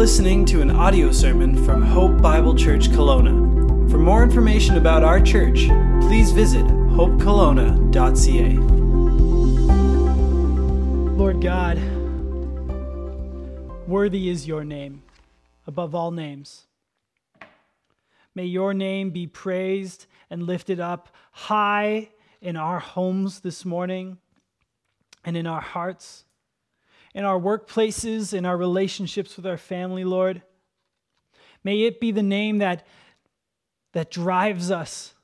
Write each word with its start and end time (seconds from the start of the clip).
listening 0.00 0.46
to 0.46 0.62
an 0.62 0.70
audio 0.70 1.12
sermon 1.12 1.54
from 1.62 1.82
Hope 1.82 2.22
Bible 2.22 2.54
Church 2.54 2.88
Kelowna. 2.88 3.90
For 3.90 3.98
more 3.98 4.22
information 4.22 4.78
about 4.78 5.04
our 5.04 5.20
church, 5.20 5.66
please 6.00 6.32
visit 6.32 6.64
hopekelowna.ca. 6.64 8.56
Lord 11.18 11.42
God, 11.42 11.76
worthy 13.86 14.30
is 14.30 14.48
your 14.48 14.64
name 14.64 15.02
above 15.66 15.94
all 15.94 16.10
names. 16.10 16.64
May 18.34 18.46
your 18.46 18.72
name 18.72 19.10
be 19.10 19.26
praised 19.26 20.06
and 20.30 20.44
lifted 20.44 20.80
up 20.80 21.14
high 21.32 22.08
in 22.40 22.56
our 22.56 22.78
homes 22.78 23.40
this 23.40 23.66
morning 23.66 24.16
and 25.26 25.36
in 25.36 25.46
our 25.46 25.60
hearts 25.60 26.24
in 27.14 27.24
our 27.24 27.38
workplaces, 27.38 28.32
in 28.32 28.46
our 28.46 28.56
relationships 28.56 29.36
with 29.36 29.46
our 29.46 29.56
family, 29.56 30.04
Lord. 30.04 30.42
May 31.64 31.82
it 31.82 32.00
be 32.00 32.12
the 32.12 32.22
name 32.22 32.58
that, 32.58 32.86
that 33.92 34.10
drives 34.10 34.70
us, 34.70 35.14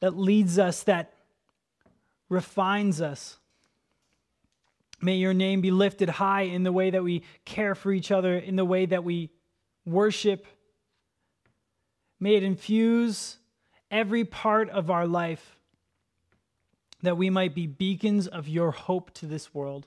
that 0.00 0.16
leads 0.16 0.58
us, 0.58 0.82
that 0.84 1.12
refines 2.28 3.00
us. 3.00 3.38
May 5.00 5.16
your 5.16 5.34
name 5.34 5.60
be 5.60 5.70
lifted 5.70 6.08
high 6.08 6.42
in 6.42 6.62
the 6.62 6.72
way 6.72 6.90
that 6.90 7.02
we 7.02 7.22
care 7.44 7.74
for 7.74 7.92
each 7.92 8.10
other, 8.10 8.36
in 8.36 8.56
the 8.56 8.64
way 8.64 8.86
that 8.86 9.04
we 9.04 9.30
worship. 9.84 10.46
May 12.18 12.36
it 12.36 12.42
infuse 12.42 13.36
every 13.90 14.24
part 14.24 14.70
of 14.70 14.90
our 14.90 15.06
life 15.06 15.58
that 17.02 17.16
we 17.16 17.28
might 17.28 17.54
be 17.54 17.66
beacons 17.66 18.26
of 18.26 18.48
your 18.48 18.70
hope 18.70 19.12
to 19.14 19.26
this 19.26 19.54
world. 19.54 19.86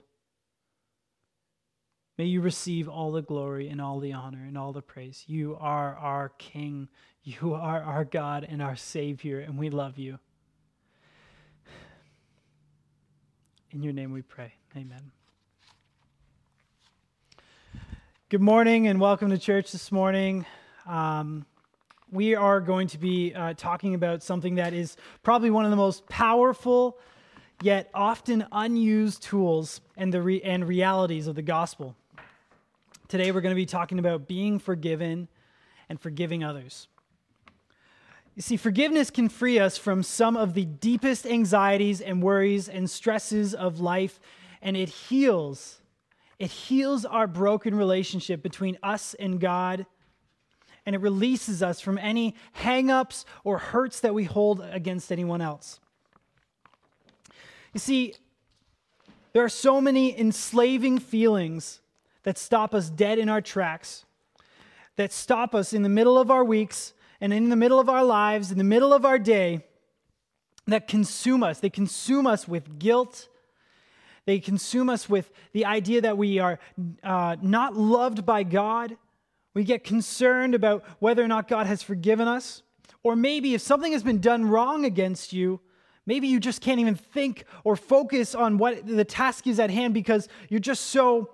May 2.18 2.26
you 2.26 2.41
receive 2.41 2.90
all 2.90 3.12
the 3.12 3.21
glory 3.21 3.70
and 3.70 3.79
all 3.79 3.99
the 3.99 4.13
honor 4.13 4.43
and 4.43 4.57
all 4.57 4.73
the 4.73 4.82
praise. 4.82 5.23
You 5.27 5.55
are 5.60 5.96
our 5.98 6.29
King. 6.40 6.87
You 7.21 7.54
are 7.54 7.79
our 7.79 8.05
God 8.05 8.43
and 8.49 8.59
our 8.59 8.76
Savior, 8.76 9.40
and 9.40 9.55
we 9.55 9.70
love 9.70 9.99
you. 9.99 10.18
In 13.70 13.84
your 13.84 13.93
name 13.93 14.13
we 14.13 14.24
pray. 14.24 14.54
Amen. 14.76 15.12
Good 18.29 18.41
morning 18.41 18.87
and 18.87 18.99
welcome 18.99 19.29
to 19.29 19.37
church 19.37 19.71
this 19.71 19.91
morning. 19.91 20.48
Um, 20.87 21.46
we 22.12 22.34
are 22.34 22.59
going 22.62 22.87
to 22.87 22.98
be 22.98 23.35
uh, 23.35 23.54
talking 23.55 23.93
about 23.93 24.24
something 24.24 24.55
that 24.55 24.74
is 24.74 24.98
probably 25.21 25.52
one 25.52 25.65
of 25.65 25.71
the 25.71 25.77
most 25.77 26.07
powerful 26.09 26.98
yet 27.62 27.91
often 27.93 28.46
unused 28.52 29.21
tools 29.21 29.81
and, 29.96 30.12
the 30.12 30.21
re- 30.24 30.41
and 30.41 30.68
realities 30.68 31.27
of 31.27 31.35
the 31.35 31.43
gospel. 31.43 31.96
Today 33.08 33.32
we're 33.32 33.40
going 33.40 33.55
to 33.55 33.55
be 33.55 33.66
talking 33.66 34.00
about 34.00 34.27
being 34.27 34.60
forgiven 34.60 35.30
and 35.88 35.98
forgiving 36.00 36.44
others. 36.44 36.90
You 38.36 38.41
see, 38.41 38.58
forgiveness 38.58 39.10
can 39.10 39.30
free 39.30 39.60
us 39.60 39.77
from 39.77 40.04
some 40.04 40.36
of 40.36 40.54
the 40.54 40.66
deepest 40.66 41.26
anxieties 41.26 42.02
and 42.02 42.22
worries 42.22 42.68
and 42.68 42.90
stresses 42.90 43.55
of 43.55 43.80
life, 43.80 44.20
and 44.62 44.76
it 44.76 44.90
heals. 44.90 45.80
It 46.38 46.52
heals 46.52 47.05
our 47.05 47.27
broken 47.27 47.76
relationship 47.76 48.44
between 48.44 48.77
us 48.84 49.14
and 49.14 49.40
God, 49.40 49.86
and 50.86 50.94
it 50.94 50.99
releases 50.99 51.64
us 51.64 51.80
from 51.80 51.98
any 51.98 52.36
hangups 52.60 53.24
or 53.46 53.58
hurts 53.58 54.02
that 54.02 54.14
we 54.14 54.26
hold 54.26 54.60
against 54.70 55.14
anyone 55.14 55.40
else. 55.40 55.80
You 57.74 57.80
see, 57.80 58.16
there 59.32 59.46
are 59.46 59.49
so 59.49 59.80
many 59.80 60.20
enslaving 60.20 60.99
feelings 60.99 61.80
that 62.28 62.38
stop 62.38 62.76
us 62.76 62.90
dead 62.90 63.20
in 63.20 63.30
our 63.30 63.40
tracks, 63.40 64.03
that 64.97 65.14
stop 65.14 65.56
us 65.56 65.72
in 65.72 65.81
the 65.81 65.88
middle 65.88 66.18
of 66.18 66.30
our 66.30 66.44
weeks 66.44 66.94
and 67.22 67.32
in 67.32 67.48
the 67.48 67.56
middle 67.56 67.80
of 67.80 67.88
our 67.88 68.04
lives, 68.04 68.52
in 68.52 68.58
the 68.58 68.66
middle 68.66 68.92
of 68.94 69.06
our 69.06 69.18
day, 69.18 69.64
that 70.66 70.90
consume 70.90 71.42
us. 71.42 71.62
They 71.62 71.70
consume 71.70 72.28
us 72.28 72.46
with 72.46 72.80
guilt. 72.80 73.30
They 74.26 74.40
consume 74.40 74.90
us 74.90 75.08
with 75.08 75.32
the 75.54 75.64
idea 75.64 76.02
that 76.02 76.18
we 76.18 76.38
are 76.40 76.60
uh, 77.02 77.38
not 77.42 77.78
loved 77.78 78.26
by 78.26 78.44
God. 78.44 78.98
We 79.54 79.64
get 79.64 79.86
concerned 79.86 80.54
about 80.54 80.84
whether 81.00 81.24
or 81.24 81.30
not 81.30 81.48
God 81.48 81.66
has 81.66 81.82
forgiven 81.82 82.28
us. 82.28 82.62
Or 83.04 83.16
maybe 83.16 83.54
if 83.54 83.62
something 83.62 83.94
has 83.94 84.04
been 84.04 84.20
done 84.20 84.44
wrong 84.44 84.84
against 84.84 85.32
you, 85.32 85.62
maybe 86.06 86.28
you 86.28 86.42
just 86.42 86.60
can't 86.60 86.82
even 86.82 86.96
think 86.96 87.46
or 87.64 87.78
focus 87.78 88.36
on 88.36 88.58
what 88.58 88.86
the 88.86 89.06
task 89.06 89.48
is 89.48 89.62
at 89.62 89.70
hand 89.70 89.94
because 89.94 90.28
you're 90.50 90.60
just 90.60 90.88
so 90.88 91.30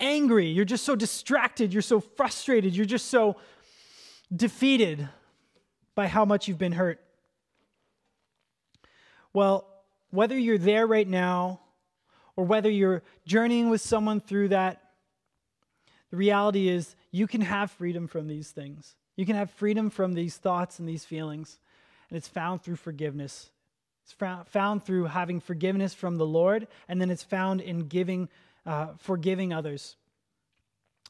angry, 0.00 0.46
you're 0.46 0.64
just 0.64 0.84
so 0.84 0.96
distracted, 0.96 1.72
you're 1.72 1.82
so 1.82 2.00
frustrated, 2.00 2.74
you're 2.74 2.86
just 2.86 3.06
so 3.08 3.36
defeated 4.34 5.08
by 5.94 6.06
how 6.06 6.24
much 6.24 6.48
you've 6.48 6.58
been 6.58 6.72
hurt. 6.72 7.00
Well, 9.32 9.66
whether 10.10 10.36
you're 10.36 10.58
there 10.58 10.86
right 10.86 11.06
now 11.06 11.60
or 12.36 12.44
whether 12.44 12.70
you're 12.70 13.02
journeying 13.26 13.70
with 13.70 13.80
someone 13.80 14.20
through 14.20 14.48
that, 14.48 14.82
the 16.10 16.16
reality 16.16 16.68
is 16.68 16.96
you 17.12 17.26
can 17.26 17.40
have 17.40 17.70
freedom 17.70 18.08
from 18.08 18.26
these 18.26 18.50
things. 18.50 18.96
You 19.16 19.26
can 19.26 19.36
have 19.36 19.50
freedom 19.50 19.90
from 19.90 20.14
these 20.14 20.36
thoughts 20.36 20.78
and 20.78 20.88
these 20.88 21.04
feelings, 21.04 21.60
and 22.08 22.16
it's 22.16 22.28
found 22.28 22.62
through 22.62 22.76
forgiveness. 22.76 23.50
It's 24.02 24.14
found 24.48 24.84
through 24.84 25.04
having 25.04 25.40
forgiveness 25.40 25.94
from 25.94 26.16
the 26.16 26.26
Lord, 26.26 26.66
and 26.88 27.00
then 27.00 27.10
it's 27.10 27.22
found 27.22 27.60
in 27.60 27.86
giving 27.86 28.28
uh, 28.66 28.88
forgiving 28.98 29.52
others. 29.52 29.96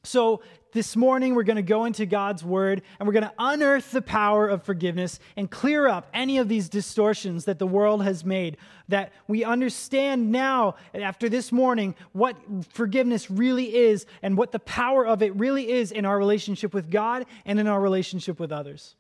So, 0.03 0.41
this 0.73 0.95
morning 0.95 1.35
we're 1.35 1.43
going 1.43 1.57
to 1.57 1.63
go 1.63 1.85
into 1.85 2.07
God's 2.07 2.45
word 2.45 2.83
and 2.99 3.07
we're 3.07 3.13
going 3.13 3.25
to 3.25 3.35
unearth 3.39 3.91
the 3.91 4.01
power 4.01 4.49
of 4.49 4.63
forgiveness 4.63 5.19
and 5.37 5.51
clear 5.51 5.89
up 5.89 6.09
any 6.15 6.39
of 6.39 6.49
these 6.49 6.69
distortions 6.69 7.45
that 7.47 7.59
the 7.59 7.67
world 7.67 8.05
has 8.05 8.25
made. 8.25 8.57
That 8.89 9.13
we 9.29 9.45
understand 9.45 10.31
now, 10.31 10.77
after 10.95 11.29
this 11.29 11.53
morning, 11.53 11.97
what 12.13 12.37
forgiveness 12.73 13.31
really 13.31 13.75
is 13.75 14.07
and 14.23 14.39
what 14.39 14.53
the 14.53 14.61
power 14.61 15.05
of 15.05 15.23
it 15.23 15.35
really 15.37 15.71
is 15.71 15.93
in 15.93 16.05
our 16.05 16.17
relationship 16.17 16.73
with 16.73 16.91
God 16.91 17.27
and 17.45 17.59
in 17.59 17.67
our 17.67 17.81
relationship 17.81 18.41
with 18.41 18.53
others. 18.53 18.95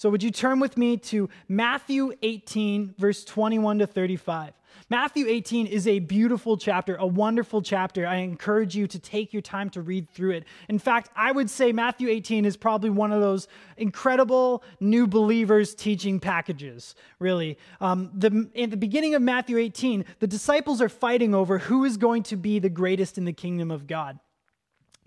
So, 0.00 0.08
would 0.08 0.22
you 0.22 0.30
turn 0.30 0.60
with 0.60 0.78
me 0.78 0.96
to 0.96 1.28
Matthew 1.46 2.14
18, 2.22 2.94
verse 2.96 3.22
21 3.22 3.80
to 3.80 3.86
35? 3.86 4.54
Matthew 4.88 5.26
18 5.28 5.66
is 5.66 5.86
a 5.86 5.98
beautiful 5.98 6.56
chapter, 6.56 6.96
a 6.96 7.06
wonderful 7.06 7.60
chapter. 7.60 8.06
I 8.06 8.14
encourage 8.16 8.74
you 8.74 8.86
to 8.86 8.98
take 8.98 9.34
your 9.34 9.42
time 9.42 9.68
to 9.68 9.82
read 9.82 10.08
through 10.08 10.30
it. 10.30 10.44
In 10.70 10.78
fact, 10.78 11.10
I 11.14 11.32
would 11.32 11.50
say 11.50 11.72
Matthew 11.72 12.08
18 12.08 12.46
is 12.46 12.56
probably 12.56 12.88
one 12.88 13.12
of 13.12 13.20
those 13.20 13.46
incredible 13.76 14.64
new 14.80 15.06
believers 15.06 15.74
teaching 15.74 16.18
packages, 16.18 16.94
really. 17.18 17.58
Um, 17.82 18.10
the, 18.14 18.48
in 18.54 18.70
the 18.70 18.78
beginning 18.78 19.14
of 19.14 19.20
Matthew 19.20 19.58
18, 19.58 20.06
the 20.18 20.26
disciples 20.26 20.80
are 20.80 20.88
fighting 20.88 21.34
over 21.34 21.58
who 21.58 21.84
is 21.84 21.98
going 21.98 22.22
to 22.22 22.36
be 22.36 22.58
the 22.58 22.70
greatest 22.70 23.18
in 23.18 23.26
the 23.26 23.34
kingdom 23.34 23.70
of 23.70 23.86
God 23.86 24.18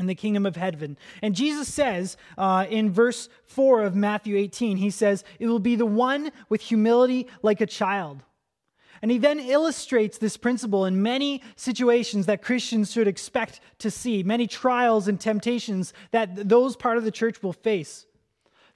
in 0.03 0.07
the 0.07 0.15
kingdom 0.15 0.45
of 0.45 0.55
heaven. 0.55 0.97
And 1.21 1.33
Jesus 1.33 1.73
says 1.73 2.17
uh, 2.37 2.65
in 2.69 2.91
verse 2.91 3.29
4 3.45 3.83
of 3.83 3.95
Matthew 3.95 4.37
18, 4.37 4.77
he 4.77 4.89
says, 4.89 5.23
It 5.39 5.47
will 5.47 5.59
be 5.59 5.75
the 5.75 5.85
one 5.85 6.31
with 6.49 6.61
humility 6.61 7.27
like 7.41 7.61
a 7.61 7.65
child. 7.65 8.21
And 9.01 9.11
he 9.11 9.17
then 9.17 9.39
illustrates 9.39 10.17
this 10.17 10.37
principle 10.37 10.85
in 10.85 11.01
many 11.01 11.41
situations 11.57 12.25
that 12.25 12.41
Christians 12.41 12.91
should 12.91 13.07
expect 13.07 13.59
to 13.79 13.91
see, 13.91 14.23
many 14.23 14.47
trials 14.47 15.09
and 15.09 15.19
temptations 15.19 15.93
that 16.11 16.47
those 16.47 16.77
part 16.77 16.97
of 16.97 17.03
the 17.03 17.11
church 17.11 17.43
will 17.43 17.51
face. 17.51 18.05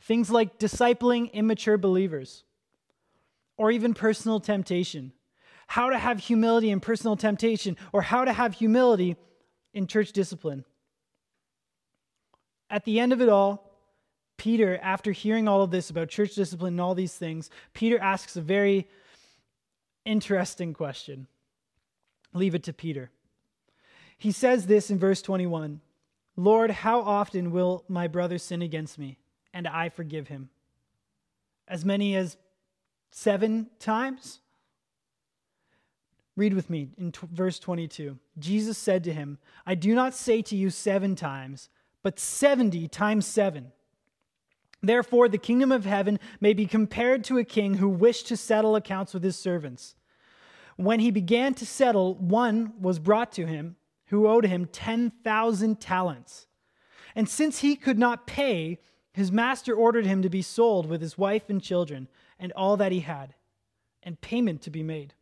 Things 0.01 0.29
like 0.29 0.59
discipling 0.59 1.31
immature 1.31 1.77
believers, 1.77 2.43
or 3.55 3.71
even 3.71 3.93
personal 3.93 4.39
temptation. 4.39 5.13
How 5.67 5.89
to 5.89 5.97
have 5.97 6.19
humility 6.19 6.71
in 6.71 6.79
personal 6.81 7.15
temptation, 7.15 7.77
or 7.93 8.01
how 8.01 8.25
to 8.25 8.33
have 8.33 8.53
humility 8.53 9.15
in 9.73 9.87
church 9.87 10.11
discipline. 10.11 10.65
At 12.69 12.85
the 12.85 12.99
end 12.99 13.13
of 13.13 13.21
it 13.21 13.29
all, 13.29 13.67
Peter, 14.37 14.79
after 14.81 15.11
hearing 15.11 15.47
all 15.47 15.63
of 15.63 15.71
this 15.71 15.89
about 15.89 16.09
church 16.09 16.35
discipline 16.35 16.73
and 16.73 16.81
all 16.81 16.95
these 16.95 17.15
things, 17.15 17.49
Peter 17.73 17.99
asks 17.99 18.35
a 18.35 18.41
very 18.41 18.87
interesting 20.05 20.73
question. 20.73 21.27
Leave 22.33 22.55
it 22.55 22.63
to 22.63 22.73
Peter. 22.73 23.09
He 24.17 24.31
says 24.31 24.67
this 24.67 24.89
in 24.89 24.99
verse 24.99 25.21
21 25.21 25.81
Lord, 26.39 26.69
how 26.69 27.01
often 27.01 27.51
will 27.51 27.83
my 27.87 28.07
brother 28.07 28.37
sin 28.37 28.61
against 28.61 28.99
me 28.99 29.17
and 29.53 29.67
I 29.67 29.89
forgive 29.89 30.27
him? 30.27 30.49
As 31.67 31.83
many 31.83 32.15
as 32.15 32.37
seven 33.09 33.71
times? 33.79 34.39
Read 36.35 36.53
with 36.53 36.69
me 36.69 36.89
in 36.99 37.11
t- 37.11 37.27
verse 37.31 37.57
22. 37.57 38.19
Jesus 38.37 38.77
said 38.77 39.03
to 39.05 39.13
him, 39.13 39.39
I 39.65 39.73
do 39.73 39.95
not 39.95 40.13
say 40.13 40.43
to 40.43 40.55
you 40.55 40.69
seven 40.69 41.15
times 41.15 41.69
but 42.07 42.21
70 42.21 42.87
times 42.87 43.25
7. 43.25 43.69
Therefore, 44.81 45.27
the 45.27 45.37
kingdom 45.37 45.73
of 45.73 45.83
heaven 45.83 46.21
may 46.39 46.53
be 46.53 46.65
compared 46.65 47.25
to 47.25 47.37
a 47.37 47.43
king 47.43 47.73
who 47.73 47.89
wished 47.89 48.27
to 48.27 48.37
settle 48.37 48.77
accounts 48.77 49.13
with 49.13 49.23
his 49.23 49.35
servants. 49.35 49.93
When 50.77 51.01
he 51.01 51.11
began 51.11 51.53
to 51.55 51.65
settle, 51.65 52.15
one 52.15 52.71
was 52.79 52.97
brought 52.97 53.33
to 53.33 53.45
him 53.45 53.75
who 54.05 54.25
owed 54.25 54.45
him 54.45 54.67
10,000 54.67 55.81
talents. 55.81 56.47
And 57.13 57.27
since 57.27 57.59
he 57.59 57.75
could 57.75 57.99
not 57.99 58.25
pay, 58.25 58.79
his 59.11 59.29
master 59.29 59.75
ordered 59.75 60.05
him 60.05 60.21
to 60.21 60.29
be 60.29 60.41
sold 60.41 60.85
with 60.85 61.01
his 61.01 61.17
wife 61.17 61.49
and 61.49 61.61
children 61.61 62.07
and 62.39 62.53
all 62.53 62.77
that 62.77 62.93
he 62.93 63.01
had, 63.01 63.35
and 64.01 64.21
payment 64.21 64.61
to 64.61 64.69
be 64.69 64.81
made. 64.81 65.13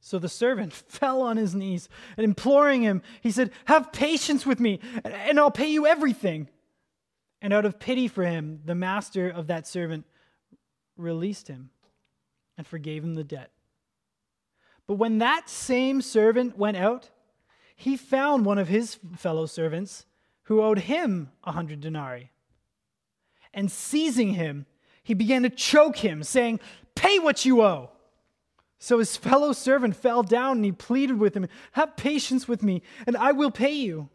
So 0.00 0.18
the 0.18 0.28
servant 0.28 0.72
fell 0.88 1.22
on 1.22 1.36
his 1.36 1.54
knees 1.54 1.88
and 2.16 2.24
imploring 2.24 2.82
him, 2.82 3.02
he 3.20 3.30
said, 3.30 3.50
Have 3.66 3.92
patience 3.92 4.46
with 4.46 4.60
me, 4.60 4.80
and 5.04 5.38
I'll 5.38 5.50
pay 5.50 5.70
you 5.70 5.86
everything. 5.86 6.48
And 7.42 7.52
out 7.52 7.64
of 7.64 7.78
pity 7.78 8.08
for 8.08 8.24
him, 8.24 8.60
the 8.64 8.74
master 8.74 9.28
of 9.28 9.46
that 9.46 9.66
servant 9.66 10.04
released 10.96 11.48
him 11.48 11.70
and 12.58 12.66
forgave 12.66 13.02
him 13.02 13.14
the 13.14 13.24
debt. 13.24 13.50
But 14.86 14.94
when 14.94 15.18
that 15.18 15.48
same 15.48 16.02
servant 16.02 16.58
went 16.58 16.76
out, 16.76 17.10
he 17.76 17.96
found 17.96 18.44
one 18.44 18.58
of 18.58 18.68
his 18.68 18.98
fellow 19.16 19.46
servants 19.46 20.04
who 20.44 20.60
owed 20.60 20.80
him 20.80 21.30
a 21.44 21.52
hundred 21.52 21.80
denarii. 21.80 22.30
And 23.54 23.70
seizing 23.70 24.34
him, 24.34 24.66
he 25.02 25.14
began 25.14 25.44
to 25.44 25.50
choke 25.50 25.96
him, 25.96 26.22
saying, 26.22 26.60
Pay 26.94 27.18
what 27.20 27.44
you 27.44 27.62
owe. 27.62 27.90
So 28.82 28.98
his 28.98 29.14
fellow 29.14 29.52
servant 29.52 29.94
fell 29.94 30.22
down 30.22 30.56
and 30.56 30.64
he 30.64 30.72
pleaded 30.72 31.18
with 31.18 31.36
him, 31.36 31.46
Have 31.72 31.96
patience 31.96 32.48
with 32.48 32.62
me, 32.62 32.82
and 33.06 33.14
I 33.14 33.32
will 33.32 33.50
pay 33.50 33.72
you. 33.72 34.08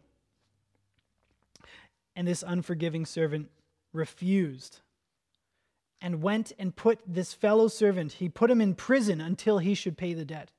And 2.16 2.26
this 2.26 2.42
unforgiving 2.44 3.06
servant 3.06 3.48
refused 3.92 4.80
and 6.00 6.20
went 6.20 6.52
and 6.58 6.74
put 6.74 7.00
this 7.06 7.32
fellow 7.32 7.68
servant, 7.68 8.14
he 8.14 8.28
put 8.28 8.50
him 8.50 8.60
in 8.60 8.74
prison 8.74 9.20
until 9.20 9.58
he 9.58 9.72
should 9.74 9.96
pay 9.96 10.12
the 10.14 10.24
debt. 10.24 10.50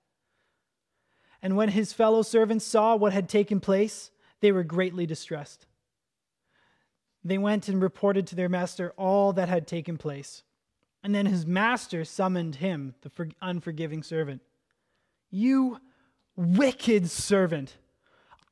And 1.41 1.57
when 1.57 1.69
his 1.69 1.91
fellow 1.91 2.21
servants 2.21 2.65
saw 2.65 2.95
what 2.95 3.13
had 3.13 3.27
taken 3.27 3.59
place, 3.59 4.09
they 4.39 4.53
were 4.53 4.63
greatly 4.63 5.05
distressed. 5.05 5.67
They 7.25 7.37
went 7.37 7.67
and 7.67 7.81
reported 7.81 8.25
to 8.27 8.35
their 8.35 8.49
master 8.49 8.93
all 8.97 9.33
that 9.33 9.49
had 9.49 9.67
taken 9.67 9.97
place. 9.97 10.43
And 11.03 11.13
then 11.13 11.25
his 11.25 11.45
master 11.45 12.03
summoned 12.03 12.55
him, 12.55 12.95
the 13.01 13.31
unforgiving 13.41 14.03
servant. 14.03 14.41
You 15.29 15.79
wicked 16.35 17.09
servant. 17.09 17.77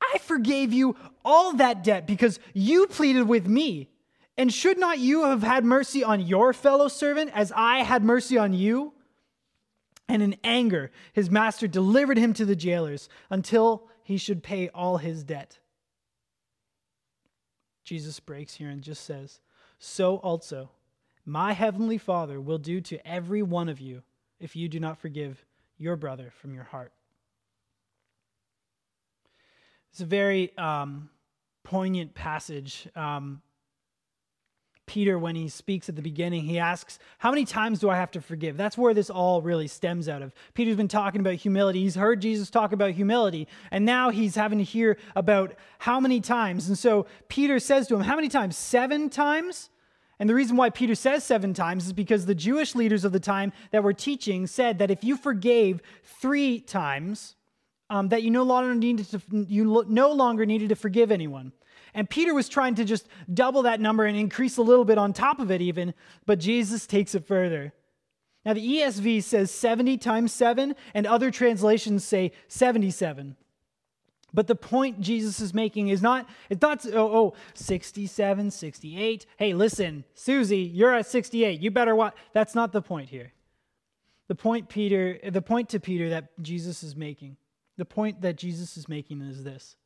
I 0.02 0.18
forgave 0.20 0.74
you 0.74 0.96
all 1.24 1.54
that 1.54 1.84
debt 1.84 2.08
because 2.08 2.40
you 2.54 2.88
pleaded 2.88 3.28
with 3.28 3.48
me. 3.48 3.90
And 4.38 4.54
should 4.54 4.78
not 4.78 5.00
you 5.00 5.24
have 5.24 5.44
had 5.44 5.64
mercy 5.64 6.04
on 6.04 6.20
your 6.20 6.52
fellow 6.52 6.88
servant 6.88 7.32
as 7.34 7.54
I 7.56 7.80
had 7.80 8.04
mercy 8.04 8.38
on 8.38 8.54
you? 8.54 8.94
And 10.08 10.22
in 10.22 10.36
anger, 10.44 10.92
his 11.14 11.32
master 11.32 11.68
delivered 11.68 12.18
him 12.18 12.34
to 12.34 12.46
the 12.46 12.56
jailers 12.56 13.10
until 13.30 13.88
he 14.04 14.18
should 14.18 14.44
pay 14.44 14.70
all 14.70 14.98
his 14.98 15.24
debt. 15.24 15.60
Jesus 17.84 18.20
breaks 18.20 18.56
here 18.56 18.70
and 18.70 18.82
just 18.82 19.06
says, 19.06 19.40
So 19.80 20.18
also 20.18 20.70
my 21.26 21.54
heavenly 21.54 21.98
Father 21.98 22.40
will 22.40 22.58
do 22.58 22.80
to 22.82 23.08
every 23.08 23.42
one 23.42 23.68
of 23.68 23.80
you 23.80 24.04
if 24.40 24.56
you 24.56 24.70
do 24.70 24.80
not 24.80 25.00
forgive 25.00 25.44
your 25.78 25.96
brother 25.96 26.32
from 26.42 26.54
your 26.54 26.64
heart. 26.64 26.94
It's 29.92 30.02
a 30.02 30.06
very 30.06 30.56
um, 30.58 31.10
poignant 31.64 32.14
passage. 32.14 32.88
Um, 32.96 33.42
Peter, 34.86 35.18
when 35.18 35.36
he 35.36 35.50
speaks 35.50 35.90
at 35.90 35.96
the 35.96 36.02
beginning, 36.02 36.44
he 36.44 36.60
asks, 36.60 37.00
How 37.18 37.32
many 37.32 37.44
times 37.44 37.80
do 37.80 37.90
I 37.90 37.96
have 37.96 38.12
to 38.12 38.22
forgive? 38.22 38.56
That's 38.56 38.78
where 38.78 38.94
this 38.94 39.10
all 39.10 39.42
really 39.42 39.68
stems 39.68 40.08
out 40.08 40.22
of. 40.22 40.34
Peter's 40.54 40.76
been 40.76 40.88
talking 40.88 41.22
about 41.22 41.36
humility. 41.36 41.82
He's 41.82 41.96
heard 41.96 42.22
Jesus 42.22 42.50
talk 42.52 42.72
about 42.72 42.92
humility, 42.92 43.48
and 43.72 43.84
now 43.84 44.12
he's 44.12 44.36
having 44.36 44.60
to 44.60 44.64
hear 44.64 44.98
about 45.16 45.56
how 45.80 46.00
many 46.00 46.22
times. 46.22 46.68
And 46.68 46.78
so 46.78 47.08
Peter 47.30 47.58
says 47.58 47.88
to 47.88 47.96
him, 47.96 48.02
How 48.02 48.16
many 48.16 48.30
times? 48.30 48.56
Seven 48.58 49.10
times? 49.10 49.70
And 50.20 50.30
the 50.30 50.36
reason 50.36 50.56
why 50.56 50.70
Peter 50.70 50.96
says 50.96 51.24
seven 51.24 51.54
times 51.54 51.88
is 51.88 51.94
because 51.94 52.26
the 52.26 52.36
Jewish 52.36 52.74
leaders 52.74 53.04
of 53.04 53.12
the 53.12 53.20
time 53.20 53.52
that 53.72 53.84
were 53.84 53.94
teaching 53.94 54.48
said 54.48 54.80
that 54.80 54.92
if 54.92 55.04
you 55.04 55.18
forgave 55.18 55.82
three 56.04 56.60
times, 56.60 57.36
um, 57.90 58.10
that 58.10 58.24
you 58.24 58.32
no 58.32 58.44
longer 58.44 58.74
needed 58.74 59.10
to 59.12 59.22
you 59.48 59.86
no 59.88 60.12
longer 60.12 60.46
needed 60.46 60.70
to 60.70 60.76
forgive 60.76 61.12
anyone. 61.12 61.52
And 61.94 62.10
Peter 62.10 62.34
was 62.34 62.50
trying 62.50 62.76
to 62.76 62.86
just 62.86 63.08
double 63.34 63.62
that 63.64 63.80
number 63.80 64.06
and 64.06 64.18
increase 64.18 64.58
a 64.58 64.62
little 64.62 64.86
bit 64.86 64.98
on 64.98 65.14
top 65.14 65.40
of 65.40 65.50
it, 65.50 65.62
even, 65.62 65.94
but 66.26 66.40
Jesus 66.40 66.86
takes 66.86 67.16
it 67.16 67.26
further. 67.26 67.74
Now, 68.46 68.54
the 68.54 68.80
ESV 68.80 69.24
says 69.24 69.50
70 69.50 69.98
times 69.98 70.34
7, 70.34 70.76
and 70.94 71.08
other 71.08 71.32
translations 71.32 72.04
say 72.04 72.32
77. 72.48 73.38
But 74.36 74.48
the 74.48 74.56
point 74.56 75.00
Jesus 75.00 75.40
is 75.40 75.54
making 75.54 75.88
is 75.88 76.02
not, 76.02 76.28
it's 76.50 76.62
not, 76.62 76.86
oh, 76.88 77.18
oh, 77.18 77.34
67, 77.54 78.52
68. 78.52 79.26
Hey, 79.38 79.54
listen, 79.54 80.04
Susie, 80.14 80.58
you're 80.60 80.94
at 80.94 81.08
68. 81.08 81.62
You 81.62 81.72
better 81.72 81.96
what? 81.96 82.16
That's 82.34 82.54
not 82.54 82.74
the 82.74 82.82
point 82.82 83.10
here. 83.10 83.32
The 84.28 84.36
point, 84.36 84.68
Peter, 84.68 85.18
the 85.24 85.42
point 85.42 85.70
to 85.70 85.80
Peter 85.80 86.10
that 86.10 86.38
Jesus 86.42 86.84
is 86.84 86.98
making, 86.98 87.38
the 87.78 87.86
point 87.86 88.22
that 88.22 88.36
Jesus 88.36 88.76
is 88.76 88.90
making 88.90 89.22
is 89.22 89.44
this 89.44 89.78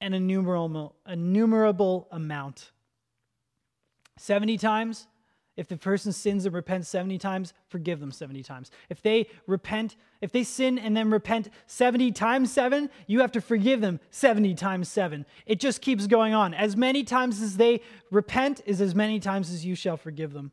an 0.00 0.14
innumerable, 0.14 0.94
innumerable 1.06 2.06
amount. 2.12 2.70
70 4.18 4.56
times, 4.58 5.08
if 5.56 5.68
the 5.68 5.76
person 5.76 6.12
sins 6.12 6.46
and 6.46 6.54
repents 6.54 6.88
70 6.88 7.18
times, 7.18 7.52
forgive 7.68 8.00
them 8.00 8.10
70 8.10 8.42
times. 8.42 8.70
If 8.88 9.02
they 9.02 9.28
repent, 9.46 9.96
if 10.22 10.32
they 10.32 10.44
sin 10.44 10.78
and 10.78 10.96
then 10.96 11.10
repent 11.10 11.50
70 11.66 12.10
times 12.12 12.50
7, 12.52 12.88
you 13.06 13.20
have 13.20 13.32
to 13.32 13.40
forgive 13.40 13.82
them 13.82 14.00
70 14.10 14.54
times 14.54 14.88
7. 14.88 15.26
It 15.44 15.60
just 15.60 15.82
keeps 15.82 16.06
going 16.06 16.32
on. 16.32 16.54
As 16.54 16.76
many 16.76 17.04
times 17.04 17.42
as 17.42 17.58
they 17.58 17.82
repent 18.10 18.62
is 18.64 18.80
as 18.80 18.94
many 18.94 19.20
times 19.20 19.50
as 19.50 19.64
you 19.64 19.74
shall 19.74 19.98
forgive 19.98 20.32
them. 20.32 20.52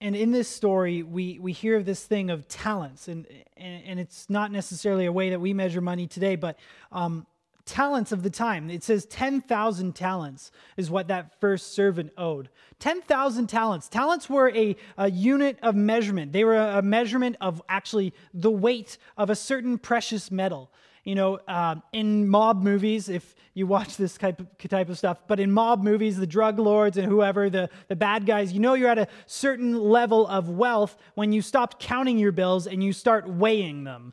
And 0.00 0.14
in 0.14 0.30
this 0.30 0.48
story, 0.48 1.02
we, 1.02 1.40
we 1.40 1.52
hear 1.52 1.76
of 1.76 1.84
this 1.84 2.04
thing 2.04 2.30
of 2.30 2.46
talents, 2.46 3.08
and, 3.08 3.26
and, 3.56 3.84
and 3.84 4.00
it's 4.00 4.30
not 4.30 4.52
necessarily 4.52 5.06
a 5.06 5.12
way 5.12 5.30
that 5.30 5.40
we 5.40 5.52
measure 5.52 5.80
money 5.80 6.06
today, 6.06 6.36
but 6.36 6.56
um, 6.92 7.26
talents 7.68 8.12
of 8.12 8.22
the 8.22 8.30
time. 8.30 8.70
It 8.70 8.82
says 8.82 9.04
10,000 9.06 9.94
talents 9.94 10.50
is 10.76 10.90
what 10.90 11.08
that 11.08 11.38
first 11.40 11.74
servant 11.74 12.12
owed. 12.16 12.48
10,000 12.80 13.46
talents. 13.46 13.88
Talents 13.88 14.28
were 14.28 14.50
a, 14.50 14.74
a 14.96 15.10
unit 15.10 15.58
of 15.62 15.76
measurement, 15.76 16.32
they 16.32 16.44
were 16.44 16.56
a, 16.56 16.82
measurement 16.82 17.36
of 17.40 17.62
actually 17.68 18.14
the 18.32 18.50
weight 18.50 18.96
of 19.16 19.30
a 19.30 19.36
certain 19.36 19.78
precious 19.78 20.30
metal. 20.30 20.70
You 21.04 21.14
know, 21.14 21.36
uh, 21.48 21.76
in 21.92 22.28
mob 22.28 22.62
movies, 22.62 23.08
if 23.08 23.34
you 23.54 23.66
watch 23.66 23.96
this 23.96 24.16
type 24.16 24.40
of, 24.40 24.46
type 24.68 24.88
of 24.88 24.98
stuff, 24.98 25.18
but 25.26 25.38
in 25.40 25.50
mob 25.50 25.82
movies, 25.82 26.16
the 26.16 26.26
drug 26.26 26.58
lords 26.58 26.96
and 26.96 27.06
whoever, 27.06 27.48
the, 27.50 27.70
the 27.88 27.96
bad 27.96 28.26
guys, 28.26 28.52
you 28.52 28.60
know 28.60 28.74
you're 28.74 28.90
at 28.90 28.98
a 28.98 29.08
certain 29.26 29.78
level 29.78 30.26
of 30.26 30.48
wealth 30.48 30.96
when 31.14 31.32
you 31.32 31.42
stop 31.42 31.80
counting 31.80 32.18
your 32.18 32.32
bills 32.32 32.66
and 32.66 32.82
you 32.82 32.92
start 32.92 33.28
weighing 33.28 33.84
them. 33.84 34.12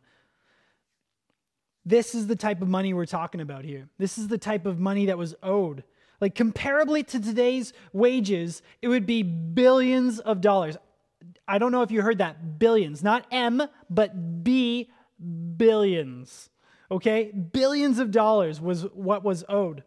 This 1.85 2.15
is 2.15 2.27
the 2.27 2.35
type 2.35 2.61
of 2.61 2.67
money 2.67 2.93
we're 2.93 3.05
talking 3.05 3.41
about 3.41 3.63
here. 3.63 3.87
This 3.97 4.17
is 4.17 4.27
the 4.27 4.37
type 4.37 4.65
of 4.65 4.79
money 4.79 5.05
that 5.05 5.17
was 5.17 5.35
owed. 5.43 5.83
Like, 6.19 6.33
comparably 6.33 7.05
to 7.07 7.19
today's 7.19 7.73
wages, 7.93 8.61
it 8.81 8.87
would 8.87 9.05
be 9.05 9.21
billions 9.21 10.19
of 10.19 10.41
dollars. 10.41 10.77
I 11.47 11.57
don't 11.57 11.71
know 11.71 11.83
if 11.83 11.91
you 11.91 12.01
heard 12.01 12.17
that. 12.17 12.57
Billions. 12.57 13.03
Not 13.03 13.27
M, 13.31 13.61
but 13.89 14.43
B 14.43 14.89
billions. 15.57 16.49
Okay? 16.89 17.31
Billions 17.31 17.99
of 17.99 18.11
dollars 18.11 18.59
was 18.59 18.83
what 18.93 19.23
was 19.23 19.43
owed. 19.49 19.83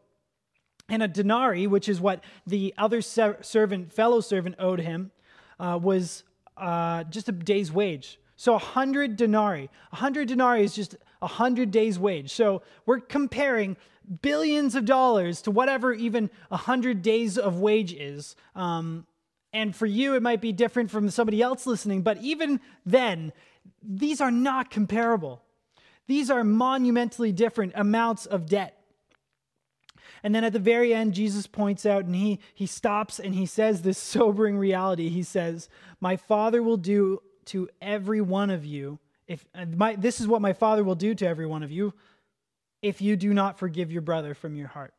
And 0.89 1.03
a 1.03 1.09
denarii, 1.09 1.67
which 1.67 1.89
is 1.89 2.01
what 2.01 2.23
the 2.47 2.73
other 2.79 3.03
servant, 3.03 3.93
fellow 3.93 4.21
servant, 4.21 4.55
owed 4.59 4.81
him, 4.81 5.11
uh, 5.59 5.79
was 5.83 6.25
uh, 6.57 7.05
just 7.05 7.29
a 7.29 7.33
day's 7.33 7.73
wage. 7.73 8.19
So 8.37 8.53
100 8.53 9.17
denarii. 9.17 9.69
100 9.91 10.29
denarii 10.29 10.63
is 10.63 10.75
just 10.75 10.97
100 11.21 11.71
days' 11.71 11.99
wage. 11.99 12.33
So 12.33 12.63
we're 12.87 13.01
comparing 13.01 13.77
billions 14.23 14.75
of 14.75 14.85
dollars 14.85 15.43
to 15.43 15.51
whatever 15.51 15.93
even 15.93 16.31
100 16.49 17.03
days 17.03 17.37
of 17.37 17.61
wage 17.61 17.93
is. 17.93 18.37
Um, 18.55 19.07
and 19.53 19.75
for 19.75 19.87
you, 19.87 20.15
it 20.15 20.23
might 20.23 20.41
be 20.41 20.53
different 20.53 20.91
from 20.91 21.11
somebody 21.11 21.43
else 21.43 21.67
listening, 21.67 22.03
but 22.03 22.19
even 22.19 22.61
then, 22.85 23.33
these 23.83 24.21
are 24.21 24.31
not 24.31 24.71
comparable. 24.71 25.43
These 26.07 26.31
are 26.31 26.45
monumentally 26.45 27.33
different 27.33 27.73
amounts 27.75 28.27
of 28.27 28.47
debt. 28.47 28.75
And 30.23 30.35
then 30.35 30.45
at 30.45 30.53
the 30.53 30.59
very 30.59 30.93
end, 30.93 31.15
Jesus 31.15 31.47
points 31.47 31.87
out 31.87 32.05
and 32.05 32.15
he, 32.15 32.41
he 32.55 32.67
stops 32.67 33.19
and 33.19 33.35
he 33.35 33.47
says 33.47 33.83
this 33.83 33.99
sobering 34.03 34.59
reality. 34.59 35.09
He 35.09 35.23
says, 35.23 35.69
My 36.01 36.17
Father 36.17 36.63
will 36.63 36.77
do 36.77 37.23
to 37.47 37.69
every 37.81 38.21
one 38.21 38.51
of 38.51 38.65
you 38.65 38.99
if 39.29 39.47
my, 39.77 39.95
this 39.95 40.21
is 40.21 40.27
what 40.27 40.43
my 40.43 40.53
father 40.53 40.83
will 40.83 40.97
do 40.97 41.15
to 41.15 41.27
every 41.27 41.47
one 41.47 41.63
of 41.63 41.71
you 41.71 41.95
if 42.83 43.01
you 43.01 43.17
do 43.17 43.35
not 43.35 43.59
forgive 43.59 43.93
your 43.93 44.03
brother 44.03 44.35
from 44.35 44.57
your 44.57 44.69
heart 44.69 44.95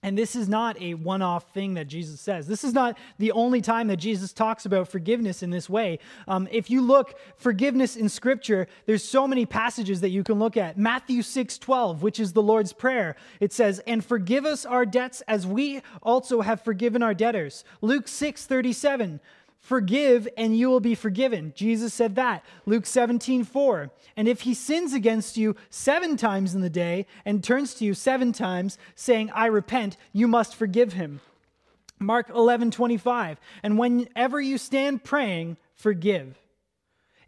And 0.00 0.16
this 0.16 0.36
is 0.36 0.48
not 0.48 0.80
a 0.80 0.94
one 0.94 1.22
off 1.22 1.52
thing 1.52 1.74
that 1.74 1.88
Jesus 1.88 2.20
says. 2.20 2.46
This 2.46 2.62
is 2.62 2.72
not 2.72 2.96
the 3.18 3.32
only 3.32 3.60
time 3.60 3.88
that 3.88 3.96
Jesus 3.96 4.32
talks 4.32 4.64
about 4.64 4.86
forgiveness 4.86 5.42
in 5.42 5.50
this 5.50 5.68
way. 5.68 5.98
Um, 6.28 6.46
if 6.52 6.70
you 6.70 6.82
look 6.82 7.18
forgiveness 7.36 7.96
in 7.96 8.08
Scripture, 8.08 8.68
there's 8.86 9.02
so 9.02 9.26
many 9.26 9.44
passages 9.44 10.00
that 10.02 10.10
you 10.10 10.22
can 10.22 10.38
look 10.38 10.56
at. 10.56 10.78
Matthew 10.78 11.22
6 11.22 11.58
12, 11.58 12.02
which 12.04 12.20
is 12.20 12.32
the 12.32 12.42
Lord's 12.42 12.72
Prayer, 12.72 13.16
it 13.40 13.52
says, 13.52 13.80
And 13.88 14.04
forgive 14.04 14.46
us 14.46 14.64
our 14.64 14.86
debts 14.86 15.20
as 15.22 15.48
we 15.48 15.82
also 16.00 16.42
have 16.42 16.62
forgiven 16.62 17.02
our 17.02 17.14
debtors. 17.14 17.64
Luke 17.80 18.06
6 18.06 18.46
37, 18.46 19.20
Forgive 19.68 20.26
and 20.38 20.56
you 20.56 20.70
will 20.70 20.80
be 20.80 20.94
forgiven. 20.94 21.52
Jesus 21.54 21.92
said 21.92 22.14
that. 22.14 22.42
Luke 22.64 22.86
17, 22.86 23.44
4. 23.44 23.90
And 24.16 24.26
if 24.26 24.40
he 24.40 24.54
sins 24.54 24.94
against 24.94 25.36
you 25.36 25.56
seven 25.68 26.16
times 26.16 26.54
in 26.54 26.62
the 26.62 26.70
day 26.70 27.04
and 27.26 27.44
turns 27.44 27.74
to 27.74 27.84
you 27.84 27.92
seven 27.92 28.32
times, 28.32 28.78
saying, 28.94 29.30
I 29.34 29.44
repent, 29.44 29.98
you 30.14 30.26
must 30.26 30.54
forgive 30.54 30.94
him. 30.94 31.20
Mark 31.98 32.30
11, 32.30 32.70
25. 32.70 33.38
And 33.62 33.78
whenever 33.78 34.40
you 34.40 34.56
stand 34.56 35.04
praying, 35.04 35.58
forgive 35.74 36.38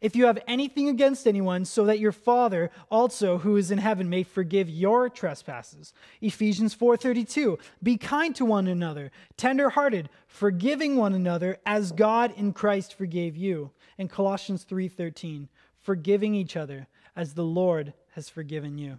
if 0.01 0.17
you 0.17 0.27
have 0.27 0.39
anything 0.47 0.89
against 0.89 1.27
anyone, 1.27 1.65
so 1.65 1.85
that 1.85 1.99
your 1.99 2.13
Father 2.13 2.71
also 2.91 3.39
who 3.39 3.57
is 3.57 3.71
in 3.71 3.79
heaven 3.79 4.09
may 4.09 4.23
forgive 4.23 4.69
your 4.69 5.09
trespasses. 5.09 5.93
Ephesians 6.21 6.75
4:32. 6.75 7.59
Be 7.83 7.97
kind 7.97 8.35
to 8.37 8.45
one 8.45 8.67
another, 8.67 9.11
tender-hearted, 9.37 10.09
forgiving 10.27 10.97
one 10.97 11.15
another 11.15 11.59
as 11.67 11.93
God 11.93 12.33
in 12.37 12.53
Christ 12.53 12.95
forgave 12.95 13.37
you. 13.37 13.71
And 13.99 14.11
Colossians 14.11 14.65
3:13. 14.65 15.49
Forgiving 15.79 16.35
each 16.35 16.57
other 16.57 16.89
as 17.17 17.35
the 17.35 17.45
Lord 17.45 17.95
has 18.13 18.29
forgiven 18.29 18.79
you 18.79 18.99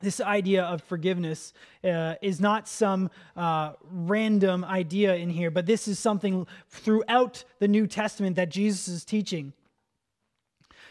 this 0.00 0.20
idea 0.20 0.64
of 0.64 0.82
forgiveness 0.82 1.52
uh, 1.84 2.14
is 2.22 2.40
not 2.40 2.66
some 2.66 3.10
uh, 3.36 3.72
random 3.90 4.64
idea 4.64 5.14
in 5.14 5.30
here, 5.30 5.50
but 5.50 5.66
this 5.66 5.86
is 5.86 5.98
something 5.98 6.46
throughout 6.68 7.44
the 7.58 7.68
New 7.68 7.86
Testament 7.86 8.36
that 8.36 8.48
Jesus 8.48 8.88
is 8.88 9.04
teaching. 9.04 9.52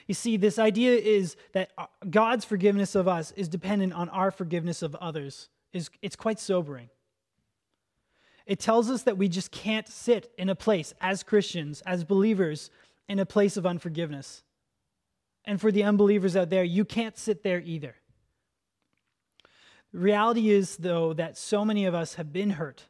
You 0.10 0.16
see, 0.16 0.38
this 0.38 0.58
idea 0.58 0.96
is 0.96 1.36
that 1.54 1.70
uh, 1.78 1.86
God's 2.10 2.44
forgiveness 2.44 2.96
of 2.96 3.08
us 3.08 3.32
is 3.34 3.48
dependent 3.48 3.94
on 3.94 4.10
our 4.10 4.32
forgiveness 4.32 4.82
of 4.82 4.96
others. 4.96 5.50
Is 5.72 5.92
it's 6.02 6.16
quite 6.16 6.40
sobering. 6.40 6.90
It 8.48 8.60
tells 8.60 8.90
us 8.90 9.04
that 9.04 9.20
we 9.20 9.30
just 9.30 9.52
can't 9.52 9.88
sit 9.88 10.34
in 10.36 10.50
a 10.50 10.56
place 10.56 10.96
as 11.00 11.22
Christians, 11.22 11.84
as 11.86 12.04
believers, 12.04 12.72
in 13.08 13.20
a 13.20 13.26
place 13.26 13.56
of 13.56 13.68
unforgiveness. 13.68 14.42
And 15.46 15.62
for 15.62 15.72
the 15.72 15.84
unbelievers 15.84 16.36
out 16.36 16.50
there, 16.50 16.64
you 16.64 16.86
can't 16.86 17.16
sit 17.16 17.44
there 17.44 17.62
either. 17.64 17.94
The 19.94 20.00
reality 20.00 20.50
is, 20.50 20.78
though, 20.78 21.14
that 21.14 21.38
so 21.38 21.64
many 21.64 21.86
of 21.86 21.94
us 21.94 22.16
have 22.16 22.34
been 22.34 22.50
hurt. 22.50 22.86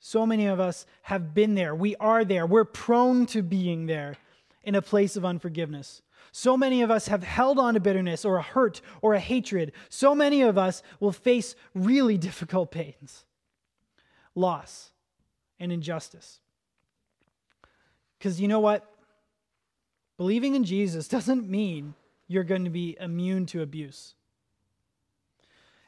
So 0.00 0.26
many 0.26 0.46
of 0.46 0.58
us 0.58 0.84
have 1.02 1.32
been 1.32 1.54
there. 1.54 1.76
We 1.76 1.94
are 2.00 2.24
there. 2.24 2.44
We're 2.44 2.64
prone 2.64 3.26
to 3.26 3.40
being 3.40 3.86
there 3.86 4.16
in 4.64 4.74
a 4.74 4.82
place 4.82 5.14
of 5.14 5.24
unforgiveness. 5.24 6.02
So 6.36 6.56
many 6.56 6.82
of 6.82 6.90
us 6.90 7.06
have 7.06 7.22
held 7.22 7.60
on 7.60 7.74
to 7.74 7.80
bitterness 7.80 8.24
or 8.24 8.38
a 8.38 8.42
hurt 8.42 8.80
or 9.02 9.14
a 9.14 9.20
hatred. 9.20 9.70
So 9.88 10.16
many 10.16 10.42
of 10.42 10.58
us 10.58 10.82
will 10.98 11.12
face 11.12 11.54
really 11.74 12.18
difficult 12.18 12.72
pains, 12.72 13.24
loss, 14.34 14.90
and 15.60 15.70
injustice. 15.70 16.40
Because 18.18 18.40
you 18.40 18.48
know 18.48 18.58
what? 18.58 18.84
Believing 20.16 20.56
in 20.56 20.64
Jesus 20.64 21.06
doesn't 21.16 21.48
mean 21.48 21.94
you're 22.26 22.42
going 22.42 22.64
to 22.64 22.70
be 22.70 22.96
immune 22.98 23.46
to 23.46 23.62
abuse. 23.62 24.14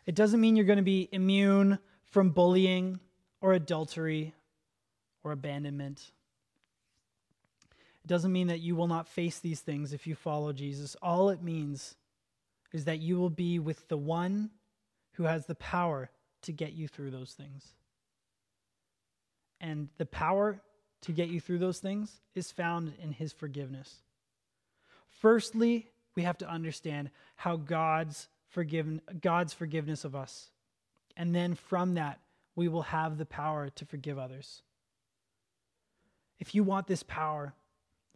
It 0.07 0.15
doesn't 0.15 0.41
mean 0.41 0.55
you're 0.55 0.65
going 0.65 0.77
to 0.77 0.85
be 0.85 1.09
immune 1.11 1.81
from 2.05 2.31
bullying 2.31 3.01
or 3.41 3.53
adultery 3.53 4.33
or 5.25 5.33
abandonment 5.33 6.13
doesn't 8.07 8.33
mean 8.33 8.49
that 8.49 8.61
you 8.61 8.77
will 8.77 8.89
not 8.89 9.09
face 9.09 9.39
these 9.39 9.61
things 9.61 9.93
if 9.93 10.07
you 10.07 10.15
follow 10.15 10.53
Jesus. 10.53 10.97
All 11.03 11.31
it 11.31 11.43
means 11.43 11.97
is 12.73 12.85
that 12.85 13.01
you 13.01 13.19
will 13.19 13.31
be 13.31 13.59
with 13.59 13.89
the 13.89 13.97
one 13.97 14.51
who 15.13 15.25
has 15.25 15.47
the 15.47 15.55
power 15.55 16.11
to 16.43 16.53
get 16.53 16.73
you 16.73 16.89
through 16.89 17.11
those 17.11 17.33
things. 17.33 17.65
And 19.61 19.89
the 19.97 20.07
power 20.07 20.61
to 21.03 21.13
get 21.13 21.29
you 21.29 21.41
through 21.41 21.59
those 21.59 21.79
things 21.79 22.21
is 22.35 22.53
found 22.53 22.93
in 23.03 23.13
his 23.13 23.33
forgiveness. 23.33 24.03
Firstly, 25.09 25.89
we 26.15 26.23
have 26.23 26.39
to 26.39 26.49
understand 26.49 27.11
how 27.37 27.57
God's 27.57 28.29
forgiven 28.49 29.01
God's 29.21 29.53
forgiveness 29.53 30.05
of 30.05 30.15
us. 30.15 30.51
And 31.17 31.35
then 31.35 31.55
from 31.55 31.95
that, 31.95 32.21
we 32.55 32.69
will 32.69 32.83
have 32.83 33.19
the 33.19 33.27
power 33.27 33.69
to 33.71 33.85
forgive 33.85 34.19
others. 34.19 34.63
If 36.39 36.55
you 36.55 36.63
want 36.63 36.87
this 36.87 37.03
power, 37.03 37.55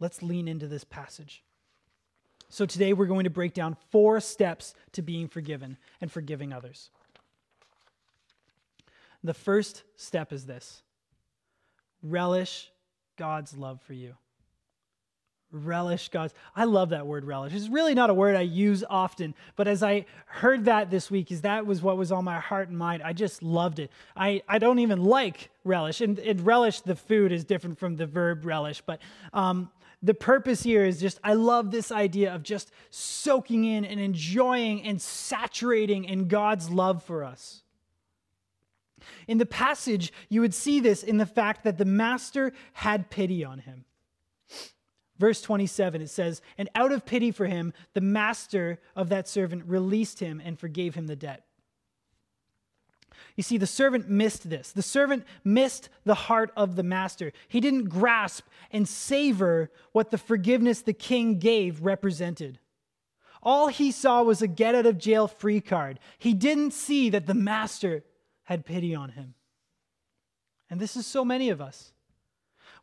Let's 0.01 0.23
lean 0.23 0.47
into 0.47 0.67
this 0.67 0.83
passage. 0.83 1.43
So 2.49 2.65
today 2.65 2.91
we're 2.91 3.05
going 3.05 3.23
to 3.23 3.29
break 3.29 3.53
down 3.53 3.77
four 3.91 4.19
steps 4.19 4.73
to 4.93 5.01
being 5.01 5.29
forgiven 5.29 5.77
and 6.01 6.11
forgiving 6.11 6.51
others. 6.51 6.89
The 9.23 9.35
first 9.35 9.83
step 9.95 10.33
is 10.33 10.45
this 10.45 10.81
relish 12.01 12.71
God's 13.15 13.55
love 13.55 13.79
for 13.83 13.93
you 13.93 14.15
relish 15.51 16.09
God's. 16.09 16.33
I 16.55 16.63
love 16.63 16.89
that 16.89 17.05
word 17.05 17.25
relish. 17.25 17.53
It's 17.53 17.67
really 17.67 17.93
not 17.93 18.09
a 18.09 18.13
word 18.13 18.35
I 18.35 18.41
use 18.41 18.83
often, 18.89 19.35
but 19.55 19.67
as 19.67 19.83
I 19.83 20.05
heard 20.25 20.65
that 20.65 20.89
this 20.89 21.11
week, 21.11 21.31
is 21.31 21.41
that 21.41 21.65
was 21.65 21.81
what 21.81 21.97
was 21.97 22.11
on 22.11 22.23
my 22.23 22.39
heart 22.39 22.69
and 22.69 22.77
mind. 22.77 23.03
I 23.03 23.13
just 23.13 23.43
loved 23.43 23.79
it. 23.79 23.91
I, 24.15 24.41
I 24.47 24.59
don't 24.59 24.79
even 24.79 25.03
like 25.03 25.49
relish, 25.63 26.01
and, 26.01 26.17
and 26.19 26.45
relish 26.45 26.81
the 26.81 26.95
food 26.95 27.31
is 27.31 27.43
different 27.43 27.77
from 27.77 27.97
the 27.97 28.05
verb 28.05 28.45
relish, 28.45 28.81
but 28.81 29.01
um, 29.33 29.69
the 30.03 30.13
purpose 30.13 30.63
here 30.63 30.83
is 30.83 30.99
just 30.99 31.19
I 31.23 31.33
love 31.33 31.71
this 31.71 31.91
idea 31.91 32.33
of 32.33 32.43
just 32.43 32.71
soaking 32.89 33.65
in 33.65 33.85
and 33.85 33.99
enjoying 33.99 34.83
and 34.83 35.01
saturating 35.01 36.05
in 36.05 36.27
God's 36.27 36.69
love 36.69 37.03
for 37.03 37.23
us. 37.23 37.63
In 39.27 39.37
the 39.37 39.45
passage, 39.45 40.11
you 40.29 40.41
would 40.41 40.53
see 40.53 40.79
this 40.79 41.03
in 41.03 41.17
the 41.17 41.25
fact 41.25 41.63
that 41.63 41.77
the 41.77 41.85
master 41.85 42.53
had 42.73 43.09
pity 43.09 43.43
on 43.43 43.59
him. 43.59 43.85
Verse 45.17 45.41
27, 45.41 46.01
it 46.01 46.09
says, 46.09 46.41
And 46.57 46.69
out 46.73 46.91
of 46.91 47.05
pity 47.05 47.31
for 47.31 47.45
him, 47.45 47.73
the 47.93 48.01
master 48.01 48.79
of 48.95 49.09
that 49.09 49.27
servant 49.27 49.65
released 49.65 50.19
him 50.19 50.41
and 50.43 50.59
forgave 50.59 50.95
him 50.95 51.05
the 51.05 51.15
debt. 51.15 51.45
You 53.35 53.43
see, 53.43 53.57
the 53.57 53.67
servant 53.67 54.09
missed 54.09 54.49
this. 54.49 54.71
The 54.71 54.81
servant 54.81 55.23
missed 55.43 55.89
the 56.03 56.15
heart 56.15 56.51
of 56.55 56.75
the 56.75 56.83
master. 56.83 57.31
He 57.47 57.59
didn't 57.59 57.85
grasp 57.85 58.45
and 58.71 58.87
savor 58.87 59.71
what 59.91 60.11
the 60.11 60.17
forgiveness 60.17 60.81
the 60.81 60.93
king 60.93 61.39
gave 61.39 61.83
represented. 61.83 62.59
All 63.43 63.67
he 63.67 63.91
saw 63.91 64.21
was 64.21 64.41
a 64.41 64.47
get 64.47 64.75
out 64.75 64.85
of 64.85 64.97
jail 64.97 65.27
free 65.27 65.61
card. 65.61 65.99
He 66.19 66.33
didn't 66.33 66.71
see 66.71 67.09
that 67.09 67.25
the 67.25 67.33
master 67.33 68.03
had 68.43 68.65
pity 68.65 68.93
on 68.93 69.09
him. 69.09 69.33
And 70.69 70.79
this 70.79 70.95
is 70.95 71.07
so 71.07 71.25
many 71.25 71.49
of 71.49 71.59
us. 71.59 71.93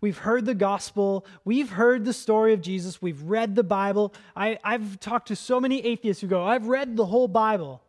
We've 0.01 0.19
heard 0.19 0.45
the 0.47 0.55
gospel. 0.55 1.27
We've 1.45 1.71
heard 1.71 2.05
the 2.05 2.13
story 2.13 2.53
of 2.53 2.61
Jesus. 2.61 3.03
We've 3.03 3.23
read 3.23 3.55
the 3.55 3.65
Bible. 3.65 4.15
I, 4.37 4.59
have 4.63 5.01
talked 5.01 5.29
to 5.29 5.37
so 5.37 5.61
many 5.61 5.85
atheists 5.85 6.21
who 6.21 6.29
go, 6.29 6.45
I've 6.45 6.67
read 6.67 6.97
the 6.97 7.07
whole 7.07 7.29
Bible. 7.29 7.83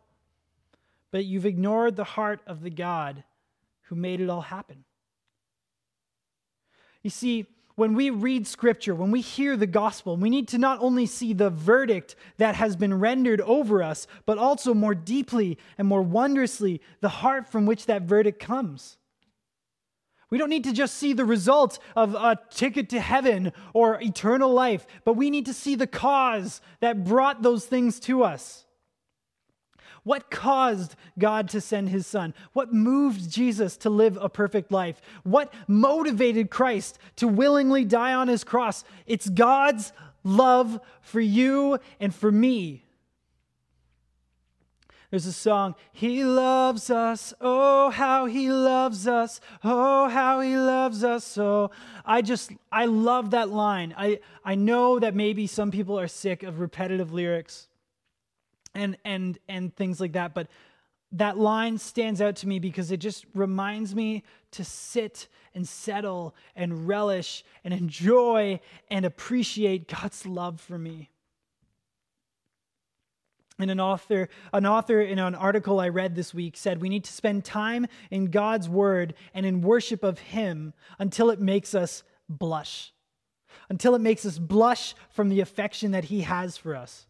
But 1.12 1.24
you've 1.24 1.46
ignored 1.46 1.96
the 1.96 2.04
heart 2.04 2.40
of 2.46 2.62
the 2.62 2.70
God 2.70 3.24
who 3.84 3.96
made 3.96 4.20
it 4.20 4.30
all 4.30 4.42
happen. 4.42 4.84
You 7.02 7.10
see, 7.10 7.46
when 7.76 7.94
we 7.94 8.10
read 8.10 8.46
scripture, 8.46 8.94
when 8.94 9.10
we 9.10 9.22
hear 9.22 9.56
the 9.56 9.66
gospel, 9.66 10.16
we 10.16 10.28
need 10.28 10.48
to 10.48 10.58
not 10.58 10.80
only 10.80 11.06
see 11.06 11.32
the 11.32 11.48
verdict 11.48 12.14
that 12.36 12.54
has 12.54 12.76
been 12.76 13.00
rendered 13.00 13.40
over 13.40 13.82
us, 13.82 14.06
but 14.26 14.36
also 14.36 14.74
more 14.74 14.94
deeply 14.94 15.56
and 15.78 15.88
more 15.88 16.02
wondrously 16.02 16.80
the 17.00 17.08
heart 17.08 17.48
from 17.48 17.64
which 17.64 17.86
that 17.86 18.02
verdict 18.02 18.38
comes. 18.38 18.98
We 20.28 20.38
don't 20.38 20.50
need 20.50 20.64
to 20.64 20.72
just 20.72 20.96
see 20.96 21.12
the 21.12 21.24
result 21.24 21.78
of 21.96 22.14
a 22.14 22.38
ticket 22.50 22.90
to 22.90 23.00
heaven 23.00 23.52
or 23.72 24.00
eternal 24.00 24.52
life, 24.52 24.86
but 25.04 25.14
we 25.14 25.30
need 25.30 25.46
to 25.46 25.54
see 25.54 25.74
the 25.74 25.86
cause 25.86 26.60
that 26.80 27.04
brought 27.04 27.42
those 27.42 27.64
things 27.66 27.98
to 28.00 28.22
us. 28.22 28.66
What 30.02 30.30
caused 30.30 30.96
God 31.18 31.48
to 31.50 31.60
send 31.60 31.90
his 31.90 32.06
son? 32.06 32.34
What 32.52 32.72
moved 32.72 33.30
Jesus 33.30 33.76
to 33.78 33.90
live 33.90 34.18
a 34.20 34.28
perfect 34.28 34.72
life? 34.72 35.00
What 35.24 35.52
motivated 35.68 36.50
Christ 36.50 36.98
to 37.16 37.28
willingly 37.28 37.84
die 37.84 38.14
on 38.14 38.28
his 38.28 38.44
cross? 38.44 38.84
It's 39.06 39.28
God's 39.28 39.92
love 40.24 40.80
for 41.02 41.20
you 41.20 41.78
and 41.98 42.14
for 42.14 42.32
me. 42.32 42.84
There's 45.10 45.26
a 45.26 45.32
song, 45.32 45.74
He 45.92 46.22
loves 46.22 46.88
us, 46.88 47.34
oh, 47.40 47.90
how 47.90 48.26
He 48.26 48.48
loves 48.48 49.08
us, 49.08 49.40
oh, 49.64 50.08
how 50.08 50.40
He 50.40 50.56
loves 50.56 51.02
us. 51.02 51.24
So 51.24 51.72
I 52.06 52.22
just, 52.22 52.52
I 52.70 52.84
love 52.84 53.32
that 53.32 53.50
line. 53.50 53.92
I, 53.98 54.20
I 54.44 54.54
know 54.54 55.00
that 55.00 55.16
maybe 55.16 55.48
some 55.48 55.72
people 55.72 55.98
are 55.98 56.06
sick 56.06 56.44
of 56.44 56.60
repetitive 56.60 57.12
lyrics 57.12 57.66
and, 58.74 58.96
and, 59.04 59.38
and 59.48 59.74
things 59.74 60.00
like 60.00 60.12
that, 60.12 60.34
but 60.34 60.48
that 61.12 61.38
line 61.38 61.78
stands 61.78 62.20
out 62.20 62.36
to 62.36 62.48
me 62.48 62.58
because 62.58 62.92
it 62.92 62.98
just 62.98 63.26
reminds 63.34 63.94
me 63.94 64.22
to 64.52 64.64
sit 64.64 65.28
and 65.54 65.66
settle 65.66 66.34
and 66.54 66.86
relish 66.86 67.44
and 67.64 67.74
enjoy 67.74 68.60
and 68.90 69.04
appreciate 69.04 69.88
God's 69.88 70.24
love 70.24 70.60
for 70.60 70.78
me. 70.78 71.10
And 73.58 73.70
an 73.70 73.80
author, 73.80 74.28
an 74.54 74.64
author 74.64 75.02
in 75.02 75.18
an 75.18 75.34
article 75.34 75.80
I 75.80 75.88
read 75.88 76.14
this 76.14 76.32
week 76.32 76.56
said 76.56 76.80
we 76.80 76.88
need 76.88 77.04
to 77.04 77.12
spend 77.12 77.44
time 77.44 77.86
in 78.10 78.26
God's 78.26 78.68
word 78.68 79.14
and 79.34 79.44
in 79.44 79.60
worship 79.60 80.02
of 80.02 80.18
Him 80.18 80.72
until 80.98 81.28
it 81.30 81.40
makes 81.40 81.74
us 81.74 82.02
blush, 82.28 82.94
until 83.68 83.94
it 83.94 84.00
makes 84.00 84.24
us 84.24 84.38
blush 84.38 84.94
from 85.10 85.28
the 85.28 85.40
affection 85.40 85.90
that 85.90 86.04
He 86.04 86.22
has 86.22 86.56
for 86.56 86.74
us. 86.74 87.06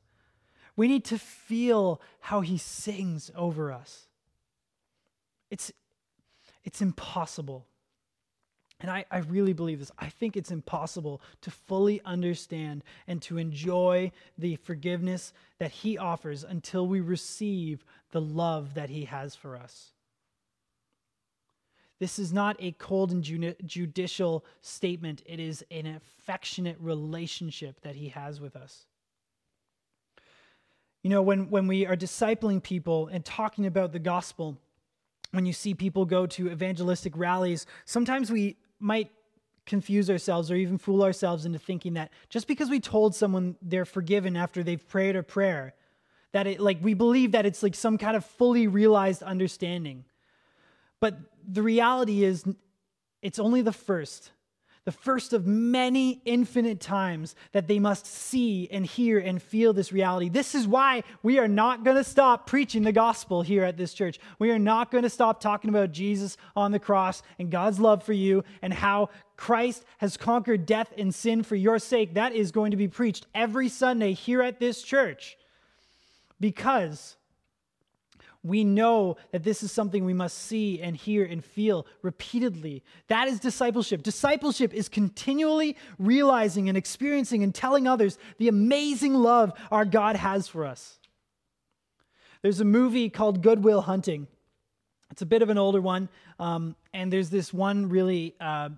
We 0.81 0.89
need 0.89 1.05
to 1.05 1.19
feel 1.19 2.01
how 2.21 2.41
He 2.41 2.57
sings 2.57 3.31
over 3.37 3.71
us. 3.71 4.07
It's, 5.51 5.71
it's 6.65 6.81
impossible. 6.81 7.67
And 8.81 8.91
I, 8.91 9.05
I 9.11 9.19
really 9.19 9.53
believe 9.53 9.81
this. 9.81 9.93
I 9.99 10.09
think 10.09 10.39
it's 10.39 10.51
impossible 10.51 11.21
to 11.43 11.51
fully 11.51 12.01
understand 12.07 12.83
and 13.07 13.21
to 13.25 13.37
enjoy 13.37 14.11
the 14.39 14.57
forgiveness 14.57 15.35
that 15.59 15.71
He 15.71 15.99
offers 15.99 16.45
until 16.45 16.87
we 16.87 17.01
receive 17.01 17.85
the 18.13 18.23
love 18.23 18.73
that 18.73 18.89
He 18.89 19.05
has 19.05 19.35
for 19.35 19.59
us. 19.59 19.91
This 21.99 22.19
is 22.19 22.33
not 22.33 22.57
a 22.59 22.73
cold 22.73 23.13
and 23.13 23.23
judicial 23.67 24.47
statement, 24.63 25.23
it 25.27 25.41
is 25.41 25.63
an 25.71 25.85
affectionate 25.85 26.79
relationship 26.81 27.83
that 27.83 27.97
He 27.97 28.09
has 28.09 28.41
with 28.41 28.57
us. 28.57 28.87
You 31.03 31.11
know, 31.11 31.23
when, 31.23 31.51
when 31.51 31.67
we 31.67 31.87
are 31.87 31.97
discipling 31.97 32.63
people 32.63 33.09
and 33.09 33.25
talking 33.25 33.67
about 33.67 33.93
the 33.93 33.99
gospel, 33.99 34.59
when 35.31 35.47
you 35.47 35.53
see 35.53 35.75
people 35.75 36.05
go 36.05 36.27
to 36.27 36.51
evangelistic 36.51 37.17
rallies, 37.17 37.67
sometimes 37.85 38.31
we 38.31 38.57
might 38.79 39.11
confuse 39.67 40.11
ourselves 40.11 40.51
or 40.51 40.57
even 40.57 40.79
fool 40.79 41.03
ourselves 41.03 41.47
into 41.47 41.59
thinking 41.59 41.95
that 41.95 42.11
just 42.29 42.49
because 42.49 42.69
we 42.69 42.81
told 42.81 43.15
someone 43.15 43.57
they're 43.63 43.85
forgiven 43.85 44.37
after 44.37 44.63
they've 44.63 44.87
prayed 44.89 45.17
a 45.17 45.23
prayer, 45.23 45.75
that 46.33 46.47
it 46.47 46.61
like 46.61 46.79
we 46.83 46.95
believe 46.95 47.33
that 47.33 47.47
it's 47.47 47.63
like 47.63 47.75
some 47.75 47.97
kind 47.97 48.17
of 48.17 48.25
fully 48.25 48.67
realized 48.67 49.23
understanding. 49.23 50.05
But 50.99 51.19
the 51.49 51.63
reality 51.63 52.25
is 52.25 52.45
it's 53.23 53.39
only 53.39 53.63
the 53.63 53.73
first 53.73 54.33
the 54.85 54.93
first 54.93 55.33
of 55.33 55.47
many 55.47 56.23
infinite 56.25 56.81
times 56.81 57.35
that 57.53 57.69
they 57.69 57.79
must 57.79 58.07
see 58.07 58.69
and 58.71 58.87
hear 58.87 59.19
and 59.19 59.43
feel 59.43 59.73
this 59.73 59.93
reality. 59.93 60.29
This 60.29 60.55
is 60.55 60.67
why 60.67 61.03
we 61.23 61.39
are 61.39 61.49
not 61.49 61.85
going 61.85 61.97
to 61.97 62.05
stop 62.05 62.47
preaching 62.47 62.83
the 62.83 62.93
gospel 62.93 63.43
here 63.43 63.63
at 63.63 63.77
this 63.77 63.93
church. 63.93 64.19
We 64.39 64.51
are 64.51 64.59
not 64.59 64.91
going 64.91 65.05
to 65.05 65.11
stop 65.11 65.41
talking 65.41 65.69
about 65.69 65.93
Jesus 65.93 66.37
on 66.57 66.73
the 66.73 66.79
cross 66.79 67.23
and 67.39 67.51
God's 67.51 67.79
love 67.79 68.03
for 68.03 68.15
you 68.15 68.43
and 68.63 68.73
how 68.73 69.11
Christ 69.37 69.85
has 69.99 70.17
conquered 70.17 70.67
death 70.67 70.93
and 70.97 71.15
sin 71.15 71.43
for 71.43 71.57
your 71.57 71.79
sake. 71.79 72.15
That 72.15 72.35
is 72.35 72.51
going 72.51 72.71
to 72.71 72.77
be 72.77 72.89
preached 72.89 73.27
every 73.35 73.69
Sunday 73.69 74.13
here 74.13 74.43
at 74.43 74.61
this 74.61 74.83
church 74.83 75.37
because 76.41 77.17
we 78.43 78.65
know 78.65 79.17
that 79.33 79.43
this 79.43 79.63
is 79.63 79.71
something 79.71 80.05
we 80.05 80.15
must 80.15 80.39
see 80.39 80.81
and 80.81 80.97
hear 80.97 81.25
and 81.25 81.45
feel 81.45 81.87
repeatedly. 82.01 82.83
That 83.09 83.29
is 83.29 83.39
discipleship. 83.39 84.03
Discipleship 84.03 84.73
is 84.73 84.89
continually 84.89 85.77
realizing 85.99 86.69
and 86.69 86.79
experiencing 86.79 87.43
and 87.43 87.55
telling 87.55 87.87
others 87.87 88.19
the 88.39 88.49
amazing 88.49 89.15
love 89.15 89.53
our 89.71 89.85
God 89.85 90.17
has 90.17 90.49
for 90.49 90.65
us. 90.65 90.99
There's 92.43 92.61
a 92.61 92.65
movie 92.65 93.11
called 93.11 93.43
Good 93.43 93.63
Will 93.63 93.83
Hunting. 93.83 94.27
It's 95.11 95.23
a 95.23 95.27
bit 95.27 95.43
of 95.43 95.51
an 95.51 95.59
older 95.59 95.81
one, 95.81 96.09
um, 96.39 96.77
and 96.95 97.13
there's 97.13 97.29
this 97.29 97.53
one 97.53 97.91
really 97.91 98.35
uh, 98.41 98.71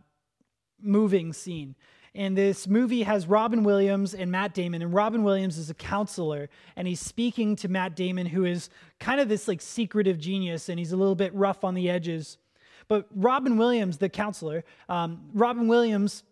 moving 0.81 1.33
scene 1.33 1.77
and 2.15 2.37
this 2.37 2.69
movie 2.69 3.05
has 3.05 3.27
Robin 3.27 3.65
Williams 3.65 4.15
and 4.15 4.31
Matt 4.31 4.53
Damon. 4.53 4.83
And 4.83 4.93
Robin 4.93 5.23
Williams 5.23 5.57
is 5.57 5.71
a 5.71 5.75
counselor, 5.75 6.51
and 6.77 6.87
he's 6.87 7.01
speaking 7.01 7.57
to 7.57 7.69
Matt 7.69 7.97
Damon, 7.97 8.27
who 8.27 8.45
is 8.45 8.69
kind 9.01 9.21
of 9.21 9.29
this 9.29 9.49
like 9.49 9.63
secretive 9.63 10.19
genius, 10.19 10.69
and 10.69 10.79
he's 10.79 10.93
a 10.93 10.97
little 10.97 11.15
bit 11.15 11.35
rough 11.35 11.65
on 11.65 11.75
the 11.75 11.89
edges. 11.89 12.37
But 12.89 13.07
Robin 13.15 13.57
Williams, 13.57 13.97
the 13.97 14.11
counselor, 14.11 14.65
um, 14.89 15.31
Robin 15.33 15.69
Williams 15.69 16.25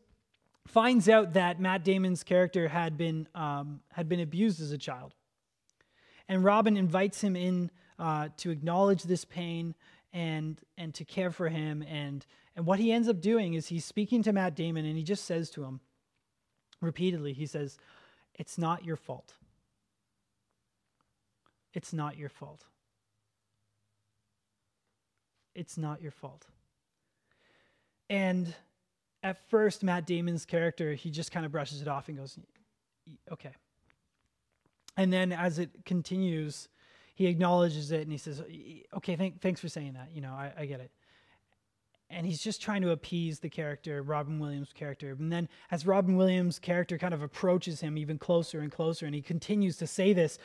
finds 0.67 1.09
out 1.09 1.33
that 1.33 1.61
Matt 1.61 1.83
Damon's 1.83 2.23
character 2.23 2.69
had 2.69 2.99
been 2.99 3.27
um, 3.35 3.81
had 3.93 4.09
been 4.09 4.21
abused 4.21 4.61
as 4.61 4.73
a 4.73 4.79
child, 4.79 5.15
and 6.29 6.45
Robin 6.45 6.77
invites 6.77 7.23
him 7.23 7.37
in 7.37 7.71
uh, 7.99 8.29
to 8.37 8.51
acknowledge 8.51 9.05
this 9.05 9.25
pain 9.25 9.75
and 10.13 10.61
and 10.77 10.93
to 10.95 11.05
care 11.05 11.31
for 11.31 11.49
him 11.49 11.83
and 11.83 12.27
and 12.57 12.67
what 12.67 12.79
he 12.79 12.93
ends 12.93 13.09
up 13.09 13.21
doing 13.21 13.55
is 13.55 13.69
he's 13.69 13.85
speaking 13.85 14.23
to 14.25 14.33
Matt 14.33 14.55
Damon 14.55 14.85
and 14.85 14.97
he 14.97 15.03
just 15.03 15.25
says 15.25 15.51
to 15.51 15.65
him 15.65 15.81
repeatedly, 16.81 17.33
he 17.33 17.47
says, 17.47 17.79
It's 18.35 18.59
not 18.59 18.85
your 18.85 18.97
fault. 18.97 19.35
It's 21.73 21.93
not 21.93 22.17
your 22.17 22.29
fault. 22.29 22.65
It's 25.55 25.79
not 25.79 26.03
your 26.03 26.11
fault. 26.11 26.47
And 28.09 28.53
at 29.23 29.49
first, 29.49 29.85
Matt 29.85 30.07
Damon's 30.07 30.45
character, 30.45 30.95
he 30.95 31.11
just 31.11 31.31
kind 31.31 31.47
of 31.47 31.53
brushes 31.53 31.81
it 31.81 31.89
off 31.89 32.09
and 32.09 32.19
goes, 32.19 32.39
Okay. 33.31 33.55
And 34.97 35.13
then 35.13 35.33
as 35.33 35.59
it 35.61 35.71
continues, 35.85 36.69
he 37.15 37.27
acknowledges 37.27 37.93
it 37.93 38.03
and 38.03 38.11
he 38.11 38.19
says, 38.19 38.43
Okay, 38.97 39.15
thank, 39.15 39.41
thanks 39.41 39.61
for 39.61 39.69
saying 39.69 39.93
that. 39.93 40.09
You 40.13 40.21
know, 40.21 40.33
I, 40.33 40.53
I 40.59 40.67
get 40.67 40.81
it 40.81 40.91
and 42.11 42.27
he's 42.27 42.43
just 42.43 42.61
trying 42.61 42.83
to 42.83 42.91
appease 42.91 43.39
the 43.39 43.49
character, 43.49 44.03
Robin 44.03 44.39
Williams' 44.39 44.73
character. 44.75 45.11
And 45.11 45.33
then 45.33 45.49
as 45.71 45.87
Robin 45.87 46.17
Williams' 46.17 46.59
character 46.59 46.99
kind 46.99 47.15
of 47.15 47.23
approaches 47.23 47.81
him 47.81 47.97
even 47.97 48.19
closer 48.19 48.61
and 48.61 48.73
closer, 48.73 49.07
and 49.07 49.15
he 49.15 49.23
continues 49.23 49.77
to 49.77 49.87
say 49.87 50.13
this, 50.13 50.39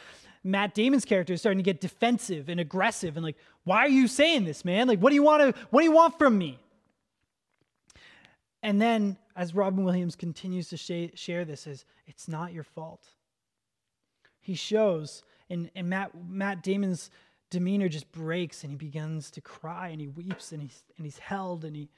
Matt 0.44 0.76
Damon's 0.76 1.06
character 1.06 1.34
is 1.34 1.40
starting 1.40 1.58
to 1.58 1.64
get 1.64 1.82
defensive 1.82 2.50
and 2.50 2.60
aggressive 2.60 3.18
and 3.18 3.26
like, 3.26 3.38
why 3.64 3.80
are 3.80 3.90
you 3.90 4.08
saying 4.08 4.46
this, 4.46 4.64
man? 4.64 4.88
Like, 4.88 5.00
what 5.00 5.10
do 5.10 5.16
you 5.16 5.24
want 5.24 5.42
to 5.42 5.62
what 5.72 5.82
do 5.82 5.86
you 5.86 5.92
want 5.92 6.20
from 6.20 6.38
me? 6.38 6.60
And 8.62 8.80
then 8.80 9.18
as 9.36 9.54
Robin 9.56 9.84
Williams 9.84 10.16
continues 10.16 10.70
to 10.70 10.78
sh- 10.78 11.20
share 11.20 11.46
this, 11.46 11.68
is 11.68 11.86
it's 12.06 12.28
not 12.28 12.54
your 12.54 12.64
fault. 12.64 13.08
He 14.40 14.54
shows, 14.54 15.24
and, 15.50 15.72
and 15.76 15.90
Matt, 15.90 16.12
Matt 16.30 16.62
Damon's 16.62 17.10
demeanor 17.50 17.90
just 17.90 18.12
breaks 18.12 18.64
and 18.64 18.72
he 18.72 18.78
begins 18.78 19.32
to 19.32 19.42
cry 19.42 19.90
and 19.90 20.02
he 20.02 20.08
weeps 20.08 20.52
and 20.52 20.62
he's, 20.62 20.84
and 20.98 21.06
he's 21.06 21.20
held 21.20 21.64
and, 21.64 21.76
he, 21.76 21.90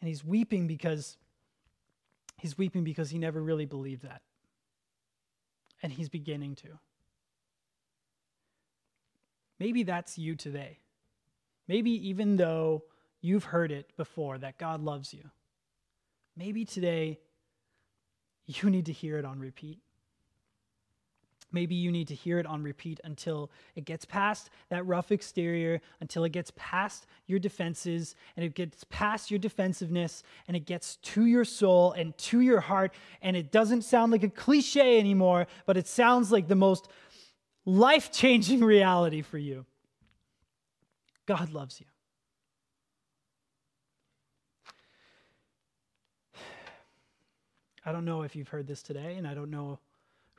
and 0.00 0.08
he's 0.08 0.24
weeping 0.24 0.66
because 0.66 1.16
he's 2.38 2.56
weeping 2.56 2.84
because 2.84 3.10
he 3.10 3.18
never 3.18 3.42
really 3.42 3.66
believed 3.66 4.02
that. 4.02 4.22
And 5.82 5.92
he's 5.92 6.08
beginning 6.08 6.56
to. 6.56 6.78
Maybe 9.58 9.82
that's 9.82 10.18
you 10.18 10.34
today. 10.36 10.78
Maybe 11.68 12.08
even 12.08 12.36
though 12.36 12.84
you've 13.20 13.44
heard 13.44 13.70
it 13.70 13.96
before 13.96 14.38
that 14.38 14.58
God 14.58 14.82
loves 14.82 15.12
you, 15.12 15.30
maybe 16.36 16.64
today 16.64 17.20
you 18.46 18.70
need 18.70 18.86
to 18.86 18.92
hear 18.92 19.18
it 19.18 19.24
on 19.24 19.38
repeat. 19.38 19.80
Maybe 21.52 21.74
you 21.74 21.90
need 21.90 22.08
to 22.08 22.14
hear 22.14 22.38
it 22.38 22.46
on 22.46 22.62
repeat 22.62 23.00
until 23.02 23.50
it 23.74 23.84
gets 23.84 24.04
past 24.04 24.50
that 24.68 24.86
rough 24.86 25.10
exterior, 25.10 25.80
until 26.00 26.22
it 26.24 26.30
gets 26.30 26.52
past 26.54 27.06
your 27.26 27.40
defenses 27.40 28.14
and 28.36 28.44
it 28.44 28.54
gets 28.54 28.84
past 28.84 29.30
your 29.30 29.38
defensiveness 29.38 30.22
and 30.46 30.56
it 30.56 30.64
gets 30.66 30.96
to 30.96 31.26
your 31.26 31.44
soul 31.44 31.92
and 31.92 32.16
to 32.18 32.40
your 32.40 32.60
heart. 32.60 32.94
And 33.20 33.36
it 33.36 33.50
doesn't 33.50 33.82
sound 33.82 34.12
like 34.12 34.22
a 34.22 34.28
cliche 34.28 34.98
anymore, 34.98 35.48
but 35.66 35.76
it 35.76 35.88
sounds 35.88 36.30
like 36.30 36.46
the 36.46 36.54
most 36.54 36.88
life 37.64 38.12
changing 38.12 38.62
reality 38.62 39.22
for 39.22 39.38
you. 39.38 39.66
God 41.26 41.52
loves 41.52 41.80
you. 41.80 41.86
I 47.84 47.90
don't 47.90 48.04
know 48.04 48.22
if 48.22 48.36
you've 48.36 48.48
heard 48.48 48.68
this 48.68 48.82
today, 48.82 49.16
and 49.16 49.26
I 49.26 49.34
don't 49.34 49.50
know 49.50 49.80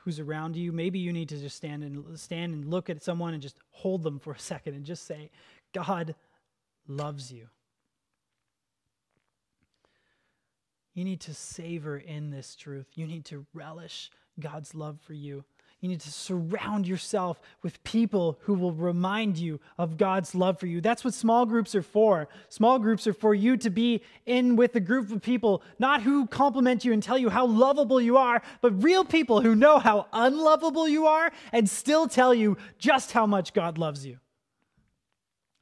who's 0.03 0.19
around 0.19 0.55
you. 0.55 0.71
Maybe 0.71 0.99
you 0.99 1.13
need 1.13 1.29
to 1.29 1.37
just 1.37 1.55
stand 1.55 1.83
and 1.83 2.19
stand 2.19 2.53
and 2.53 2.65
look 2.65 2.89
at 2.89 3.03
someone 3.03 3.33
and 3.33 3.41
just 3.41 3.57
hold 3.69 4.03
them 4.03 4.19
for 4.19 4.33
a 4.33 4.39
second 4.39 4.73
and 4.73 4.85
just 4.85 5.05
say, 5.05 5.29
God 5.73 6.15
loves 6.87 7.31
you. 7.31 7.47
You 10.93 11.05
need 11.05 11.21
to 11.21 11.33
savor 11.33 11.97
in 11.97 12.31
this 12.31 12.55
truth. 12.55 12.87
You 12.95 13.07
need 13.07 13.25
to 13.25 13.45
relish 13.53 14.09
God's 14.39 14.75
love 14.75 14.99
for 15.01 15.13
you. 15.13 15.45
You 15.81 15.89
need 15.89 16.01
to 16.01 16.11
surround 16.11 16.87
yourself 16.87 17.41
with 17.63 17.83
people 17.83 18.37
who 18.41 18.53
will 18.53 18.71
remind 18.71 19.39
you 19.39 19.59
of 19.79 19.97
God's 19.97 20.35
love 20.35 20.59
for 20.59 20.67
you. 20.67 20.79
That's 20.79 21.03
what 21.03 21.15
small 21.15 21.47
groups 21.47 21.73
are 21.73 21.81
for. 21.81 22.29
Small 22.49 22.77
groups 22.77 23.07
are 23.07 23.13
for 23.13 23.33
you 23.33 23.57
to 23.57 23.71
be 23.71 24.03
in 24.27 24.55
with 24.55 24.75
a 24.75 24.79
group 24.79 25.11
of 25.11 25.23
people, 25.23 25.63
not 25.79 26.03
who 26.03 26.27
compliment 26.27 26.85
you 26.85 26.93
and 26.93 27.01
tell 27.01 27.17
you 27.17 27.29
how 27.29 27.47
lovable 27.47 27.99
you 27.99 28.17
are, 28.17 28.43
but 28.61 28.83
real 28.83 29.03
people 29.03 29.41
who 29.41 29.55
know 29.55 29.79
how 29.79 30.05
unlovable 30.13 30.87
you 30.87 31.07
are 31.07 31.31
and 31.51 31.67
still 31.67 32.07
tell 32.07 32.31
you 32.31 32.57
just 32.77 33.11
how 33.11 33.25
much 33.25 33.51
God 33.51 33.79
loves 33.79 34.05
you. 34.05 34.19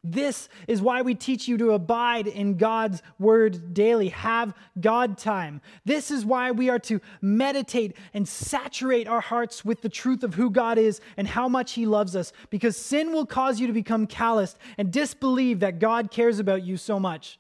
This 0.04 0.48
is 0.68 0.82
why 0.82 1.02
we 1.02 1.14
teach 1.14 1.50
you 1.50 1.58
to 1.58 1.72
abide 1.72 2.26
in 2.26 2.56
God's 2.56 3.02
word 3.20 3.74
daily. 3.74 4.10
Have 4.10 4.54
God 4.80 5.18
time. 5.18 5.60
This 5.84 6.10
is 6.10 6.26
why 6.26 6.52
we 6.52 6.70
are 6.70 6.80
to 6.80 7.02
meditate 7.22 7.98
and 8.14 8.26
saturate 8.26 9.10
our 9.10 9.20
hearts 9.20 9.66
with 9.66 9.82
the 9.82 9.90
truth 9.90 10.24
of 10.24 10.36
who 10.36 10.52
God 10.52 10.78
is 10.78 11.02
and 11.18 11.28
how 11.28 11.50
much 11.50 11.74
He 11.74 11.86
loves 11.86 12.16
us, 12.16 12.32
because 12.50 12.78
sin 12.78 13.12
will 13.12 13.26
cause 13.26 13.60
you 13.60 13.68
to 13.68 13.74
become 13.74 14.08
calloused 14.08 14.58
and 14.78 14.90
disbelieve 14.92 15.60
that 15.60 15.80
God 15.80 16.12
cares 16.12 16.40
about 16.40 16.64
you 16.64 16.78
so 16.78 16.98
much. 16.98 17.38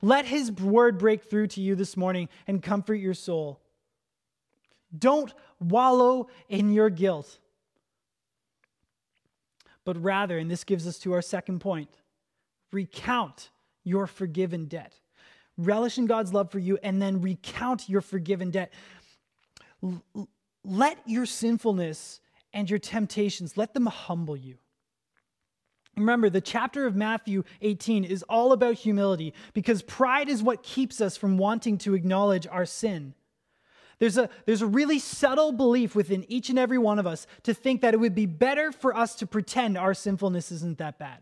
Let 0.00 0.24
His 0.24 0.50
word 0.50 0.96
break 0.96 1.24
through 1.24 1.48
to 1.48 1.60
you 1.60 1.74
this 1.74 1.98
morning 1.98 2.30
and 2.46 2.62
comfort 2.62 2.94
your 2.94 3.12
soul. 3.12 3.60
Don't 4.96 5.34
wallow 5.60 6.28
in 6.48 6.72
your 6.72 6.88
guilt 6.88 7.39
but 9.84 10.00
rather, 10.02 10.38
and 10.38 10.50
this 10.50 10.64
gives 10.64 10.86
us 10.86 10.98
to 11.00 11.12
our 11.12 11.22
second 11.22 11.60
point, 11.60 11.88
recount 12.72 13.50
your 13.84 14.06
forgiven 14.06 14.66
debt. 14.66 14.94
Relish 15.56 15.98
in 15.98 16.06
God's 16.06 16.32
love 16.32 16.50
for 16.50 16.58
you 16.58 16.78
and 16.82 17.00
then 17.00 17.20
recount 17.20 17.88
your 17.88 18.00
forgiven 18.00 18.50
debt. 18.50 18.72
L- 19.82 20.28
let 20.64 20.98
your 21.06 21.26
sinfulness 21.26 22.20
and 22.52 22.68
your 22.68 22.78
temptations, 22.78 23.56
let 23.56 23.74
them 23.74 23.86
humble 23.86 24.36
you. 24.36 24.56
Remember, 25.96 26.30
the 26.30 26.40
chapter 26.40 26.86
of 26.86 26.96
Matthew 26.96 27.44
18 27.62 28.04
is 28.04 28.22
all 28.24 28.52
about 28.52 28.74
humility 28.74 29.34
because 29.52 29.82
pride 29.82 30.28
is 30.28 30.42
what 30.42 30.62
keeps 30.62 31.00
us 31.00 31.16
from 31.16 31.36
wanting 31.36 31.78
to 31.78 31.94
acknowledge 31.94 32.46
our 32.46 32.64
sin. 32.64 33.14
There's 34.00 34.16
a, 34.16 34.30
there's 34.46 34.62
a 34.62 34.66
really 34.66 34.98
subtle 34.98 35.52
belief 35.52 35.94
within 35.94 36.24
each 36.26 36.48
and 36.48 36.58
every 36.58 36.78
one 36.78 36.98
of 36.98 37.06
us 37.06 37.26
to 37.42 37.52
think 37.54 37.82
that 37.82 37.92
it 37.94 38.00
would 38.00 38.14
be 38.14 38.26
better 38.26 38.72
for 38.72 38.96
us 38.96 39.14
to 39.16 39.26
pretend 39.26 39.76
our 39.76 39.94
sinfulness 39.94 40.50
isn't 40.50 40.78
that 40.78 40.98
bad. 40.98 41.18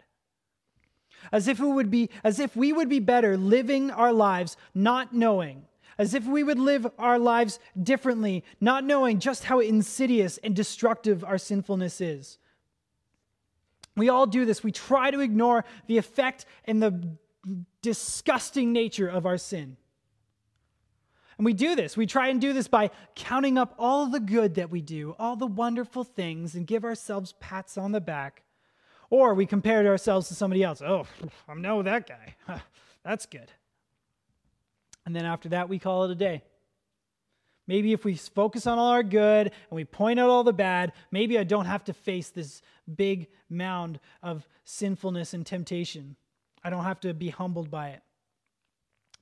As 1.33 1.49
if 1.49 1.59
it 1.59 1.67
would 1.67 1.91
be, 1.91 2.09
as 2.23 2.38
if 2.38 2.55
we 2.57 2.73
would 2.73 2.88
be 2.88 3.01
better 3.01 3.37
living 3.37 3.91
our 3.91 4.12
lives 4.12 4.57
not 4.75 5.12
knowing, 5.12 5.64
as 5.99 6.14
if 6.14 6.25
we 6.25 6.45
would 6.45 6.61
live 6.61 6.87
our 7.01 7.19
lives 7.19 7.59
differently, 7.83 8.45
not 8.61 8.85
knowing 8.85 9.19
just 9.19 9.45
how 9.45 9.59
insidious 9.59 10.38
and 10.38 10.55
destructive 10.55 11.25
our 11.25 11.37
sinfulness 11.37 12.01
is. 12.01 12.38
We 13.97 14.09
all 14.09 14.27
do 14.27 14.45
this. 14.45 14.62
We 14.62 14.71
try 14.71 15.11
to 15.11 15.19
ignore 15.19 15.64
the 15.88 15.99
effect 15.99 16.47
and 16.64 16.81
the 16.81 17.17
disgusting 17.83 18.73
nature 18.73 19.09
of 19.09 19.27
our 19.27 19.37
sin. 19.37 19.77
And 21.38 21.44
we 21.44 21.53
do 21.55 21.77
this. 21.77 21.96
We 21.96 22.07
try 22.07 22.29
and 22.29 22.40
do 22.40 22.53
this 22.53 22.66
by 22.66 22.90
counting 23.14 23.57
up 23.57 23.74
all 23.79 24.07
the 24.07 24.20
good 24.20 24.57
that 24.57 24.70
we 24.70 24.83
do, 24.83 25.14
all 25.20 25.37
the 25.37 25.46
wonderful 25.46 26.03
things, 26.03 26.57
and 26.57 26.66
give 26.66 26.85
ourselves 26.85 27.33
pats 27.38 27.79
on 27.79 27.92
the 27.92 28.01
back. 28.01 28.42
Or 29.09 29.33
we 29.35 29.46
compare 29.46 29.87
ourselves 29.87 30.29
to 30.29 30.35
somebody 30.35 30.62
else. 30.62 30.83
Oh, 30.83 31.07
I 31.48 31.55
know 31.55 31.83
that 31.83 32.09
guy. 32.09 32.35
That's 33.05 33.24
good. 33.24 33.51
And 35.07 35.14
then 35.14 35.24
after 35.24 35.48
that, 35.51 35.68
we 35.68 35.79
call 35.79 36.05
it 36.05 36.11
a 36.11 36.16
day. 36.16 36.42
Maybe 37.68 37.92
if 37.92 38.05
we 38.05 38.16
focus 38.16 38.66
on 38.66 38.79
all 38.79 38.88
our 38.88 39.03
good 39.03 39.46
and 39.46 39.77
we 39.77 39.85
point 39.85 40.18
out 40.18 40.31
all 40.31 40.42
the 40.42 40.53
bad, 40.53 40.92
maybe 41.12 41.38
I 41.38 41.44
don't 41.44 41.66
have 41.66 41.85
to 41.85 41.92
face 41.92 42.31
this 42.31 42.62
big 42.96 43.29
mound 43.48 44.01
of 44.22 44.48
sinfulness 44.64 45.35
and 45.35 45.46
temptation. 45.46 46.16
I 46.64 46.70
don't 46.70 46.85
have 46.85 47.01
to 47.01 47.14
be 47.14 47.29
humbled 47.29 47.70
by 47.70 47.90
it. 47.90 48.03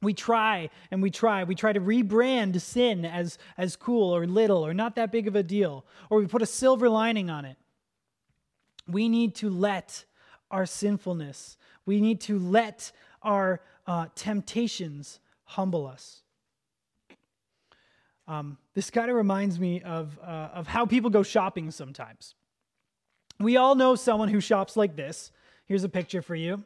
We 0.06 0.14
try 0.14 0.70
and 0.92 1.02
we 1.02 1.10
try. 1.10 1.42
We 1.42 1.56
try 1.56 1.72
to 1.72 1.80
rebrand 1.80 2.60
sin 2.60 3.04
as, 3.04 3.38
as 3.58 3.74
cool 3.74 4.14
or 4.14 4.24
little 4.24 4.64
or 4.64 4.72
not 4.72 4.94
that 4.94 5.10
big 5.10 5.26
of 5.26 5.34
a 5.34 5.42
deal, 5.42 5.84
or 6.10 6.20
we 6.20 6.28
put 6.28 6.42
a 6.42 6.46
silver 6.46 6.88
lining 6.88 7.28
on 7.28 7.44
it. 7.44 7.56
We 8.86 9.08
need 9.08 9.34
to 9.36 9.50
let 9.50 10.04
our 10.48 10.64
sinfulness, 10.64 11.58
we 11.86 12.00
need 12.00 12.20
to 12.20 12.38
let 12.38 12.92
our 13.20 13.60
uh, 13.84 14.06
temptations 14.14 15.18
humble 15.42 15.88
us. 15.88 16.22
Um, 18.28 18.58
this 18.74 18.90
kind 18.90 19.10
of 19.10 19.16
reminds 19.16 19.58
me 19.58 19.82
of, 19.82 20.20
uh, 20.22 20.50
of 20.54 20.68
how 20.68 20.86
people 20.86 21.10
go 21.10 21.24
shopping 21.24 21.72
sometimes. 21.72 22.36
We 23.40 23.56
all 23.56 23.74
know 23.74 23.96
someone 23.96 24.28
who 24.28 24.40
shops 24.40 24.76
like 24.76 24.94
this. 24.94 25.32
Here's 25.66 25.82
a 25.82 25.88
picture 25.88 26.22
for 26.22 26.36
you. 26.36 26.62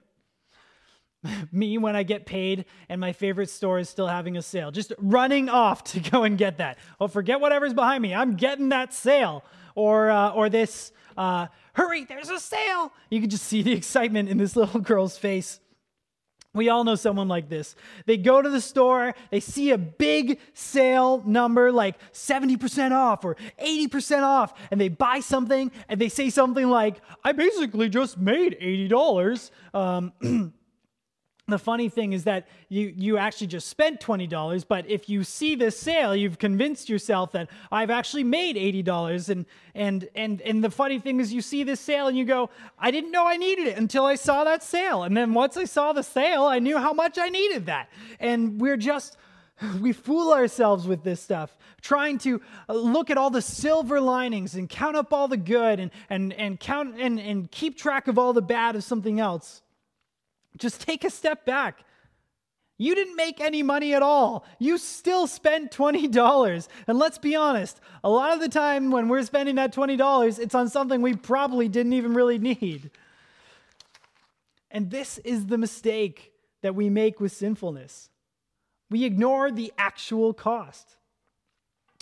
me 1.52 1.78
when 1.78 1.96
I 1.96 2.02
get 2.02 2.26
paid 2.26 2.64
and 2.88 3.00
my 3.00 3.12
favorite 3.12 3.50
store 3.50 3.78
is 3.78 3.88
still 3.88 4.06
having 4.06 4.36
a 4.36 4.42
sale. 4.42 4.70
Just 4.70 4.92
running 4.98 5.48
off 5.48 5.84
to 5.92 6.00
go 6.00 6.24
and 6.24 6.38
get 6.38 6.58
that. 6.58 6.78
Oh, 7.00 7.08
forget 7.08 7.40
whatever's 7.40 7.74
behind 7.74 8.02
me. 8.02 8.14
I'm 8.14 8.36
getting 8.36 8.70
that 8.70 8.92
sale. 8.92 9.44
Or, 9.74 10.10
uh, 10.10 10.32
or 10.32 10.48
this, 10.48 10.92
uh, 11.16 11.46
hurry, 11.74 12.04
there's 12.04 12.28
a 12.28 12.40
sale. 12.40 12.92
You 13.08 13.20
can 13.20 13.30
just 13.30 13.44
see 13.44 13.62
the 13.62 13.72
excitement 13.76 14.28
in 14.28 14.36
this 14.36 14.56
little 14.56 14.80
girl's 14.80 15.16
face. 15.16 15.60
We 16.52 16.68
all 16.68 16.82
know 16.82 16.96
someone 16.96 17.28
like 17.28 17.48
this. 17.48 17.76
They 18.06 18.16
go 18.16 18.42
to 18.42 18.50
the 18.50 18.60
store, 18.60 19.14
they 19.30 19.38
see 19.38 19.70
a 19.70 19.78
big 19.78 20.40
sale 20.52 21.22
number 21.24 21.70
like 21.70 21.96
70% 22.12 22.90
off 22.90 23.24
or 23.24 23.36
80% 23.64 24.22
off, 24.22 24.54
and 24.72 24.80
they 24.80 24.88
buy 24.88 25.20
something 25.20 25.70
and 25.88 26.00
they 26.00 26.08
say 26.08 26.28
something 26.28 26.68
like, 26.68 26.96
I 27.22 27.30
basically 27.30 27.88
just 27.88 28.18
made 28.18 28.58
$80. 28.60 29.50
Um, 29.72 30.12
the 31.50 31.58
funny 31.58 31.88
thing 31.88 32.12
is 32.12 32.24
that 32.24 32.48
you, 32.68 32.92
you 32.96 33.18
actually 33.18 33.46
just 33.48 33.68
spent 33.68 34.00
$20, 34.00 34.64
but 34.66 34.88
if 34.88 35.08
you 35.08 35.24
see 35.24 35.54
this 35.54 35.78
sale, 35.78 36.14
you've 36.14 36.38
convinced 36.38 36.88
yourself 36.88 37.32
that 37.32 37.48
I've 37.70 37.90
actually 37.90 38.24
made 38.24 38.56
$80. 38.56 39.28
And, 39.28 39.46
and, 39.74 40.08
and, 40.14 40.40
and 40.40 40.64
the 40.64 40.70
funny 40.70 40.98
thing 40.98 41.20
is, 41.20 41.32
you 41.32 41.42
see 41.42 41.62
this 41.64 41.80
sale 41.80 42.08
and 42.08 42.16
you 42.16 42.24
go, 42.24 42.50
I 42.78 42.90
didn't 42.90 43.10
know 43.10 43.26
I 43.26 43.36
needed 43.36 43.66
it 43.66 43.76
until 43.76 44.04
I 44.04 44.14
saw 44.14 44.44
that 44.44 44.62
sale. 44.62 45.02
And 45.02 45.16
then 45.16 45.34
once 45.34 45.56
I 45.56 45.64
saw 45.64 45.92
the 45.92 46.02
sale, 46.02 46.44
I 46.44 46.58
knew 46.58 46.78
how 46.78 46.92
much 46.92 47.18
I 47.18 47.28
needed 47.28 47.66
that. 47.66 47.88
And 48.18 48.60
we're 48.60 48.76
just, 48.76 49.16
we 49.80 49.92
fool 49.92 50.32
ourselves 50.32 50.86
with 50.86 51.02
this 51.02 51.20
stuff, 51.20 51.56
trying 51.80 52.18
to 52.18 52.40
uh, 52.68 52.74
look 52.74 53.10
at 53.10 53.18
all 53.18 53.30
the 53.30 53.42
silver 53.42 54.00
linings 54.00 54.54
and 54.54 54.68
count 54.68 54.96
up 54.96 55.12
all 55.12 55.28
the 55.28 55.36
good 55.36 55.80
and, 55.80 55.90
and, 56.08 56.32
and 56.34 56.60
count 56.60 56.96
and, 56.98 57.18
and 57.18 57.50
keep 57.50 57.76
track 57.76 58.08
of 58.08 58.18
all 58.18 58.32
the 58.32 58.42
bad 58.42 58.76
of 58.76 58.84
something 58.84 59.20
else. 59.20 59.62
Just 60.60 60.80
take 60.80 61.04
a 61.04 61.10
step 61.10 61.44
back. 61.44 61.84
You 62.78 62.94
didn't 62.94 63.16
make 63.16 63.40
any 63.40 63.62
money 63.62 63.92
at 63.94 64.02
all. 64.02 64.46
You 64.58 64.78
still 64.78 65.26
spent 65.26 65.70
$20. 65.70 66.68
And 66.86 66.98
let's 66.98 67.18
be 67.18 67.36
honest, 67.36 67.80
a 68.02 68.08
lot 68.08 68.32
of 68.32 68.40
the 68.40 68.48
time 68.48 68.90
when 68.90 69.08
we're 69.08 69.22
spending 69.22 69.56
that 69.56 69.74
$20, 69.74 70.38
it's 70.38 70.54
on 70.54 70.68
something 70.68 71.02
we 71.02 71.14
probably 71.14 71.68
didn't 71.68 71.92
even 71.92 72.14
really 72.14 72.38
need. 72.38 72.90
And 74.70 74.90
this 74.90 75.18
is 75.18 75.46
the 75.46 75.58
mistake 75.58 76.32
that 76.62 76.74
we 76.74 76.88
make 76.88 77.20
with 77.20 77.32
sinfulness. 77.32 78.08
We 78.88 79.04
ignore 79.04 79.50
the 79.50 79.72
actual 79.76 80.32
cost 80.32 80.96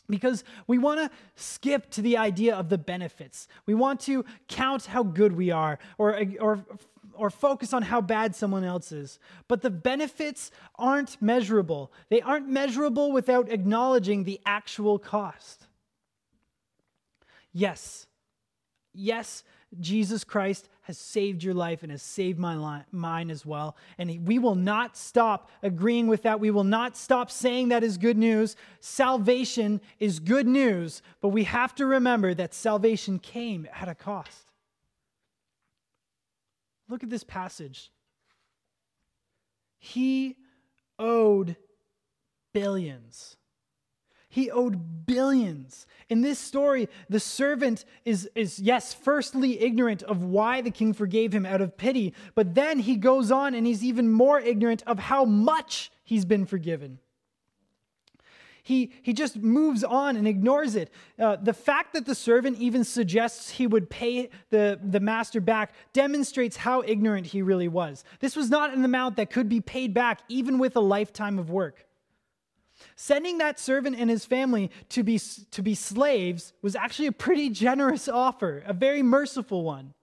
because 0.08 0.44
we 0.66 0.78
want 0.78 1.00
to 1.00 1.10
skip 1.34 1.90
to 1.90 2.02
the 2.02 2.16
idea 2.16 2.54
of 2.54 2.68
the 2.68 2.78
benefits. 2.78 3.48
We 3.66 3.74
want 3.74 4.00
to 4.02 4.24
count 4.48 4.86
how 4.86 5.02
good 5.02 5.32
we 5.32 5.50
are 5.50 5.78
or, 5.98 6.22
or 6.40 6.64
or 7.18 7.30
focus 7.30 7.72
on 7.72 7.82
how 7.82 8.00
bad 8.00 8.34
someone 8.34 8.64
else 8.64 8.92
is. 8.92 9.18
But 9.48 9.62
the 9.62 9.70
benefits 9.70 10.50
aren't 10.76 11.20
measurable. 11.20 11.92
They 12.08 12.20
aren't 12.20 12.48
measurable 12.48 13.12
without 13.12 13.50
acknowledging 13.50 14.24
the 14.24 14.40
actual 14.46 14.98
cost. 14.98 15.66
Yes, 17.52 18.06
yes, 18.94 19.42
Jesus 19.80 20.24
Christ 20.24 20.68
has 20.82 20.96
saved 20.96 21.42
your 21.42 21.52
life 21.52 21.82
and 21.82 21.92
has 21.92 22.02
saved 22.02 22.38
my 22.38 22.56
li- 22.56 22.84
mine 22.90 23.30
as 23.30 23.44
well. 23.44 23.76
And 23.98 24.26
we 24.26 24.38
will 24.38 24.54
not 24.54 24.96
stop 24.96 25.50
agreeing 25.62 26.06
with 26.06 26.22
that. 26.22 26.40
We 26.40 26.50
will 26.50 26.64
not 26.64 26.96
stop 26.96 27.30
saying 27.30 27.68
that 27.68 27.84
is 27.84 27.98
good 27.98 28.16
news. 28.16 28.56
Salvation 28.80 29.82
is 29.98 30.18
good 30.18 30.46
news, 30.46 31.02
but 31.20 31.28
we 31.28 31.44
have 31.44 31.74
to 31.74 31.84
remember 31.84 32.32
that 32.34 32.54
salvation 32.54 33.18
came 33.18 33.68
at 33.78 33.88
a 33.88 33.94
cost. 33.94 34.47
Look 36.88 37.02
at 37.02 37.10
this 37.10 37.24
passage. 37.24 37.90
He 39.78 40.36
owed 40.98 41.56
billions. 42.52 43.36
He 44.28 44.50
owed 44.50 45.06
billions. 45.06 45.86
In 46.08 46.20
this 46.20 46.38
story, 46.38 46.88
the 47.08 47.20
servant 47.20 47.84
is, 48.04 48.28
is, 48.34 48.58
yes, 48.58 48.92
firstly 48.92 49.60
ignorant 49.60 50.02
of 50.02 50.22
why 50.22 50.60
the 50.60 50.70
king 50.70 50.92
forgave 50.92 51.34
him 51.34 51.46
out 51.46 51.60
of 51.60 51.76
pity, 51.76 52.14
but 52.34 52.54
then 52.54 52.78
he 52.80 52.96
goes 52.96 53.30
on 53.30 53.54
and 53.54 53.66
he's 53.66 53.84
even 53.84 54.10
more 54.10 54.38
ignorant 54.38 54.82
of 54.86 54.98
how 54.98 55.24
much 55.24 55.90
he's 56.04 56.24
been 56.24 56.44
forgiven 56.44 56.98
he, 58.68 58.92
he 59.00 59.14
just 59.14 59.36
moves 59.36 59.82
on 59.82 60.14
and 60.14 60.28
ignores 60.28 60.76
it. 60.76 60.90
Uh, 61.18 61.36
the 61.36 61.54
fact 61.54 61.94
that 61.94 62.04
the 62.04 62.14
servant 62.14 62.58
even 62.58 62.84
suggests 62.84 63.48
he 63.48 63.66
would 63.66 63.88
pay 63.88 64.28
the, 64.50 64.78
the 64.82 65.00
master 65.00 65.40
back 65.40 65.72
demonstrates 65.94 66.54
how 66.54 66.82
ignorant 66.82 67.28
he 67.28 67.40
really 67.40 67.66
was. 67.66 68.04
This 68.20 68.36
was 68.36 68.50
not 68.50 68.74
an 68.74 68.84
amount 68.84 69.16
that 69.16 69.30
could 69.30 69.48
be 69.48 69.62
paid 69.62 69.94
back 69.94 70.20
even 70.28 70.58
with 70.58 70.76
a 70.76 70.80
lifetime 70.80 71.38
of 71.38 71.48
work. 71.48 71.86
Sending 72.94 73.38
that 73.38 73.58
servant 73.58 73.96
and 73.98 74.10
his 74.10 74.26
family 74.26 74.70
to 74.90 75.02
be, 75.02 75.18
to 75.50 75.62
be 75.62 75.74
slaves 75.74 76.52
was 76.60 76.76
actually 76.76 77.06
a 77.06 77.12
pretty 77.12 77.48
generous 77.48 78.06
offer, 78.06 78.62
a 78.66 78.74
very 78.74 79.02
merciful 79.02 79.64
one. 79.64 79.94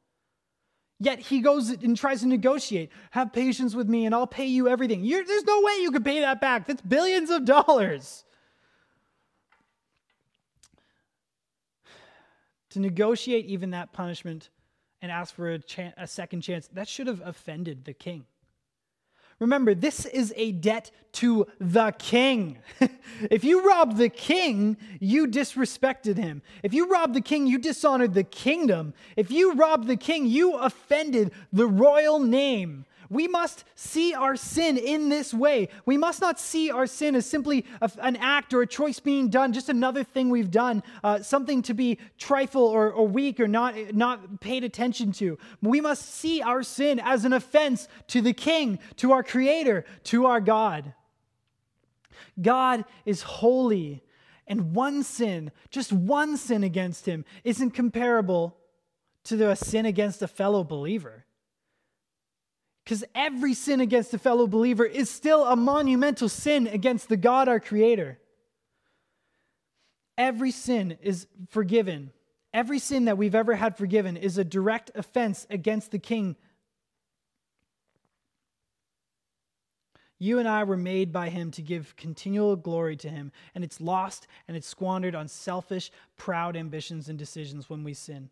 Yet 1.00 1.20
he 1.20 1.40
goes 1.40 1.70
and 1.70 1.96
tries 1.96 2.22
to 2.22 2.28
negotiate. 2.28 2.90
Have 3.12 3.32
patience 3.32 3.76
with 3.76 3.88
me 3.88 4.08
and 4.08 4.16
I'll 4.16 4.26
pay 4.26 4.48
you 4.48 4.68
everything. 4.68 5.04
You're, 5.04 5.24
there's 5.24 5.44
no 5.44 5.62
way 5.62 5.74
you 5.82 5.92
could 5.92 6.04
pay 6.04 6.22
that 6.22 6.42
back. 6.42 6.66
That's 6.66 6.82
billions 6.82 7.30
of 7.30 7.46
dollars. 7.46 8.25
To 12.76 12.82
negotiate 12.82 13.46
even 13.46 13.70
that 13.70 13.94
punishment 13.94 14.50
and 15.02 15.10
ask 15.10 15.34
for 15.34 15.54
a, 15.54 15.62
a 15.96 16.06
second 16.06 16.42
chance, 16.42 16.68
that 16.74 16.90
should 16.90 17.08
have 17.08 17.22
offended 17.24 17.86
the 17.86 17.94
king. 17.94 18.26
Remember, 19.40 19.74
this 19.74 20.04
is 20.04 20.34
a 20.36 20.52
debt 20.52 20.92
to 21.14 21.48
the 21.58 21.94
king. 21.98 22.58
if 23.32 23.46
you 23.46 23.66
robbed 23.66 23.96
the 23.96 24.10
king, 24.10 24.76
you 25.00 25.26
disrespected 25.26 26.18
him. 26.18 26.42
If 26.64 26.74
you 26.74 26.90
robbed 26.90 27.14
the 27.14 27.22
king, 27.22 27.48
you 27.48 27.60
dishonored 27.60 28.14
the 28.14 28.26
kingdom. 28.26 28.94
If 29.16 29.32
you 29.32 29.54
robbed 29.54 29.88
the 29.88 29.96
king, 29.96 30.26
you 30.26 30.58
offended 30.58 31.32
the 31.54 31.68
royal 31.68 32.20
name. 32.20 32.86
We 33.10 33.28
must 33.28 33.64
see 33.76 34.14
our 34.14 34.36
sin 34.36 34.78
in 34.78 35.10
this 35.10 35.34
way. 35.34 35.70
We 35.86 35.98
must 35.98 36.22
not 36.22 36.40
see 36.40 36.72
our 36.72 36.88
sin 36.88 37.16
as 37.16 37.26
simply 37.26 37.66
a, 37.82 37.92
an 38.02 38.16
act 38.16 38.54
or 38.54 38.62
a 38.62 38.68
choice 38.68 39.00
being 39.00 39.30
done, 39.30 39.54
just 39.54 39.70
another 39.70 40.04
thing 40.04 40.30
we've 40.30 40.52
done, 40.52 40.84
uh, 41.04 41.22
something 41.22 41.62
to 41.64 41.74
be 41.74 42.00
trifle 42.18 42.64
or, 42.64 42.92
or 42.92 43.08
weak 43.08 43.40
or 43.40 43.48
not, 43.48 43.76
not 43.94 44.40
paid 44.40 44.64
attention 44.64 45.12
to. 45.14 45.38
We 45.62 45.82
must 45.82 46.14
see 46.14 46.42
our 46.42 46.64
sin 46.64 47.00
as 47.00 47.26
an 47.26 47.34
offense 47.34 47.88
to 48.08 48.22
the 48.22 48.34
King, 48.34 48.80
to 48.98 49.12
our 49.12 49.24
Creator, 49.24 49.86
to 50.06 50.26
our 50.26 50.42
God. 50.42 50.94
God 52.42 52.86
is 53.06 53.22
holy, 53.22 54.04
and 54.48 54.74
one 54.74 55.04
sin, 55.04 55.52
just 55.70 55.92
one 55.92 56.38
sin 56.38 56.64
against 56.64 57.06
Him, 57.06 57.26
isn't 57.44 57.72
comparable 57.72 58.58
to 59.26 59.50
a 59.50 59.56
sin 59.56 59.86
against 59.86 60.22
a 60.22 60.28
fellow 60.28 60.64
believer. 60.64 61.25
Because 62.86 63.04
every 63.16 63.56
sin 63.56 63.82
against 63.82 64.14
a 64.14 64.20
fellow 64.20 64.46
believer 64.46 64.86
is 64.86 65.10
still 65.10 65.46
a 65.46 65.56
monumental 65.56 66.30
sin 66.30 66.68
against 66.68 67.10
the 67.10 67.18
God, 67.18 67.48
our 67.48 67.60
Creator. 67.60 68.20
Every 70.20 70.52
sin 70.52 70.96
is 71.02 71.26
forgiven. 71.50 72.12
Every 72.54 72.78
sin 72.78 73.06
that 73.06 73.18
we've 73.18 73.34
ever 73.34 73.56
had 73.56 73.76
forgiven 73.76 74.16
is 74.16 74.38
a 74.38 74.44
direct 74.44 74.92
offense 74.94 75.48
against 75.50 75.90
the 75.90 75.98
King. 75.98 76.36
You 80.20 80.38
and 80.38 80.48
I 80.48 80.64
were 80.64 80.78
made 80.78 81.12
by 81.12 81.30
Him 81.30 81.50
to 81.52 81.64
give 81.64 81.96
continual 81.96 82.56
glory 82.56 82.96
to 82.98 83.10
Him, 83.10 83.32
and 83.56 83.64
it's 83.64 83.82
lost 83.82 84.28
and 84.48 84.56
it's 84.56 84.68
squandered 84.68 85.16
on 85.16 85.28
selfish, 85.28 85.92
proud 86.18 86.56
ambitions 86.56 87.10
and 87.10 87.18
decisions 87.18 87.68
when 87.68 87.84
we 87.84 87.96
sin. 87.96 88.30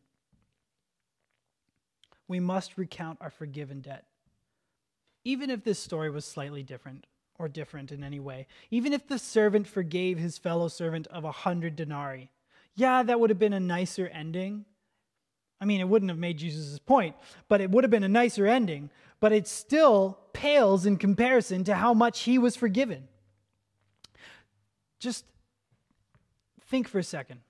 We 2.28 2.39
must 2.39 2.78
recount 2.78 3.18
our 3.20 3.32
forgiven 3.32 3.82
debt 3.82 4.06
even 5.24 5.50
if 5.50 5.64
this 5.64 5.80
story 5.80 6.10
was 6.10 6.26
slightly 6.26 6.64
different 6.64 7.06
or 7.40 7.48
different 7.48 7.92
in 7.92 8.04
any 8.04 8.20
way, 8.20 8.48
even 8.72 8.94
if 8.94 9.08
the 9.08 9.20
servant 9.20 9.68
forgave 9.68 10.18
his 10.18 10.38
fellow 10.38 10.68
servant 10.68 11.08
of 11.08 11.24
a 11.24 11.32
hundred 11.32 11.76
denarii, 11.76 12.30
yeah, 12.76 13.04
that 13.04 13.20
would 13.20 13.30
have 13.30 13.40
been 13.40 13.54
a 13.54 13.60
nicer 13.60 14.08
ending. 14.08 14.66
I 15.62 15.66
mean, 15.66 15.80
it 15.80 15.88
wouldn't 15.88 16.12
have 16.12 16.20
made 16.20 16.38
Jesus' 16.38 16.80
point, 16.80 17.16
but 17.48 17.62
it 17.62 17.72
would 17.72 17.84
have 17.84 17.92
been 17.92 18.04
a 18.04 18.10
nicer 18.10 18.46
ending, 18.46 18.90
but 19.20 19.32
it 19.32 19.48
still 19.48 20.20
pales 20.34 20.86
in 20.86 20.98
comparison 20.98 21.64
to 21.66 21.76
how 21.76 21.94
much 21.94 22.22
he 22.22 22.38
was 22.38 22.56
forgiven. 22.56 23.08
Just 25.00 25.26
think 26.68 26.88
for 26.88 27.00
a 27.00 27.04
second. 27.04 27.42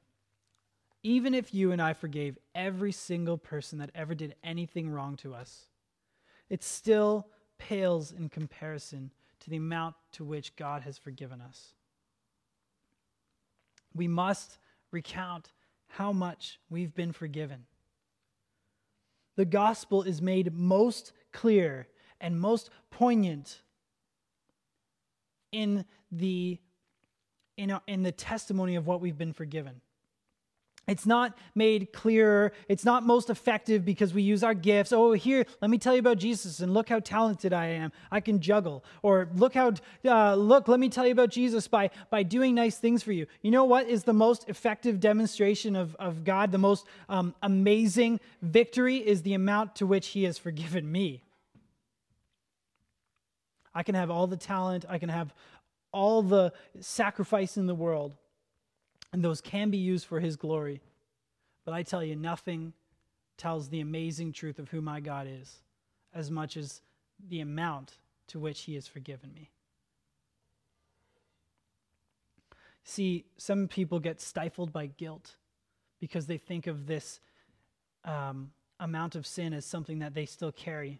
Even 1.02 1.34
if 1.34 1.54
you 1.54 1.72
and 1.72 1.82
I 1.82 1.94
forgave 1.94 2.38
every 2.54 2.92
single 2.92 3.38
person 3.38 3.80
that 3.80 3.92
ever 3.96 4.16
did 4.16 4.36
anything 4.44 4.90
wrong 4.90 5.18
to 5.18 5.34
us, 5.34 5.68
it 6.50 6.64
still 6.64 7.28
pales 7.58 8.12
in 8.12 8.30
comparison 8.30 9.12
to 9.39 9.50
the 9.50 9.58
amount 9.58 9.96
to 10.13 10.24
which 10.24 10.56
God 10.56 10.82
has 10.84 10.98
forgiven 10.98 11.42
us. 11.42 11.74
We 13.96 14.08
must 14.08 14.58
recount 14.92 15.52
how 15.88 16.12
much 16.12 16.60
we've 16.70 16.96
been 16.96 17.12
forgiven. 17.12 17.66
The 19.36 19.46
gospel 19.46 20.04
is 20.04 20.22
made 20.22 20.54
most 20.54 21.12
clear 21.32 21.88
and 22.22 22.39
most 22.39 22.70
poignant 22.89 23.62
in 25.52 25.86
the, 26.12 26.60
in, 27.58 27.80
in 27.88 28.04
the 28.04 28.12
testimony 28.12 28.76
of 28.76 28.88
what 28.88 29.02
we've 29.02 29.18
been 29.18 29.34
forgiven. 29.34 29.82
It's 30.86 31.06
not 31.06 31.38
made 31.56 31.93
clearer. 31.93 32.52
It's 32.67 32.84
not 32.84 33.06
most 33.06 33.30
effective 33.30 33.86
because 33.86 34.13
we 34.13 34.22
use 34.22 34.43
our 34.43 34.54
gifts. 34.54 34.91
Oh, 34.91 35.13
here, 35.13 35.46
let 35.62 35.72
me 35.72 35.78
tell 35.78 35.93
you 35.93 36.00
about 36.00 36.17
Jesus 36.17 36.60
and 36.60 36.74
look 36.74 36.89
how 36.89 37.00
talented 37.00 37.54
I 37.54 37.67
am. 37.67 37.93
I 38.12 38.19
can 38.19 38.41
juggle. 38.41 38.84
Or 39.02 39.30
look 39.34 39.54
how, 39.54 39.74
uh, 40.04 40.36
look, 40.36 40.67
let 40.67 40.82
me 40.82 40.89
tell 40.89 41.06
you 41.06 41.13
about 41.13 41.30
Jesus 41.30 41.69
by, 41.69 41.89
by 42.10 42.24
doing 42.24 42.54
nice 42.54 42.78
things 42.78 43.02
for 43.02 43.13
you. 43.13 43.28
You 43.41 43.52
know 43.52 43.63
what 43.63 43.88
is 43.88 44.04
the 44.04 44.13
most 44.13 44.50
effective 44.50 45.00
demonstration 45.00 45.78
of, 45.78 45.96
of 45.96 46.26
God? 46.26 46.52
The 46.52 46.58
most 46.58 46.86
um, 47.08 47.34
amazing 47.41 48.19
victory 48.41 48.98
is 48.98 49.22
the 49.22 49.36
amount 49.36 49.78
to 49.78 49.86
which 49.86 50.08
He 50.08 50.24
has 50.24 50.38
forgiven 50.38 50.91
me. 50.91 51.24
I 53.74 53.84
can 53.84 53.96
have 53.96 54.12
all 54.12 54.28
the 54.28 54.38
talent, 54.38 54.84
I 54.89 54.98
can 54.98 55.10
have 55.10 55.34
all 55.93 56.22
the 56.22 56.52
sacrifice 56.82 57.56
in 57.56 57.67
the 57.67 57.76
world 57.76 58.17
and 59.13 59.23
those 59.23 59.39
can 59.39 59.69
be 59.69 59.78
used 59.78 60.08
for 60.08 60.19
his 60.19 60.36
glory. 60.36 60.82
But 61.63 61.76
I 61.76 61.84
tell 61.84 62.04
you, 62.04 62.15
nothing 62.15 62.73
tells 63.38 63.69
the 63.69 63.80
amazing 63.80 64.34
truth 64.34 64.60
of 64.60 64.69
who 64.69 64.82
my 64.82 64.99
God 64.99 65.28
is 65.30 65.62
as 66.13 66.30
much 66.30 66.58
as 66.58 66.82
the 67.30 67.39
amount 67.39 67.93
to 68.28 68.39
which 68.39 68.62
he 68.62 68.73
has 68.73 68.88
forgiven 68.88 69.32
me. 69.34 69.52
See, 72.84 73.26
some 73.38 73.67
people 73.67 73.99
get 73.99 74.19
stifled 74.19 74.73
by 74.73 74.88
guilt 74.88 75.36
because 75.99 76.26
they 76.26 76.38
think 76.38 76.67
of 76.67 76.86
this 76.86 77.21
um, 78.04 78.52
amount 78.80 79.15
of 79.15 79.26
sin 79.26 79.54
as 79.54 79.65
something 79.65 79.99
that 79.99 80.13
they 80.13 80.26
still 80.26 80.52
carry. 80.52 80.99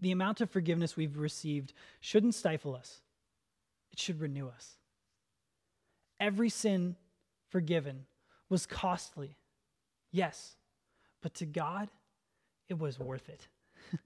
The 0.00 0.12
amount 0.12 0.40
of 0.40 0.50
forgiveness 0.50 0.96
we've 0.96 1.18
received 1.18 1.72
shouldn't 2.00 2.36
stifle 2.36 2.76
us, 2.76 3.00
it 3.90 3.98
should 3.98 4.20
renew 4.20 4.48
us 4.48 4.77
every 6.20 6.48
sin 6.48 6.96
forgiven 7.48 8.06
was 8.48 8.66
costly. 8.66 9.36
Yes, 10.10 10.56
but 11.22 11.34
to 11.34 11.46
God, 11.46 11.88
it 12.68 12.78
was 12.78 12.98
worth 12.98 13.28
it. 13.28 13.48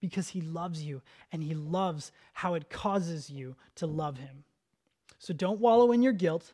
because 0.00 0.28
he 0.28 0.40
loves 0.40 0.82
you 0.82 1.02
and 1.32 1.42
he 1.42 1.54
loves 1.54 2.12
how 2.32 2.54
it 2.54 2.70
causes 2.70 3.30
you 3.30 3.56
to 3.76 3.86
love 3.86 4.18
him. 4.18 4.44
So 5.18 5.34
don't 5.34 5.60
wallow 5.60 5.92
in 5.92 6.02
your 6.02 6.12
guilt 6.12 6.52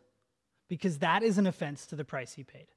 because 0.69 0.99
that 0.99 1.23
is 1.23 1.39
an 1.39 1.47
offense 1.47 1.87
to 1.87 1.97
the 1.97 2.05
price 2.05 2.33
he 2.35 2.45
paid. 2.45 2.69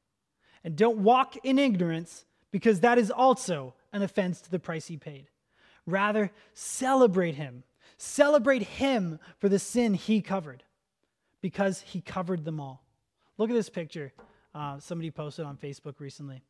And 0.63 0.75
don't 0.75 0.97
walk 0.97 1.37
in 1.45 1.57
ignorance 1.57 2.25
because 2.51 2.81
that 2.81 2.97
is 2.97 3.11
also 3.11 3.73
an 3.93 4.01
offense 4.01 4.41
to 4.41 4.51
the 4.51 4.59
price 4.59 4.87
he 4.87 4.97
paid. 4.97 5.29
Rather, 5.85 6.31
celebrate 6.53 7.35
him. 7.35 7.63
Celebrate 7.97 8.63
him 8.63 9.19
for 9.39 9.47
the 9.47 9.59
sin 9.59 9.93
he 9.93 10.21
covered 10.21 10.63
because 11.41 11.81
he 11.81 12.01
covered 12.01 12.45
them 12.45 12.59
all. 12.59 12.83
Look 13.37 13.49
at 13.49 13.55
this 13.55 13.69
picture 13.69 14.13
uh, 14.55 14.79
somebody 14.79 15.11
posted 15.11 15.45
on 15.45 15.57
Facebook 15.57 15.99
recently 15.99 16.41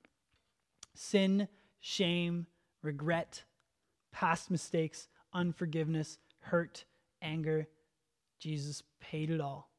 sin, 0.93 1.47
shame, 1.79 2.47
regret, 2.81 3.43
past 4.11 4.49
mistakes, 4.49 5.07
unforgiveness, 5.33 6.17
hurt, 6.39 6.85
anger. 7.21 7.67
Jesus 8.39 8.81
paid 8.99 9.29
it 9.29 9.41
all. 9.41 9.69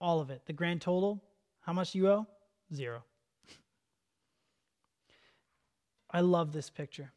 All 0.00 0.20
of 0.20 0.30
it. 0.30 0.42
The 0.46 0.52
grand 0.52 0.80
total, 0.80 1.22
how 1.60 1.72
much 1.72 1.94
you 1.94 2.08
owe? 2.08 2.26
Zero. 2.72 3.02
I 6.10 6.20
love 6.20 6.52
this 6.52 6.70
picture. 6.70 7.12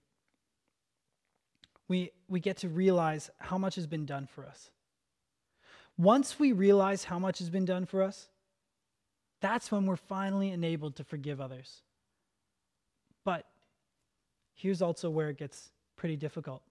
We, 1.87 2.11
we 2.27 2.39
get 2.39 2.57
to 2.57 2.69
realize 2.69 3.29
how 3.37 3.57
much 3.57 3.75
has 3.75 3.87
been 3.87 4.05
done 4.05 4.27
for 4.27 4.45
us. 4.45 4.71
Once 5.99 6.39
we 6.39 6.53
realize 6.53 7.03
how 7.03 7.19
much 7.19 7.39
has 7.39 7.49
been 7.49 7.65
done 7.65 7.85
for 7.85 8.01
us, 8.01 8.29
that's 9.41 9.69
when 9.69 9.85
we're 9.85 9.97
finally 9.97 10.49
enabled 10.49 10.95
to 10.95 11.03
forgive 11.03 11.41
others. 11.41 11.81
But 13.25 13.45
here's 14.55 14.81
also 14.81 15.09
where 15.09 15.29
it 15.29 15.37
gets 15.37 15.71
pretty 15.97 16.15
difficult. 16.15 16.61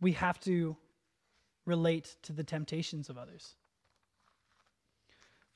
We 0.00 0.12
have 0.12 0.38
to 0.42 0.76
relate 1.66 2.14
to 2.22 2.32
the 2.32 2.44
temptations 2.44 3.08
of 3.08 3.18
others. 3.18 3.56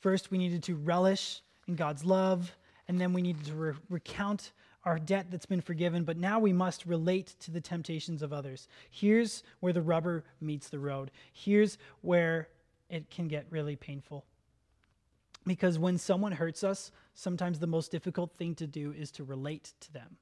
First, 0.00 0.32
we 0.32 0.38
needed 0.38 0.64
to 0.64 0.74
relish 0.74 1.42
in 1.68 1.76
God's 1.76 2.04
love, 2.04 2.56
and 2.88 3.00
then 3.00 3.12
we 3.12 3.22
needed 3.22 3.44
to 3.46 3.54
re- 3.54 3.74
recount 3.88 4.50
our 4.88 4.98
debt 4.98 5.26
that's 5.30 5.46
been 5.46 5.60
forgiven, 5.60 6.02
but 6.02 6.16
now 6.16 6.38
we 6.38 6.52
must 6.52 6.86
relate 6.86 7.36
to 7.40 7.50
the 7.50 7.60
temptations 7.60 8.22
of 8.22 8.32
others. 8.32 8.68
Here's 8.90 9.42
where 9.60 9.74
the 9.74 9.82
rubber 9.82 10.24
meets 10.40 10.70
the 10.70 10.78
road. 10.78 11.10
Here's 11.30 11.76
where 12.00 12.48
it 12.88 13.10
can 13.10 13.28
get 13.28 13.44
really 13.50 13.76
painful. 13.76 14.24
Because 15.46 15.78
when 15.78 15.98
someone 15.98 16.32
hurts 16.32 16.64
us, 16.64 16.90
sometimes 17.12 17.58
the 17.58 17.66
most 17.66 17.92
difficult 17.92 18.32
thing 18.38 18.54
to 18.56 18.66
do 18.66 18.92
is 18.92 19.10
to 19.12 19.24
relate 19.24 19.74
to 19.80 19.92
them. 19.92 20.16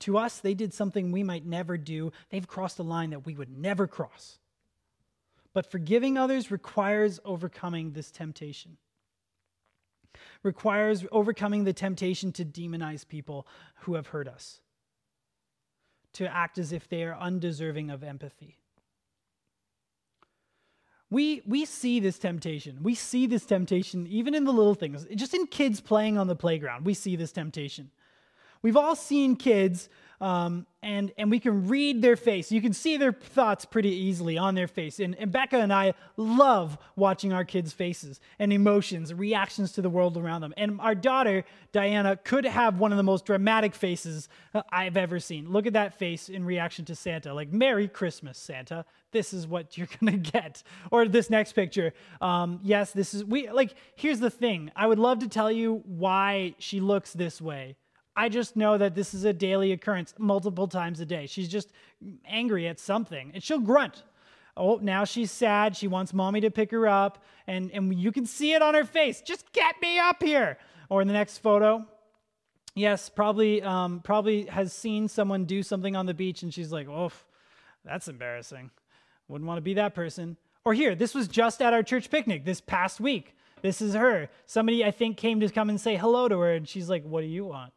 To 0.00 0.18
us, 0.18 0.38
they 0.38 0.54
did 0.54 0.74
something 0.74 1.12
we 1.12 1.22
might 1.22 1.46
never 1.46 1.78
do. 1.78 2.12
They've 2.30 2.46
crossed 2.46 2.80
a 2.80 2.84
line 2.84 3.10
that 3.10 3.24
we 3.24 3.34
would 3.34 3.56
never 3.56 3.86
cross. 3.86 4.40
But 5.52 5.70
forgiving 5.70 6.18
others 6.18 6.50
requires 6.50 7.20
overcoming 7.24 7.92
this 7.92 8.10
temptation. 8.10 8.76
Requires 10.42 11.04
overcoming 11.10 11.64
the 11.64 11.72
temptation 11.72 12.32
to 12.32 12.44
demonize 12.44 13.06
people 13.06 13.46
who 13.80 13.94
have 13.94 14.08
hurt 14.08 14.28
us, 14.28 14.60
to 16.12 16.32
act 16.32 16.58
as 16.58 16.72
if 16.72 16.88
they 16.88 17.02
are 17.04 17.18
undeserving 17.18 17.90
of 17.90 18.04
empathy. 18.04 18.58
We, 21.10 21.42
we 21.46 21.64
see 21.64 22.00
this 22.00 22.18
temptation. 22.18 22.82
We 22.82 22.94
see 22.94 23.26
this 23.26 23.46
temptation 23.46 24.06
even 24.06 24.34
in 24.34 24.44
the 24.44 24.52
little 24.52 24.74
things. 24.74 25.06
Just 25.14 25.34
in 25.34 25.46
kids 25.46 25.80
playing 25.80 26.18
on 26.18 26.26
the 26.26 26.36
playground, 26.36 26.84
we 26.84 26.94
see 26.94 27.16
this 27.16 27.32
temptation. 27.32 27.90
We've 28.62 28.76
all 28.76 28.96
seen 28.96 29.36
kids, 29.36 29.88
um, 30.20 30.66
and, 30.82 31.12
and 31.16 31.30
we 31.30 31.38
can 31.38 31.68
read 31.68 32.02
their 32.02 32.16
face. 32.16 32.50
You 32.50 32.60
can 32.60 32.72
see 32.72 32.96
their 32.96 33.12
thoughts 33.12 33.64
pretty 33.64 33.90
easily 33.90 34.36
on 34.36 34.54
their 34.54 34.66
face. 34.66 34.98
And, 34.98 35.16
and 35.16 35.30
Becca 35.30 35.56
and 35.56 35.72
I 35.72 35.94
love 36.16 36.76
watching 36.96 37.32
our 37.32 37.44
kids' 37.44 37.72
faces 37.72 38.20
and 38.38 38.52
emotions, 38.52 39.14
reactions 39.14 39.72
to 39.72 39.82
the 39.82 39.90
world 39.90 40.16
around 40.16 40.40
them. 40.40 40.54
And 40.56 40.80
our 40.80 40.94
daughter, 40.94 41.44
Diana, 41.72 42.16
could 42.16 42.44
have 42.44 42.78
one 42.78 42.92
of 42.92 42.96
the 42.96 43.04
most 43.04 43.26
dramatic 43.26 43.74
faces 43.74 44.28
uh, 44.54 44.62
I've 44.72 44.96
ever 44.96 45.20
seen. 45.20 45.50
Look 45.50 45.66
at 45.66 45.72
that 45.74 45.98
face 45.98 46.28
in 46.28 46.44
reaction 46.44 46.84
to 46.86 46.96
Santa. 46.96 47.32
Like, 47.32 47.52
Merry 47.52 47.86
Christmas, 47.86 48.38
Santa. 48.38 48.84
This 49.12 49.32
is 49.32 49.46
what 49.46 49.78
you're 49.78 49.88
going 50.00 50.20
to 50.20 50.30
get. 50.30 50.62
Or 50.90 51.06
this 51.06 51.30
next 51.30 51.52
picture. 51.52 51.92
Um, 52.20 52.58
yes, 52.62 52.92
this 52.92 53.14
is, 53.14 53.24
we, 53.24 53.50
like, 53.50 53.74
here's 53.94 54.20
the 54.20 54.30
thing. 54.30 54.72
I 54.74 54.86
would 54.86 54.98
love 54.98 55.20
to 55.20 55.28
tell 55.28 55.50
you 55.50 55.82
why 55.86 56.54
she 56.58 56.80
looks 56.80 57.12
this 57.12 57.40
way 57.40 57.76
I 58.18 58.28
just 58.28 58.56
know 58.56 58.76
that 58.76 58.96
this 58.96 59.14
is 59.14 59.22
a 59.22 59.32
daily 59.32 59.70
occurrence 59.70 60.12
multiple 60.18 60.66
times 60.66 60.98
a 60.98 61.06
day. 61.06 61.28
She's 61.28 61.46
just 61.46 61.70
angry 62.26 62.66
at 62.66 62.80
something 62.80 63.30
and 63.32 63.40
she'll 63.40 63.60
grunt. 63.60 64.02
Oh, 64.56 64.80
now 64.82 65.04
she's 65.04 65.30
sad. 65.30 65.76
She 65.76 65.86
wants 65.86 66.12
mommy 66.12 66.40
to 66.40 66.50
pick 66.50 66.72
her 66.72 66.88
up. 66.88 67.22
And, 67.46 67.70
and 67.70 67.94
you 67.94 68.10
can 68.10 68.26
see 68.26 68.54
it 68.54 68.60
on 68.60 68.74
her 68.74 68.84
face. 68.84 69.20
Just 69.20 69.52
get 69.52 69.80
me 69.80 70.00
up 70.00 70.20
here. 70.20 70.58
Or 70.88 71.00
in 71.00 71.06
the 71.06 71.14
next 71.14 71.38
photo, 71.38 71.86
yes, 72.74 73.08
probably, 73.08 73.62
um, 73.62 74.00
probably 74.00 74.46
has 74.46 74.72
seen 74.72 75.06
someone 75.06 75.44
do 75.44 75.62
something 75.62 75.94
on 75.94 76.06
the 76.06 76.14
beach 76.14 76.42
and 76.42 76.52
she's 76.52 76.72
like, 76.72 76.88
oh, 76.88 77.12
that's 77.84 78.08
embarrassing. 78.08 78.72
Wouldn't 79.28 79.46
want 79.46 79.58
to 79.58 79.62
be 79.62 79.74
that 79.74 79.94
person. 79.94 80.36
Or 80.64 80.74
here, 80.74 80.96
this 80.96 81.14
was 81.14 81.28
just 81.28 81.62
at 81.62 81.72
our 81.72 81.84
church 81.84 82.10
picnic 82.10 82.44
this 82.44 82.60
past 82.60 82.98
week. 82.98 83.36
This 83.62 83.80
is 83.80 83.94
her. 83.94 84.28
Somebody, 84.46 84.84
I 84.84 84.90
think, 84.90 85.18
came 85.18 85.38
to 85.38 85.48
come 85.50 85.70
and 85.70 85.80
say 85.80 85.96
hello 85.96 86.26
to 86.26 86.38
her, 86.40 86.52
and 86.52 86.68
she's 86.68 86.88
like, 86.88 87.04
What 87.04 87.22
do 87.22 87.26
you 87.26 87.44
want? 87.44 87.72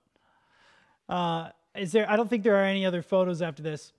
Uh, 1.09 1.49
is 1.75 1.91
there? 1.91 2.09
I 2.09 2.15
don't 2.15 2.29
think 2.29 2.43
there 2.43 2.55
are 2.55 2.65
any 2.65 2.85
other 2.85 3.01
photos 3.01 3.41
after 3.41 3.63
this. 3.63 3.93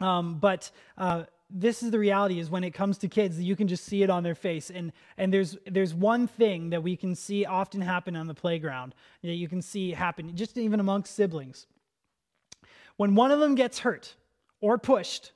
Um, 0.00 0.38
but 0.38 0.70
uh, 0.98 1.24
this 1.50 1.82
is 1.82 1.90
the 1.90 1.98
reality: 1.98 2.38
is 2.38 2.50
when 2.50 2.64
it 2.64 2.72
comes 2.72 2.98
to 2.98 3.08
kids, 3.08 3.40
you 3.40 3.56
can 3.56 3.68
just 3.68 3.84
see 3.84 4.02
it 4.02 4.10
on 4.10 4.22
their 4.22 4.34
face. 4.34 4.70
And 4.70 4.92
and 5.16 5.32
there's 5.32 5.56
there's 5.66 5.94
one 5.94 6.26
thing 6.26 6.70
that 6.70 6.82
we 6.82 6.96
can 6.96 7.14
see 7.14 7.44
often 7.44 7.80
happen 7.80 8.16
on 8.16 8.26
the 8.26 8.34
playground 8.34 8.94
that 9.22 9.34
you 9.34 9.48
can 9.48 9.62
see 9.62 9.92
happen 9.92 10.36
just 10.36 10.56
even 10.56 10.80
amongst 10.80 11.14
siblings. 11.14 11.66
When 12.96 13.14
one 13.14 13.30
of 13.30 13.40
them 13.40 13.54
gets 13.54 13.80
hurt 13.80 14.14
or 14.60 14.78
pushed 14.78 15.32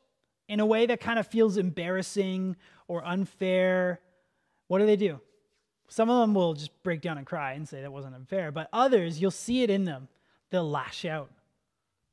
in 0.49 0.61
a 0.61 0.67
way 0.67 0.87
that 0.87 1.01
kind 1.01 1.19
of 1.19 1.27
feels 1.27 1.57
embarrassing 1.57 2.57
or 2.89 3.05
unfair, 3.05 4.01
what 4.69 4.79
do 4.79 4.87
they 4.87 4.97
do? 4.97 5.21
Some 5.89 6.09
of 6.09 6.21
them 6.21 6.35
will 6.35 6.55
just 6.55 6.83
break 6.83 7.01
down 7.01 7.19
and 7.19 7.27
cry 7.27 7.53
and 7.53 7.69
say 7.69 7.83
that 7.83 7.93
wasn't 7.93 8.15
unfair, 8.15 8.51
but 8.51 8.69
others, 8.73 9.21
you'll 9.21 9.31
see 9.31 9.63
it 9.63 9.71
in 9.71 9.85
them 9.85 10.09
they'll 10.51 10.69
lash 10.69 11.05
out. 11.05 11.31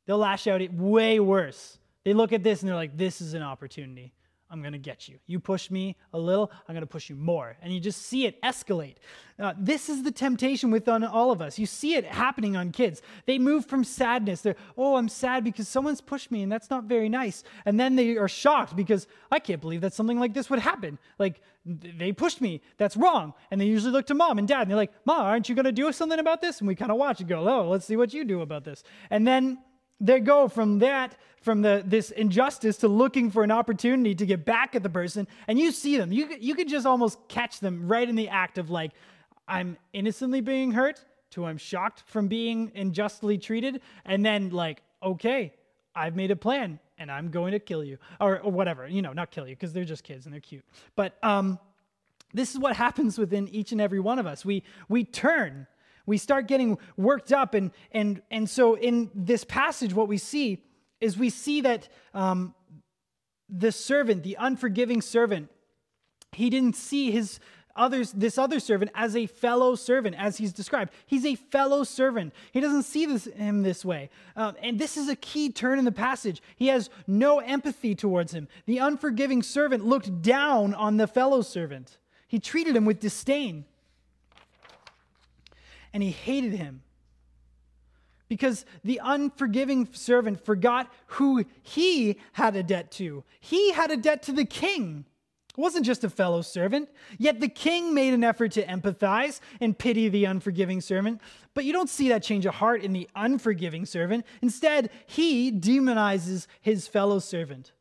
They'll 0.05 0.17
lash 0.17 0.47
out 0.47 0.61
it 0.61 0.73
way 0.73 1.19
worse. 1.19 1.79
They 2.03 2.13
look 2.13 2.31
at 2.31 2.43
this 2.43 2.61
and 2.61 2.69
they're 2.69 2.75
like, 2.75 2.95
this 2.95 3.19
is 3.19 3.33
an 3.33 3.41
opportunity. 3.41 4.13
I'm 4.49 4.61
going 4.61 4.73
to 4.73 4.79
get 4.79 5.09
you. 5.09 5.19
You 5.27 5.39
push 5.39 5.69
me 5.69 5.97
a 6.13 6.19
little, 6.19 6.51
I'm 6.67 6.73
going 6.73 6.81
to 6.81 6.87
push 6.87 7.09
you 7.09 7.15
more. 7.15 7.57
And 7.61 7.73
you 7.73 7.79
just 7.79 8.03
see 8.03 8.25
it 8.25 8.41
escalate. 8.41 8.95
Uh, 9.39 9.53
this 9.57 9.89
is 9.89 10.03
the 10.03 10.11
temptation 10.11 10.71
within 10.71 11.03
all 11.03 11.31
of 11.31 11.41
us. 11.41 11.59
You 11.59 11.65
see 11.65 11.95
it 11.95 12.05
happening 12.05 12.55
on 12.55 12.71
kids. 12.71 13.01
They 13.25 13.39
move 13.39 13.65
from 13.65 13.83
sadness. 13.83 14.41
They're, 14.41 14.55
oh, 14.77 14.95
I'm 14.95 15.09
sad 15.09 15.43
because 15.43 15.67
someone's 15.67 16.01
pushed 16.01 16.31
me 16.31 16.43
and 16.43 16.51
that's 16.51 16.69
not 16.69 16.85
very 16.85 17.09
nice. 17.09 17.43
And 17.65 17.79
then 17.79 17.95
they 17.95 18.17
are 18.17 18.29
shocked 18.29 18.75
because 18.75 19.05
I 19.31 19.39
can't 19.39 19.61
believe 19.61 19.81
that 19.81 19.93
something 19.93 20.19
like 20.19 20.33
this 20.33 20.49
would 20.49 20.59
happen. 20.59 20.97
Like, 21.19 21.41
they 21.65 22.13
pushed 22.13 22.39
me. 22.39 22.61
That's 22.77 22.95
wrong. 22.95 23.33
And 23.51 23.59
they 23.59 23.65
usually 23.65 23.91
look 23.91 24.07
to 24.07 24.15
mom 24.15 24.39
and 24.39 24.47
dad 24.47 24.61
and 24.61 24.71
they're 24.71 24.77
like, 24.77 24.93
Mom, 25.05 25.21
aren't 25.21 25.49
you 25.49 25.55
going 25.55 25.65
to 25.65 25.73
do 25.73 25.91
something 25.91 26.19
about 26.19 26.41
this? 26.41 26.59
And 26.59 26.67
we 26.67 26.75
kind 26.75 26.91
of 26.91 26.97
watch 26.97 27.19
and 27.19 27.27
go, 27.27 27.47
oh, 27.47 27.69
let's 27.69 27.85
see 27.85 27.97
what 27.97 28.13
you 28.13 28.23
do 28.23 28.41
about 28.41 28.63
this. 28.63 28.83
And 29.09 29.27
then 29.27 29.57
they 29.99 30.19
go 30.19 30.47
from 30.47 30.79
that 30.79 31.17
from 31.41 31.61
the 31.61 31.83
this 31.85 32.11
injustice 32.11 32.77
to 32.77 32.87
looking 32.87 33.31
for 33.31 33.43
an 33.43 33.51
opportunity 33.51 34.13
to 34.13 34.25
get 34.25 34.45
back 34.45 34.75
at 34.75 34.83
the 34.83 34.89
person 34.89 35.27
and 35.47 35.57
you 35.57 35.71
see 35.71 35.97
them. 35.97 36.11
You 36.11 36.29
you 36.39 36.55
could 36.55 36.67
just 36.67 36.85
almost 36.85 37.17
catch 37.27 37.59
them 37.59 37.87
right 37.87 38.07
in 38.07 38.15
the 38.15 38.29
act 38.29 38.57
of 38.57 38.69
like 38.69 38.91
i'm 39.47 39.77
innocently 39.93 40.41
being 40.41 40.71
hurt 40.71 41.03
to 41.31 41.45
i'm 41.45 41.57
shocked 41.57 42.03
from 42.07 42.27
being 42.27 42.71
unjustly 42.75 43.37
treated 43.37 43.81
and 44.05 44.25
then 44.25 44.49
like 44.49 44.81
okay 45.01 45.53
i've 45.95 46.15
made 46.15 46.31
a 46.31 46.35
plan 46.35 46.79
and 46.97 47.09
i'm 47.09 47.29
going 47.29 47.53
to 47.53 47.59
kill 47.59 47.83
you. 47.83 47.97
Or, 48.19 48.39
or 48.39 48.51
whatever 48.51 48.87
you 48.87 49.01
know 49.01 49.13
not 49.13 49.31
kill 49.31 49.47
you 49.47 49.55
because 49.55 49.71
they're 49.71 49.85
just 49.85 50.03
kids 50.03 50.25
and 50.25 50.33
they're 50.33 50.41
cute. 50.41 50.65
But 50.95 51.17
um 51.23 51.59
this 52.33 52.51
is 52.51 52.59
what 52.59 52.75
happens 52.75 53.17
within 53.17 53.47
each 53.47 53.71
and 53.71 53.79
every 53.79 54.01
one 54.01 54.19
of 54.19 54.27
us. 54.27 54.43
We 54.43 54.63
we 54.89 55.05
turn 55.05 55.65
we 56.07 56.17
start 56.17 56.47
getting 56.47 56.79
worked 56.95 57.31
up. 57.31 57.53
And, 57.53 57.69
and, 57.91 58.23
and 58.31 58.49
so 58.49 58.75
in 58.75 59.11
this 59.13 59.43
passage, 59.43 59.93
what 59.93 60.07
we 60.07 60.17
see 60.17 60.63
is 60.99 61.15
we 61.15 61.29
see 61.29 61.61
that 61.61 61.87
um, 62.15 62.55
the 63.47 63.71
servant, 63.71 64.23
the 64.23 64.37
unforgiving 64.39 65.01
servant, 65.01 65.49
he 66.31 66.49
didn't 66.49 66.75
see 66.75 67.11
his 67.11 67.39
others 67.75 68.11
this 68.13 68.39
other 68.39 68.59
servant 68.59 68.89
as 68.95 69.15
a 69.15 69.27
fellow 69.27 69.75
servant 69.75 70.15
as 70.17 70.37
he's 70.37 70.51
described. 70.51 70.91
He's 71.05 71.25
a 71.25 71.35
fellow 71.35 71.83
servant. 71.83 72.33
He 72.51 72.59
doesn't 72.59 72.83
see 72.83 73.05
this, 73.05 73.25
him 73.25 73.61
this 73.61 73.85
way. 73.85 74.09
Um, 74.35 74.55
and 74.63 74.79
this 74.79 74.97
is 74.97 75.07
a 75.09 75.15
key 75.15 75.51
turn 75.51 75.77
in 75.77 75.85
the 75.85 75.91
passage. 75.91 76.41
He 76.55 76.67
has 76.67 76.89
no 77.05 77.39
empathy 77.39 77.93
towards 77.93 78.33
him. 78.33 78.47
The 78.65 78.79
unforgiving 78.79 79.43
servant 79.43 79.85
looked 79.85 80.23
down 80.23 80.73
on 80.73 80.97
the 80.97 81.05
fellow 81.05 81.43
servant. 81.43 81.97
He 82.27 82.39
treated 82.39 82.75
him 82.75 82.85
with 82.85 82.99
disdain 82.99 83.65
and 85.97 86.03
he 86.03 86.11
hated 86.11 86.53
him. 86.53 86.83
Because 88.29 88.67
the 88.83 89.01
unforgiving 89.03 89.89
servant 89.93 90.45
forgot 90.45 90.93
who 91.07 91.43
he 91.63 92.19
had 92.33 92.55
a 92.55 92.61
debt 92.61 92.91
to. 92.91 93.23
He 93.39 93.71
had 93.71 93.89
a 93.89 93.97
debt 93.97 94.21
to 94.23 94.31
the 94.31 94.45
king. 94.45 95.05
It 95.49 95.59
wasn't 95.59 95.87
just 95.87 96.03
a 96.03 96.09
fellow 96.11 96.43
servant. 96.43 96.89
Yet 97.17 97.39
the 97.39 97.47
king 97.47 97.95
made 97.95 98.13
an 98.13 98.23
effort 98.23 98.51
to 98.51 98.65
empathize 98.67 99.39
and 99.59 99.75
pity 99.75 100.07
the 100.07 100.25
unforgiving 100.25 100.81
servant. 100.81 101.19
But 101.55 101.65
you 101.65 101.73
don't 101.73 101.89
see 101.89 102.09
that 102.09 102.21
change 102.21 102.45
of 102.45 102.53
heart 102.53 102.83
in 102.83 102.93
the 102.93 103.09
unforgiving 103.15 103.87
servant. 103.87 104.23
Instead, 104.43 104.91
he 105.07 105.51
demonizes 105.51 106.45
his 106.61 106.87
fellow 106.87 107.17
servant. 107.17 107.71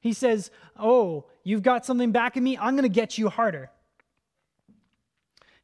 He 0.00 0.12
says, 0.12 0.52
Oh, 0.78 1.24
you've 1.42 1.64
got 1.64 1.84
something 1.84 2.12
back 2.12 2.36
in 2.36 2.44
me? 2.44 2.56
I'm 2.56 2.76
going 2.76 2.84
to 2.84 2.88
get 2.88 3.18
you 3.18 3.30
harder. 3.30 3.72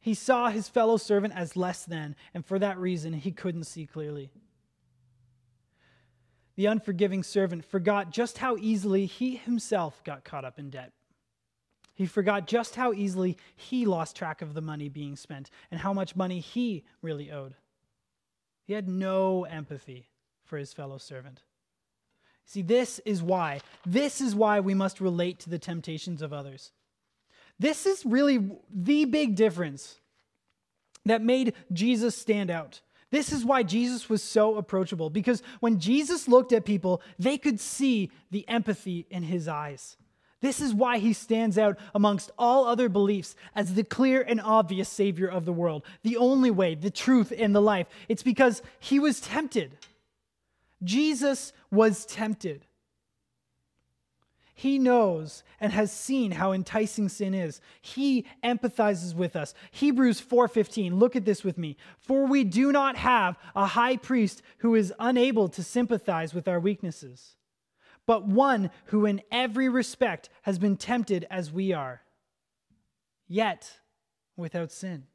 He 0.09 0.15
saw 0.15 0.49
his 0.49 0.67
fellow 0.67 0.97
servant 0.97 1.35
as 1.35 1.55
less 1.55 1.85
than, 1.85 2.15
and 2.33 2.43
for 2.43 2.57
that 2.57 2.79
reason, 2.79 3.13
he 3.13 3.31
couldn't 3.31 3.65
see 3.65 3.85
clearly. 3.85 4.31
The 6.55 6.65
unforgiving 6.65 7.21
servant 7.21 7.63
forgot 7.63 8.09
just 8.09 8.39
how 8.39 8.57
easily 8.57 9.05
he 9.05 9.35
himself 9.35 10.03
got 10.03 10.23
caught 10.23 10.45
up 10.45 10.57
in 10.57 10.71
debt. 10.71 10.93
He 11.93 12.07
forgot 12.07 12.47
just 12.47 12.73
how 12.73 12.91
easily 12.91 13.37
he 13.55 13.85
lost 13.85 14.15
track 14.15 14.41
of 14.41 14.55
the 14.55 14.61
money 14.61 14.89
being 14.89 15.15
spent 15.15 15.51
and 15.69 15.79
how 15.79 15.93
much 15.93 16.15
money 16.15 16.39
he 16.39 16.85
really 17.03 17.31
owed. 17.31 17.53
He 18.65 18.73
had 18.73 18.89
no 18.89 19.43
empathy 19.43 20.09
for 20.43 20.57
his 20.57 20.73
fellow 20.73 20.97
servant. 20.97 21.43
See, 22.45 22.63
this 22.63 22.97
is 23.05 23.21
why. 23.21 23.61
This 23.85 24.21
is 24.21 24.33
why 24.33 24.59
we 24.59 24.73
must 24.73 25.01
relate 25.01 25.37
to 25.41 25.51
the 25.51 25.59
temptations 25.59 26.23
of 26.23 26.33
others. 26.33 26.71
This 27.59 27.85
is 27.85 28.05
really 28.05 28.49
the 28.73 29.05
big 29.05 29.35
difference 29.35 29.99
that 31.05 31.21
made 31.21 31.53
Jesus 31.73 32.15
stand 32.15 32.49
out. 32.49 32.81
This 33.11 33.33
is 33.33 33.43
why 33.43 33.63
Jesus 33.63 34.07
was 34.07 34.21
so 34.21 34.55
approachable, 34.55 35.09
because 35.09 35.41
when 35.59 35.79
Jesus 35.79 36.27
looked 36.27 36.53
at 36.53 36.63
people, 36.63 37.01
they 37.17 37.37
could 37.37 37.59
see 37.59 38.11
the 38.31 38.47
empathy 38.47 39.07
in 39.09 39.23
his 39.23 39.47
eyes. 39.47 39.97
This 40.41 40.61
is 40.61 40.73
why 40.73 40.99
he 40.99 41.11
stands 41.11 41.57
out 41.57 41.77
amongst 41.93 42.31
all 42.37 42.65
other 42.65 42.87
beliefs 42.87 43.35
as 43.55 43.73
the 43.73 43.83
clear 43.83 44.21
and 44.21 44.39
obvious 44.39 44.87
Savior 44.87 45.27
of 45.27 45.43
the 45.43 45.51
world, 45.51 45.83
the 46.03 46.15
only 46.15 46.51
way, 46.51 46.75
the 46.75 46.91
truth, 46.91 47.33
and 47.37 47.53
the 47.53 47.61
life. 47.61 47.87
It's 48.07 48.23
because 48.23 48.61
he 48.79 48.99
was 48.99 49.19
tempted. 49.19 49.77
Jesus 50.81 51.51
was 51.71 52.05
tempted. 52.05 52.65
He 54.59 54.77
knows 54.77 55.45
and 55.61 55.71
has 55.71 55.89
seen 55.89 56.31
how 56.31 56.51
enticing 56.51 57.07
sin 57.07 57.33
is. 57.33 57.61
He 57.81 58.25
empathizes 58.43 59.15
with 59.15 59.37
us. 59.37 59.53
Hebrews 59.71 60.19
4:15. 60.19 60.99
Look 60.99 61.15
at 61.15 61.23
this 61.23 61.45
with 61.45 61.57
me. 61.57 61.77
For 61.97 62.27
we 62.27 62.43
do 62.43 62.73
not 62.73 62.97
have 62.97 63.39
a 63.55 63.67
high 63.67 63.95
priest 63.95 64.41
who 64.57 64.75
is 64.75 64.93
unable 64.99 65.47
to 65.47 65.63
sympathize 65.63 66.33
with 66.33 66.45
our 66.49 66.59
weaknesses, 66.59 67.37
but 68.05 68.27
one 68.27 68.69
who 68.87 69.05
in 69.05 69.21
every 69.31 69.69
respect 69.69 70.27
has 70.41 70.59
been 70.59 70.75
tempted 70.75 71.25
as 71.29 71.53
we 71.53 71.71
are, 71.71 72.01
yet 73.29 73.79
without 74.35 74.73
sin. 74.73 75.07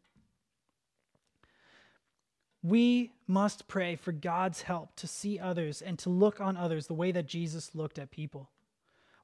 We 2.63 3.13
must 3.27 3.69
pray 3.69 3.95
for 3.95 4.13
God's 4.13 4.63
help 4.63 4.97
to 4.97 5.07
see 5.07 5.39
others 5.39 5.83
and 5.83 5.99
to 5.99 6.09
look 6.09 6.41
on 6.41 6.57
others 6.57 6.87
the 6.87 6.95
way 6.95 7.13
that 7.13 7.27
Jesus 7.27 7.75
looked 7.75 7.99
at 7.99 8.11
people. 8.11 8.49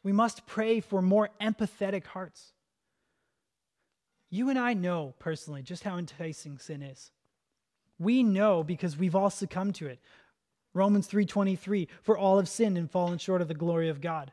We 0.02 0.12
must 0.12 0.46
pray 0.46 0.80
for 0.80 1.02
more 1.02 1.30
empathetic 1.40 2.06
hearts. 2.06 2.52
You 4.30 4.48
and 4.48 4.58
I 4.58 4.74
know 4.74 5.14
personally 5.18 5.62
just 5.62 5.82
how 5.82 5.98
enticing 5.98 6.58
sin 6.58 6.82
is. 6.82 7.10
We 7.98 8.22
know 8.22 8.62
because 8.62 8.96
we've 8.96 9.16
all 9.16 9.30
succumbed 9.30 9.74
to 9.76 9.88
it. 9.88 10.00
Romans 10.72 11.08
3:23 11.08 11.88
for 12.02 12.16
all 12.16 12.38
have 12.38 12.48
sinned 12.48 12.78
and 12.78 12.90
fallen 12.90 13.18
short 13.18 13.42
of 13.42 13.48
the 13.48 13.54
glory 13.54 13.88
of 13.88 14.00
God. 14.00 14.32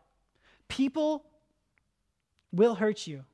People 0.68 1.26
will 2.51 2.76
hurt 2.76 3.07
you. 3.07 3.26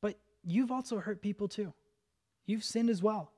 But 0.00 0.18
you've 0.42 0.72
also 0.72 0.98
hurt 0.98 1.20
people 1.20 1.48
too. 1.48 1.72
You've 2.46 2.64
sinned 2.64 2.90
as 2.90 3.02
well. 3.02 3.33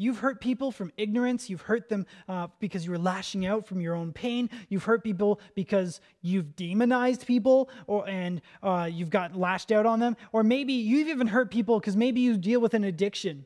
You've 0.00 0.20
hurt 0.20 0.40
people 0.40 0.72
from 0.72 0.90
ignorance. 0.96 1.50
You've 1.50 1.60
hurt 1.60 1.90
them 1.90 2.06
uh, 2.26 2.46
because 2.58 2.86
you 2.86 2.90
were 2.90 2.98
lashing 2.98 3.44
out 3.44 3.66
from 3.66 3.82
your 3.82 3.94
own 3.94 4.14
pain. 4.14 4.48
You've 4.70 4.84
hurt 4.84 5.04
people 5.04 5.40
because 5.54 6.00
you've 6.22 6.56
demonized 6.56 7.26
people 7.26 7.68
or, 7.86 8.08
and 8.08 8.40
uh, 8.62 8.88
you've 8.90 9.10
got 9.10 9.36
lashed 9.36 9.70
out 9.70 9.84
on 9.84 10.00
them. 10.00 10.16
Or 10.32 10.42
maybe 10.42 10.72
you've 10.72 11.08
even 11.08 11.26
hurt 11.26 11.50
people 11.50 11.78
because 11.78 11.96
maybe 11.96 12.22
you 12.22 12.38
deal 12.38 12.62
with 12.62 12.72
an 12.72 12.82
addiction. 12.82 13.44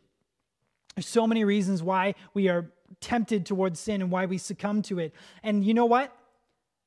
There's 0.94 1.08
so 1.08 1.26
many 1.26 1.42
reasons 1.42 1.82
why 1.82 2.14
we 2.34 2.48
are 2.48 2.70
tempted 3.00 3.46
towards 3.46 3.80
sin 3.80 4.00
and 4.00 4.12
why 4.12 4.26
we 4.26 4.38
succumb 4.38 4.80
to 4.82 5.00
it. 5.00 5.12
And 5.42 5.64
you 5.64 5.74
know 5.74 5.86
what? 5.86 6.16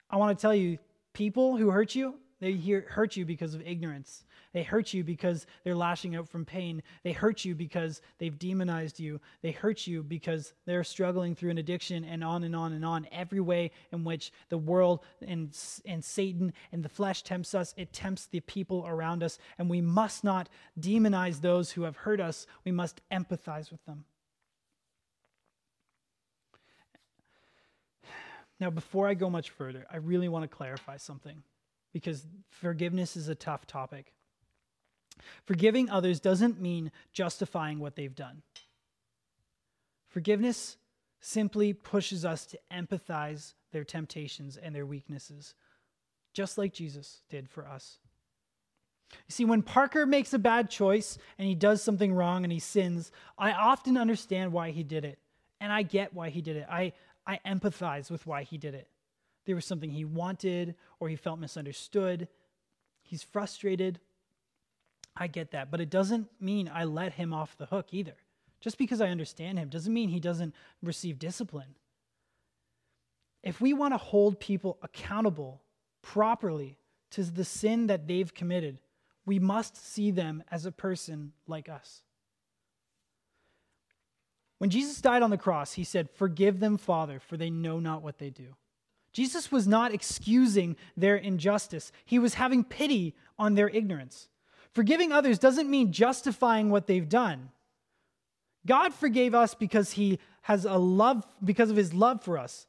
I 0.10 0.16
want 0.16 0.38
to 0.38 0.42
tell 0.42 0.56
you 0.56 0.78
people 1.12 1.58
who 1.58 1.72
hurt 1.72 1.94
you, 1.94 2.16
they 2.40 2.54
hurt 2.54 3.18
you 3.18 3.26
because 3.26 3.54
of 3.54 3.62
ignorance. 3.68 4.24
They 4.58 4.64
hurt 4.64 4.92
you 4.92 5.04
because 5.04 5.46
they're 5.64 5.76
lashing 5.76 6.16
out 6.16 6.28
from 6.28 6.44
pain. 6.44 6.82
They 7.04 7.12
hurt 7.12 7.46
you 7.46 7.54
because 7.54 8.02
they've 8.18 8.40
demonized 8.40 9.00
you. 9.00 9.22
They 9.44 9.52
hurt 9.52 9.86
you 9.86 10.02
because 10.02 10.52
they're 10.66 10.84
struggling 10.84 11.36
through 11.36 11.52
an 11.52 11.60
addiction 11.60 12.04
and 12.04 12.24
on 12.24 12.44
and 12.44 12.56
on 12.56 12.74
and 12.74 12.84
on. 12.84 13.08
Every 13.12 13.40
way 13.40 13.70
in 13.92 14.04
which 14.04 14.32
the 14.50 14.58
world 14.58 15.06
and, 15.22 15.56
and 15.86 16.04
Satan 16.04 16.54
and 16.72 16.82
the 16.82 16.90
flesh 16.90 17.22
tempts 17.22 17.54
us, 17.54 17.76
it 17.78 17.94
tempts 17.94 18.26
the 18.26 18.40
people 18.40 18.84
around 18.88 19.22
us. 19.22 19.38
And 19.60 19.70
we 19.70 19.80
must 19.80 20.24
not 20.24 20.50
demonize 20.80 21.42
those 21.42 21.70
who 21.70 21.84
have 21.84 21.98
hurt 21.98 22.20
us. 22.20 22.48
We 22.66 22.72
must 22.72 23.00
empathize 23.12 23.70
with 23.70 23.86
them. 23.86 24.06
Now, 28.60 28.72
before 28.72 29.08
I 29.08 29.14
go 29.14 29.30
much 29.30 29.52
further, 29.52 29.86
I 29.92 29.98
really 29.98 30.30
want 30.30 30.50
to 30.50 30.58
clarify 30.58 30.98
something 30.98 31.44
because 31.94 32.26
forgiveness 32.50 33.16
is 33.16 33.28
a 33.28 33.36
tough 33.36 33.68
topic. 33.68 34.14
Forgiving 35.46 35.90
others 35.90 36.20
doesn't 36.20 36.62
mean 36.62 36.92
justifying 37.14 37.80
what 37.80 37.96
they've 37.96 38.16
done. 38.16 38.42
Forgiveness 40.08 40.78
simply 41.20 41.74
pushes 41.74 42.26
us 42.26 42.46
to 42.48 42.60
empathize 42.72 43.54
their 43.72 43.84
temptations 43.84 44.58
and 44.58 44.74
their 44.74 44.86
weaknesses, 44.86 45.56
just 46.34 46.58
like 46.58 46.74
Jesus 46.74 47.22
did 47.30 47.50
for 47.50 47.68
us. 47.68 48.00
You 49.12 49.32
see, 49.32 49.46
when 49.46 49.62
Parker 49.62 50.06
makes 50.06 50.34
a 50.34 50.40
bad 50.40 50.70
choice 50.70 51.18
and 51.38 51.48
he 51.48 51.56
does 51.56 51.82
something 51.82 52.14
wrong 52.14 52.44
and 52.44 52.52
he 52.52 52.60
sins, 52.60 53.12
I 53.38 53.52
often 53.54 53.98
understand 53.98 54.52
why 54.52 54.72
he 54.72 54.84
did 54.84 55.06
it. 55.06 55.20
And 55.60 55.72
I 55.72 55.82
get 55.82 56.14
why 56.14 56.30
he 56.30 56.42
did 56.42 56.58
it. 56.58 56.68
I, 56.70 56.94
I 57.26 57.40
empathize 57.46 58.12
with 58.12 58.28
why 58.28 58.44
he 58.44 58.58
did 58.58 58.76
it. 58.76 58.88
There 59.46 59.56
was 59.56 59.66
something 59.66 59.90
he 59.90 60.06
wanted 60.06 60.76
or 61.00 61.10
he 61.10 61.16
felt 61.16 61.40
misunderstood. 61.40 62.28
He's 63.02 63.24
frustrated. 63.24 64.00
I 65.20 65.28
get 65.28 65.52
that, 65.52 65.72
but 65.72 65.82
it 65.82 65.90
doesn't 65.90 66.28
mean 66.40 66.70
I 66.74 66.84
let 66.84 67.14
him 67.14 67.34
off 67.34 67.58
the 67.58 67.66
hook 67.66 67.88
either. 67.92 68.16
Just 68.60 68.78
because 68.78 69.02
I 69.02 69.10
understand 69.10 69.58
him 69.58 69.70
doesn't 69.70 69.94
mean 69.94 70.10
he 70.10 70.20
doesn't 70.20 70.54
receive 70.82 71.20
discipline. 71.20 71.76
If 73.44 73.62
we 73.62 73.74
want 73.74 73.94
to 73.94 73.98
hold 73.98 74.40
people 74.40 74.78
accountable 74.82 75.62
properly 76.02 76.78
to 77.12 77.24
the 77.24 77.44
sin 77.44 77.88
that 77.88 78.08
they've 78.08 78.34
committed, 78.34 78.80
we 79.26 79.40
must 79.40 79.78
see 79.78 80.12
them 80.12 80.44
as 80.52 80.66
a 80.66 80.72
person 80.72 81.34
like 81.48 81.70
us. 81.70 82.02
When 84.58 84.70
Jesus 84.70 85.00
died 85.02 85.22
on 85.22 85.30
the 85.30 85.38
cross, 85.38 85.74
he 85.74 85.84
said, 85.84 86.10
Forgive 86.10 86.60
them, 86.60 86.78
Father, 86.78 87.20
for 87.20 87.38
they 87.38 87.50
know 87.50 87.80
not 87.80 88.02
what 88.02 88.18
they 88.18 88.30
do. 88.30 88.56
Jesus 89.14 89.52
was 89.52 89.68
not 89.68 89.94
excusing 89.94 90.76
their 90.96 91.16
injustice, 91.16 91.92
he 92.06 92.20
was 92.20 92.36
having 92.36 92.64
pity 92.64 93.16
on 93.38 93.56
their 93.56 93.70
ignorance. 93.70 94.30
Forgiving 94.78 95.12
others 95.12 95.40
doesn't 95.40 95.72
mean 95.72 95.92
justifying 95.92 96.70
what 96.70 96.86
they've 96.86 97.10
done. 97.10 97.50
God 98.64 98.94
forgave 98.94 99.34
us 99.34 99.56
because 99.56 99.94
he 99.94 100.20
has 100.44 100.66
a 100.66 100.78
love, 100.78 101.26
because 101.44 101.72
of 101.72 101.76
his 101.76 101.96
love 101.96 102.22
for 102.22 102.38
us. 102.38 102.68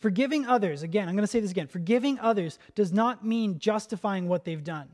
Forgiving 0.00 0.44
others, 0.44 0.82
again, 0.82 1.08
I'm 1.08 1.14
going 1.14 1.22
to 1.22 1.28
say 1.28 1.38
this 1.38 1.52
again 1.52 1.68
forgiving 1.68 2.18
others 2.18 2.58
does 2.74 2.92
not 2.92 3.24
mean 3.24 3.60
justifying 3.60 4.26
what 4.26 4.44
they've 4.44 4.64
done. 4.64 4.88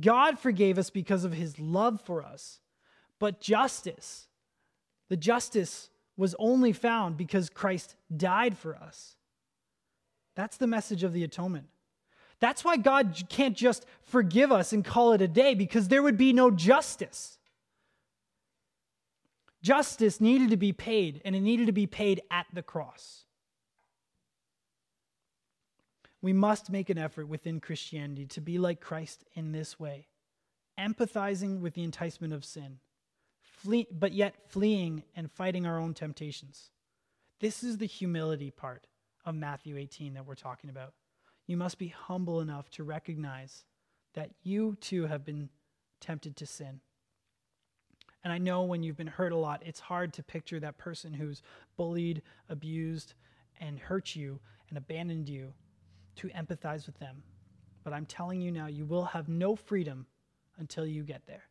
God 0.00 0.38
forgave 0.38 0.78
us 0.78 0.88
because 0.88 1.24
of 1.24 1.34
his 1.34 1.60
love 1.60 2.00
for 2.00 2.22
us. 2.22 2.60
But 3.18 3.42
justice, 3.42 4.26
the 5.10 5.18
justice 5.18 5.90
was 6.16 6.34
only 6.38 6.72
found 6.72 7.18
because 7.18 7.50
Christ 7.50 7.94
died 8.16 8.56
for 8.56 8.74
us. 8.74 9.16
That's 10.34 10.56
the 10.56 10.66
message 10.66 11.02
of 11.02 11.12
the 11.12 11.24
atonement. 11.24 11.66
That's 12.40 12.64
why 12.64 12.76
God 12.76 13.22
can't 13.28 13.56
just 13.56 13.86
forgive 14.02 14.52
us 14.52 14.72
and 14.72 14.84
call 14.84 15.12
it 15.12 15.22
a 15.22 15.28
day 15.28 15.54
because 15.54 15.88
there 15.88 16.02
would 16.02 16.18
be 16.18 16.32
no 16.32 16.50
justice. 16.50 17.38
Justice 19.62 20.20
needed 20.20 20.50
to 20.50 20.56
be 20.56 20.72
paid, 20.72 21.22
and 21.24 21.34
it 21.34 21.40
needed 21.40 21.66
to 21.66 21.72
be 21.72 21.86
paid 21.86 22.20
at 22.30 22.46
the 22.52 22.62
cross. 22.62 23.24
We 26.20 26.32
must 26.32 26.70
make 26.70 26.90
an 26.90 26.98
effort 26.98 27.26
within 27.26 27.60
Christianity 27.60 28.26
to 28.26 28.40
be 28.40 28.58
like 28.58 28.80
Christ 28.80 29.24
in 29.34 29.52
this 29.52 29.80
way, 29.80 30.08
empathizing 30.78 31.60
with 31.60 31.74
the 31.74 31.84
enticement 31.84 32.32
of 32.32 32.44
sin, 32.44 32.78
flee, 33.42 33.86
but 33.90 34.12
yet 34.12 34.34
fleeing 34.50 35.04
and 35.14 35.30
fighting 35.30 35.66
our 35.66 35.78
own 35.78 35.94
temptations. 35.94 36.70
This 37.40 37.62
is 37.62 37.78
the 37.78 37.86
humility 37.86 38.50
part 38.50 38.86
of 39.24 39.34
Matthew 39.34 39.76
18 39.76 40.14
that 40.14 40.26
we're 40.26 40.34
talking 40.34 40.70
about 40.70 40.92
you 41.46 41.56
must 41.56 41.78
be 41.78 41.88
humble 41.88 42.40
enough 42.40 42.70
to 42.70 42.84
recognize 42.84 43.64
that 44.14 44.30
you 44.42 44.76
too 44.80 45.06
have 45.06 45.24
been 45.24 45.48
tempted 46.00 46.36
to 46.36 46.46
sin. 46.46 46.80
And 48.24 48.32
I 48.32 48.38
know 48.38 48.64
when 48.64 48.82
you've 48.82 48.96
been 48.96 49.06
hurt 49.06 49.32
a 49.32 49.36
lot, 49.36 49.62
it's 49.64 49.78
hard 49.78 50.12
to 50.14 50.22
picture 50.22 50.58
that 50.58 50.78
person 50.78 51.12
who's 51.14 51.42
bullied, 51.76 52.22
abused, 52.48 53.14
and 53.60 53.78
hurt 53.78 54.16
you 54.16 54.40
and 54.68 54.76
abandoned 54.76 55.28
you 55.28 55.52
to 56.16 56.28
empathize 56.28 56.86
with 56.86 56.98
them. 56.98 57.22
But 57.84 57.92
I'm 57.92 58.06
telling 58.06 58.40
you 58.40 58.50
now, 58.50 58.66
you 58.66 58.84
will 58.84 59.04
have 59.04 59.28
no 59.28 59.54
freedom 59.54 60.06
until 60.58 60.86
you 60.86 61.04
get 61.04 61.26
there, 61.26 61.44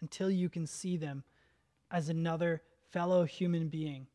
until 0.00 0.30
you 0.30 0.48
can 0.48 0.66
see 0.66 0.96
them 0.96 1.24
as 1.90 2.08
another 2.08 2.62
fellow 2.92 3.24
human 3.24 3.68
being 3.68 4.06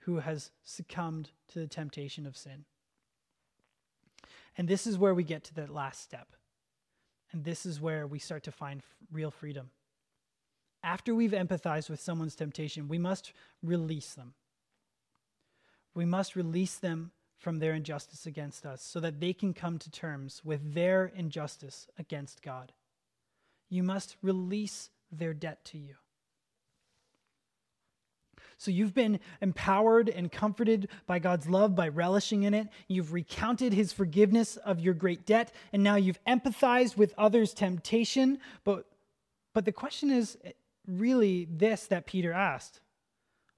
who 0.00 0.18
has 0.18 0.50
succumbed 0.64 1.30
to 1.48 1.60
the 1.60 1.68
temptation 1.68 2.26
of 2.26 2.36
sin. 2.36 2.64
And 4.56 4.68
this 4.68 4.86
is 4.86 4.98
where 4.98 5.14
we 5.14 5.24
get 5.24 5.44
to 5.44 5.54
the 5.54 5.70
last 5.70 6.00
step. 6.00 6.28
And 7.32 7.44
this 7.44 7.66
is 7.66 7.80
where 7.80 8.06
we 8.06 8.18
start 8.18 8.44
to 8.44 8.52
find 8.52 8.80
f- 8.80 8.84
real 9.10 9.30
freedom. 9.30 9.70
After 10.82 11.14
we've 11.14 11.32
empathized 11.32 11.90
with 11.90 12.00
someone's 12.00 12.36
temptation, 12.36 12.88
we 12.88 12.98
must 12.98 13.32
release 13.62 14.14
them. 14.14 14.34
We 15.94 16.04
must 16.04 16.36
release 16.36 16.76
them 16.76 17.12
from 17.38 17.58
their 17.58 17.74
injustice 17.74 18.26
against 18.26 18.64
us 18.64 18.82
so 18.82 19.00
that 19.00 19.20
they 19.20 19.32
can 19.32 19.52
come 19.52 19.78
to 19.78 19.90
terms 19.90 20.42
with 20.44 20.74
their 20.74 21.06
injustice 21.06 21.88
against 21.98 22.42
God. 22.42 22.72
You 23.68 23.82
must 23.82 24.16
release 24.22 24.90
their 25.10 25.34
debt 25.34 25.64
to 25.66 25.78
you. 25.78 25.96
So 28.64 28.70
you've 28.70 28.94
been 28.94 29.20
empowered 29.42 30.08
and 30.08 30.32
comforted 30.32 30.88
by 31.06 31.18
God's 31.18 31.50
love 31.50 31.74
by 31.74 31.88
relishing 31.88 32.44
in 32.44 32.54
it. 32.54 32.68
You've 32.88 33.12
recounted 33.12 33.74
his 33.74 33.92
forgiveness 33.92 34.56
of 34.56 34.80
your 34.80 34.94
great 34.94 35.26
debt, 35.26 35.52
and 35.74 35.82
now 35.82 35.96
you've 35.96 36.18
empathized 36.24 36.96
with 36.96 37.12
others' 37.18 37.52
temptation. 37.52 38.38
But, 38.64 38.86
but 39.52 39.66
the 39.66 39.72
question 39.72 40.10
is 40.10 40.38
really 40.86 41.46
this 41.50 41.86
that 41.88 42.06
Peter 42.06 42.32
asked 42.32 42.80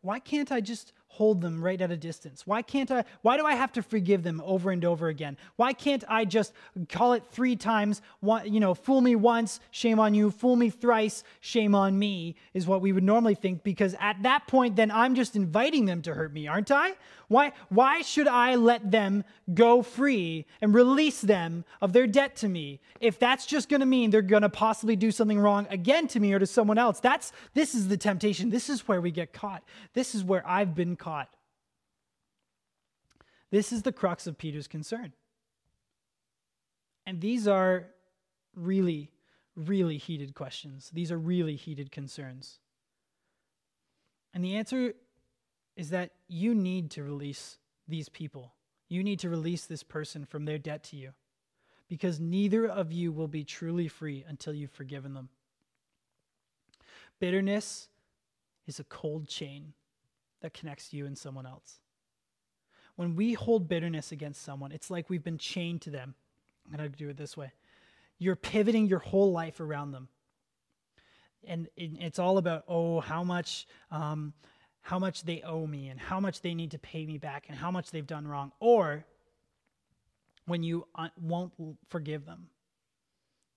Why 0.00 0.18
can't 0.18 0.50
I 0.50 0.60
just 0.60 0.92
hold 1.08 1.40
them 1.40 1.62
right 1.62 1.80
at 1.80 1.90
a 1.90 1.96
distance? 1.96 2.46
Why 2.46 2.62
can't 2.62 2.90
I 2.90 3.04
why 3.22 3.36
do 3.36 3.46
I 3.46 3.54
have 3.54 3.72
to 3.72 3.82
forgive 3.82 4.22
them 4.22 4.42
over 4.44 4.70
and 4.70 4.84
over 4.84 5.08
again? 5.08 5.36
Why 5.56 5.72
can't 5.72 6.04
I 6.08 6.24
just 6.24 6.52
call 6.88 7.12
it 7.14 7.24
3 7.30 7.56
times, 7.56 8.02
one, 8.20 8.52
you 8.52 8.60
know, 8.60 8.74
fool 8.74 9.00
me 9.00 9.16
once, 9.16 9.60
shame 9.70 9.98
on 9.98 10.14
you, 10.14 10.30
fool 10.30 10.56
me 10.56 10.70
thrice, 10.70 11.24
shame 11.40 11.74
on 11.74 11.98
me 11.98 12.36
is 12.54 12.66
what 12.66 12.80
we 12.80 12.92
would 12.92 13.04
normally 13.04 13.34
think 13.34 13.62
because 13.62 13.94
at 14.00 14.22
that 14.22 14.46
point 14.46 14.76
then 14.76 14.90
I'm 14.90 15.14
just 15.14 15.36
inviting 15.36 15.86
them 15.86 16.02
to 16.02 16.14
hurt 16.14 16.32
me, 16.32 16.48
aren't 16.48 16.70
I? 16.70 16.94
Why 17.28 17.52
why 17.68 18.02
should 18.02 18.28
I 18.28 18.54
let 18.54 18.90
them 18.90 19.24
go 19.52 19.82
free 19.82 20.46
and 20.60 20.74
release 20.74 21.20
them 21.20 21.64
of 21.80 21.92
their 21.92 22.06
debt 22.06 22.36
to 22.36 22.48
me 22.48 22.80
if 23.00 23.18
that's 23.18 23.46
just 23.46 23.68
going 23.68 23.80
to 23.80 23.86
mean 23.86 24.10
they're 24.10 24.22
going 24.22 24.42
to 24.42 24.48
possibly 24.48 24.96
do 24.96 25.10
something 25.10 25.38
wrong 25.38 25.66
again 25.70 26.06
to 26.08 26.20
me 26.20 26.32
or 26.32 26.38
to 26.38 26.46
someone 26.46 26.78
else? 26.78 27.00
That's 27.00 27.32
this 27.54 27.74
is 27.74 27.88
the 27.88 27.96
temptation. 27.96 28.50
This 28.50 28.68
is 28.70 28.86
where 28.86 29.00
we 29.00 29.10
get 29.10 29.32
caught. 29.32 29.62
This 29.94 30.14
is 30.14 30.24
where 30.24 30.46
I've 30.46 30.74
been 30.74 30.95
caught. 30.96 31.36
This 33.50 33.72
is 33.72 33.82
the 33.82 33.92
crux 33.92 34.26
of 34.26 34.38
Peter's 34.38 34.68
concern. 34.68 35.12
And 37.06 37.20
these 37.20 37.46
are 37.46 37.86
really, 38.54 39.12
really 39.54 39.96
heated 39.96 40.34
questions. 40.34 40.90
These 40.92 41.12
are 41.12 41.18
really 41.18 41.54
heated 41.54 41.92
concerns. 41.92 42.58
And 44.34 44.44
the 44.44 44.56
answer 44.56 44.94
is 45.76 45.90
that 45.90 46.10
you 46.28 46.54
need 46.54 46.90
to 46.92 47.04
release 47.04 47.58
these 47.86 48.08
people. 48.08 48.54
You 48.88 49.04
need 49.04 49.20
to 49.20 49.30
release 49.30 49.66
this 49.66 49.82
person 49.82 50.24
from 50.24 50.44
their 50.44 50.58
debt 50.58 50.82
to 50.84 50.96
you 50.96 51.12
because 51.88 52.18
neither 52.18 52.66
of 52.66 52.92
you 52.92 53.12
will 53.12 53.28
be 53.28 53.44
truly 53.44 53.88
free 53.88 54.24
until 54.26 54.52
you've 54.52 54.72
forgiven 54.72 55.14
them. 55.14 55.28
Bitterness 57.20 57.88
is 58.66 58.80
a 58.80 58.84
cold 58.84 59.28
chain 59.28 59.72
that 60.42 60.54
connects 60.54 60.92
you 60.92 61.06
and 61.06 61.16
someone 61.16 61.46
else. 61.46 61.80
When 62.96 63.14
we 63.14 63.34
hold 63.34 63.68
bitterness 63.68 64.12
against 64.12 64.42
someone, 64.42 64.72
it's 64.72 64.90
like 64.90 65.10
we've 65.10 65.24
been 65.24 65.38
chained 65.38 65.82
to 65.82 65.90
them. 65.90 66.14
I'm 66.66 66.76
going 66.76 66.90
to 66.90 66.96
do 66.96 67.08
it 67.08 67.16
this 67.16 67.36
way. 67.36 67.52
You're 68.18 68.36
pivoting 68.36 68.86
your 68.86 68.98
whole 68.98 69.32
life 69.32 69.60
around 69.60 69.92
them. 69.92 70.08
And 71.46 71.68
it's 71.76 72.18
all 72.18 72.38
about, 72.38 72.64
oh, 72.66 73.00
how 73.00 73.22
much, 73.22 73.66
um, 73.90 74.32
how 74.80 74.98
much 74.98 75.22
they 75.22 75.42
owe 75.42 75.66
me 75.66 75.88
and 75.88 76.00
how 76.00 76.18
much 76.18 76.40
they 76.40 76.54
need 76.54 76.72
to 76.72 76.78
pay 76.78 77.06
me 77.06 77.18
back 77.18 77.46
and 77.48 77.56
how 77.56 77.70
much 77.70 77.90
they've 77.90 78.06
done 78.06 78.26
wrong. 78.26 78.52
Or 78.58 79.04
when 80.46 80.62
you 80.62 80.86
won't 81.20 81.52
forgive 81.88 82.24
them, 82.24 82.48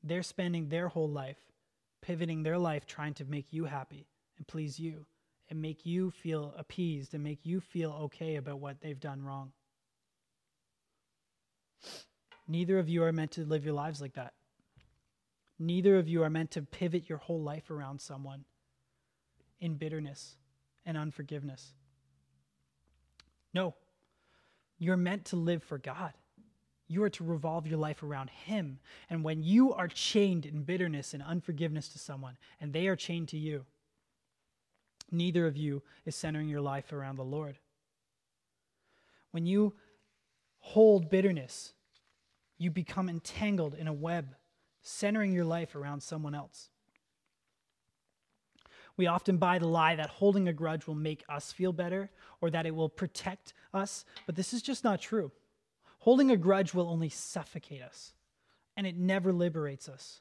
they're 0.04 0.24
spending 0.24 0.70
their 0.70 0.90
whole 0.90 1.10
life 1.10 1.38
pivoting 2.02 2.44
their 2.44 2.58
life 2.58 2.86
trying 2.86 3.14
to 3.16 3.26
make 3.26 3.52
you 3.52 3.66
happy 3.66 4.08
and 4.38 4.48
please 4.48 4.80
you 4.80 5.06
and 5.50 5.62
make 5.62 5.86
you 5.86 6.12
feel 6.12 6.54
appeased 6.58 7.14
and 7.14 7.24
make 7.24 7.45
you 7.45 7.60
feel 7.60 7.91
okay 7.91 8.36
about 8.36 8.60
what 8.60 8.82
they've 8.82 9.00
done 9.00 9.24
wrong. 9.24 9.52
Neither 12.47 12.80
of 12.80 12.89
you 12.89 13.04
are 13.04 13.12
meant 13.12 13.32
to 13.32 13.45
live 13.45 13.64
your 13.64 13.74
lives 13.74 14.02
like 14.02 14.14
that. 14.14 14.34
Neither 15.60 15.97
of 15.97 16.08
you 16.08 16.24
are 16.24 16.30
meant 16.30 16.52
to 16.52 16.62
pivot 16.62 17.10
your 17.10 17.18
whole 17.18 17.41
life 17.41 17.70
around 17.70 18.00
someone 18.00 18.45
in 19.60 19.76
bitterness 19.76 20.36
and 20.86 20.97
unforgiveness. 20.97 21.74
No, 23.54 23.76
you're 24.78 24.97
meant 24.97 25.26
to 25.26 25.36
live 25.36 25.64
for 25.64 25.78
God. 25.78 26.14
You 26.88 27.04
are 27.04 27.10
to 27.12 27.24
revolve 27.24 27.68
your 27.68 27.78
life 27.78 28.02
around 28.02 28.30
Him. 28.30 28.80
And 29.10 29.24
when 29.24 29.43
you 29.43 29.74
are 29.74 29.88
chained 29.88 30.45
in 30.45 30.64
bitterness 30.64 31.14
and 31.14 31.22
unforgiveness 31.22 31.89
to 31.89 32.00
someone, 32.00 32.38
and 32.60 32.74
they 32.74 32.88
are 32.88 32.95
chained 32.95 33.28
to 33.30 33.38
you, 33.38 33.66
neither 35.12 35.47
of 35.47 35.57
you 35.57 35.84
is 36.05 36.16
centering 36.16 36.49
your 36.49 36.62
life 36.62 36.91
around 36.93 37.16
the 37.16 37.24
Lord. 37.24 37.57
When 39.32 39.45
you 39.45 39.74
hold 40.60 41.10
bitterness, 41.10 41.74
you 42.57 42.72
become 42.72 43.10
entangled 43.10 43.74
in 43.74 43.88
a 43.88 43.93
web, 43.93 44.36
centering 44.82 45.34
your 45.34 45.45
life 45.45 45.76
around 45.76 46.01
someone 46.01 46.36
else. 46.36 46.70
We 48.97 49.07
often 49.07 49.38
buy 49.38 49.60
the 49.60 49.68
lie 49.68 49.95
that 49.95 50.10
holding 50.10 50.49
a 50.49 50.53
grudge 50.53 50.86
will 50.86 50.95
make 50.95 51.24
us 51.30 51.53
feel 51.53 51.72
better 51.72 52.12
or 52.41 52.49
that 52.49 52.66
it 52.66 52.76
will 52.76 52.89
protect 52.89 53.53
us, 53.74 54.03
but 54.26 54.36
this 54.36 54.53
is 54.53 54.62
just 54.62 54.84
not 54.84 54.99
true. 54.99 55.32
Holding 55.99 56.32
a 56.32 56.38
grudge 56.38 56.74
will 56.74 56.89
only 56.89 57.07
suffocate 57.07 57.82
us, 57.82 58.14
and 58.76 58.86
it 58.86 58.97
never 58.97 59.32
liberates 59.32 59.88
us. 59.88 60.20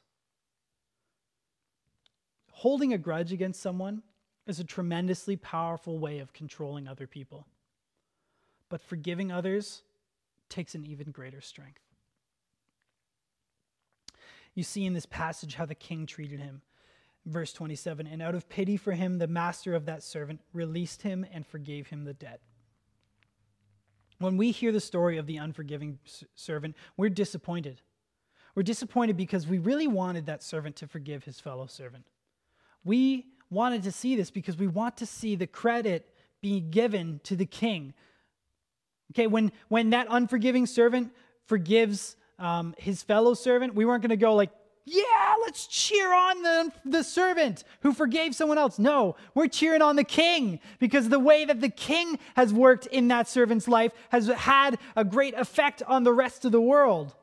Holding 2.51 2.93
a 2.93 2.97
grudge 2.97 3.33
against 3.33 3.61
someone 3.61 4.01
is 4.47 4.59
a 4.59 4.63
tremendously 4.63 5.35
powerful 5.35 5.99
way 5.99 6.19
of 6.19 6.33
controlling 6.33 6.87
other 6.87 7.07
people. 7.07 7.45
But 8.69 8.81
forgiving 8.81 9.31
others 9.31 9.83
takes 10.49 10.75
an 10.75 10.85
even 10.85 11.11
greater 11.11 11.41
strength. 11.41 11.81
You 14.55 14.63
see 14.63 14.85
in 14.85 14.93
this 14.93 15.05
passage 15.05 15.55
how 15.55 15.65
the 15.65 15.75
king 15.75 16.05
treated 16.05 16.39
him. 16.39 16.61
Verse 17.25 17.53
27 17.53 18.07
And 18.07 18.21
out 18.21 18.35
of 18.35 18.49
pity 18.49 18.77
for 18.77 18.93
him, 18.93 19.17
the 19.17 19.27
master 19.27 19.75
of 19.75 19.85
that 19.85 20.03
servant 20.03 20.41
released 20.53 21.03
him 21.03 21.25
and 21.31 21.45
forgave 21.45 21.87
him 21.87 22.05
the 22.05 22.13
debt. 22.13 22.41
When 24.17 24.35
we 24.35 24.51
hear 24.51 24.71
the 24.71 24.81
story 24.81 25.17
of 25.17 25.27
the 25.27 25.37
unforgiving 25.37 25.99
servant, 26.35 26.75
we're 26.97 27.09
disappointed. 27.09 27.81
We're 28.53 28.63
disappointed 28.63 29.15
because 29.15 29.47
we 29.47 29.59
really 29.59 29.87
wanted 29.87 30.25
that 30.25 30.43
servant 30.43 30.75
to 30.77 30.87
forgive 30.87 31.23
his 31.23 31.39
fellow 31.39 31.67
servant. 31.67 32.05
We 32.83 33.27
wanted 33.49 33.83
to 33.83 33.91
see 33.91 34.15
this 34.15 34.31
because 34.31 34.57
we 34.57 34.67
want 34.67 34.97
to 34.97 35.05
see 35.05 35.35
the 35.35 35.47
credit 35.47 36.07
being 36.41 36.69
given 36.69 37.19
to 37.23 37.35
the 37.35 37.45
king. 37.45 37.93
Okay, 39.11 39.27
when, 39.27 39.51
when 39.67 39.89
that 39.89 40.07
unforgiving 40.09 40.65
servant 40.65 41.11
forgives 41.45 42.15
um, 42.37 42.75
his 42.77 43.01
fellow 43.01 43.33
servant, 43.33 43.73
we 43.73 43.85
weren't 43.85 44.01
going 44.01 44.09
to 44.09 44.17
go 44.17 44.35
like, 44.35 44.51
yeah, 44.85 45.35
let's 45.41 45.67
cheer 45.67 46.11
on 46.13 46.41
the, 46.41 46.71
the 46.85 47.03
servant 47.03 47.63
who 47.81 47.93
forgave 47.93 48.33
someone 48.33 48.57
else. 48.57 48.79
No, 48.79 49.15
we're 49.35 49.47
cheering 49.47 49.81
on 49.81 49.95
the 49.95 50.03
king 50.03 50.59
because 50.79 51.09
the 51.09 51.19
way 51.19 51.45
that 51.45 51.61
the 51.61 51.69
king 51.69 52.17
has 52.35 52.51
worked 52.51 52.87
in 52.87 53.07
that 53.09 53.27
servant's 53.27 53.67
life 53.67 53.91
has 54.09 54.27
had 54.27 54.79
a 54.95 55.03
great 55.03 55.35
effect 55.35 55.83
on 55.87 56.03
the 56.03 56.13
rest 56.13 56.45
of 56.45 56.51
the 56.51 56.61
world. 56.61 57.13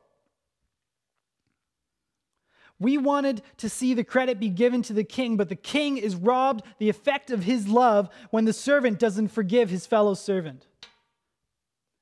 We 2.79 2.97
wanted 2.97 3.41
to 3.57 3.69
see 3.69 3.93
the 3.93 4.03
credit 4.03 4.39
be 4.39 4.49
given 4.49 4.83
to 4.83 4.93
the 4.93 5.03
king, 5.03 5.35
but 5.35 5.49
the 5.49 5.55
king 5.55 5.97
is 5.97 6.15
robbed 6.15 6.63
the 6.77 6.89
effect 6.89 7.31
of 7.31 7.43
his 7.43 7.67
love 7.67 8.09
when 8.29 8.45
the 8.45 8.53
servant 8.53 8.99
doesn't 8.99 9.29
forgive 9.29 9.69
his 9.69 9.87
fellow 9.87 10.13
servant. 10.13 10.67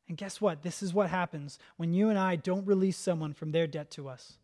And 0.08 0.18
guess 0.18 0.42
what? 0.42 0.64
This 0.64 0.84
is 0.84 0.94
what 0.94 1.10
happens 1.10 1.60
when 1.78 1.94
you 1.94 2.10
and 2.10 2.20
I 2.20 2.36
don't 2.36 2.68
release 2.68 2.98
someone 2.98 3.34
from 3.34 3.52
their 3.52 3.68
debt 3.68 3.90
to 3.92 4.10
us. 4.10 4.38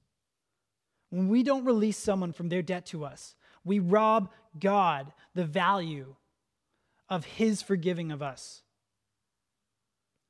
When 1.09 1.27
we 1.27 1.43
don't 1.43 1.65
release 1.65 1.97
someone 1.97 2.31
from 2.31 2.47
their 2.47 2.61
debt 2.61 2.85
to 2.87 3.03
us, 3.03 3.35
we 3.65 3.79
rob 3.79 4.31
God 4.57 5.11
the 5.35 5.45
value 5.45 6.15
of 7.09 7.25
his 7.25 7.61
forgiving 7.61 8.11
of 8.11 8.21
us. 8.21 8.63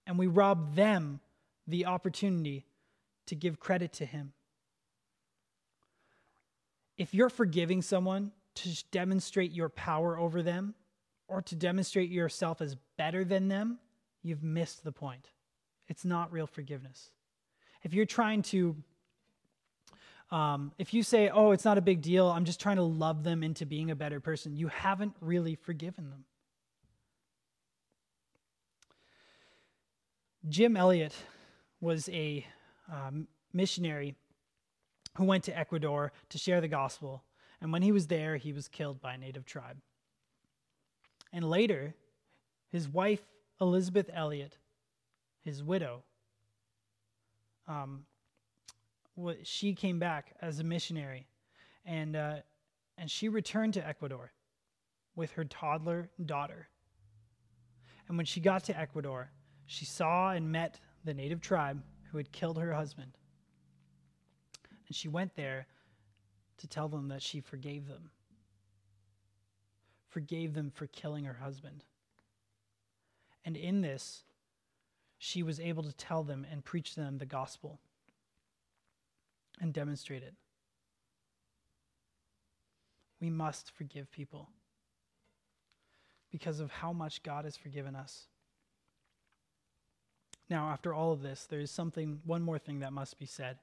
And 0.07 0.17
we 0.17 0.25
rob 0.25 0.75
them 0.75 1.19
the 1.67 1.85
opportunity 1.85 2.65
to 3.27 3.35
give 3.35 3.59
credit 3.59 3.93
to 3.93 4.05
him 4.05 4.33
if 6.97 7.13
you're 7.13 7.29
forgiving 7.29 7.81
someone 7.81 8.31
to 8.55 8.83
demonstrate 8.91 9.51
your 9.51 9.69
power 9.69 10.17
over 10.17 10.41
them 10.41 10.75
or 11.27 11.41
to 11.41 11.55
demonstrate 11.55 12.09
yourself 12.09 12.61
as 12.61 12.75
better 12.97 13.23
than 13.23 13.47
them, 13.47 13.79
you've 14.21 14.43
missed 14.43 14.83
the 14.83 14.91
point. 14.91 15.29
It's 15.87 16.05
not 16.05 16.31
real 16.31 16.47
forgiveness. 16.47 17.11
If 17.83 17.93
you're 17.93 18.05
trying 18.05 18.43
to, 18.43 18.75
um, 20.29 20.71
if 20.77 20.93
you 20.93 21.03
say, 21.03 21.29
oh, 21.29 21.51
it's 21.51 21.65
not 21.65 21.77
a 21.77 21.81
big 21.81 22.01
deal, 22.01 22.27
I'm 22.27 22.45
just 22.45 22.59
trying 22.59 22.75
to 22.75 22.83
love 22.83 23.23
them 23.23 23.43
into 23.43 23.65
being 23.65 23.91
a 23.91 23.95
better 23.95 24.19
person, 24.19 24.55
you 24.55 24.67
haven't 24.67 25.15
really 25.19 25.55
forgiven 25.55 26.09
them. 26.09 26.25
Jim 30.49 30.75
Elliot 30.75 31.15
was 31.79 32.09
a 32.09 32.45
um, 32.91 33.27
missionary 33.53 34.15
who 35.15 35.25
went 35.25 35.43
to 35.45 35.57
Ecuador 35.57 36.11
to 36.29 36.37
share 36.37 36.61
the 36.61 36.67
gospel. 36.67 37.23
And 37.59 37.71
when 37.71 37.81
he 37.81 37.91
was 37.91 38.07
there, 38.07 38.37
he 38.37 38.53
was 38.53 38.67
killed 38.67 39.01
by 39.01 39.13
a 39.13 39.17
native 39.17 39.45
tribe. 39.45 39.77
And 41.33 41.49
later, 41.49 41.95
his 42.69 42.87
wife, 42.87 43.21
Elizabeth 43.59 44.09
Elliot, 44.13 44.57
his 45.41 45.63
widow, 45.63 46.03
um, 47.67 48.05
she 49.43 49.73
came 49.73 49.99
back 49.99 50.33
as 50.41 50.59
a 50.59 50.63
missionary. 50.63 51.27
And, 51.85 52.15
uh, 52.15 52.35
and 52.97 53.09
she 53.09 53.29
returned 53.29 53.73
to 53.75 53.87
Ecuador 53.87 54.31
with 55.15 55.31
her 55.31 55.45
toddler 55.45 56.09
daughter. 56.25 56.67
And 58.07 58.17
when 58.17 58.25
she 58.25 58.39
got 58.39 58.63
to 58.65 58.77
Ecuador, 58.77 59.31
she 59.65 59.85
saw 59.85 60.31
and 60.31 60.51
met 60.51 60.79
the 61.03 61.13
native 61.13 61.41
tribe 61.41 61.81
who 62.11 62.17
had 62.17 62.31
killed 62.31 62.57
her 62.57 62.73
husband. 62.73 63.17
And 64.91 64.95
she 64.97 65.07
went 65.07 65.37
there 65.37 65.67
to 66.57 66.67
tell 66.67 66.89
them 66.89 67.07
that 67.07 67.21
she 67.21 67.39
forgave 67.39 67.87
them, 67.87 68.11
forgave 70.09 70.53
them 70.53 70.69
for 70.69 70.85
killing 70.85 71.23
her 71.23 71.37
husband. 71.41 71.85
And 73.45 73.55
in 73.55 73.79
this, 73.79 74.25
she 75.17 75.43
was 75.43 75.61
able 75.61 75.83
to 75.83 75.93
tell 75.93 76.23
them 76.23 76.45
and 76.51 76.65
preach 76.65 76.95
them 76.95 77.19
the 77.19 77.25
gospel 77.25 77.79
and 79.61 79.71
demonstrate 79.71 80.23
it. 80.23 80.33
We 83.21 83.29
must 83.29 83.71
forgive 83.71 84.11
people 84.11 84.49
because 86.29 86.59
of 86.59 86.69
how 86.69 86.91
much 86.91 87.23
God 87.23 87.45
has 87.45 87.55
forgiven 87.55 87.95
us. 87.95 88.25
Now, 90.49 90.67
after 90.67 90.93
all 90.93 91.13
of 91.13 91.21
this, 91.21 91.45
there 91.45 91.61
is 91.61 91.71
something, 91.71 92.19
one 92.25 92.41
more 92.41 92.59
thing 92.59 92.79
that 92.79 92.91
must 92.91 93.17
be 93.17 93.25
said. 93.25 93.57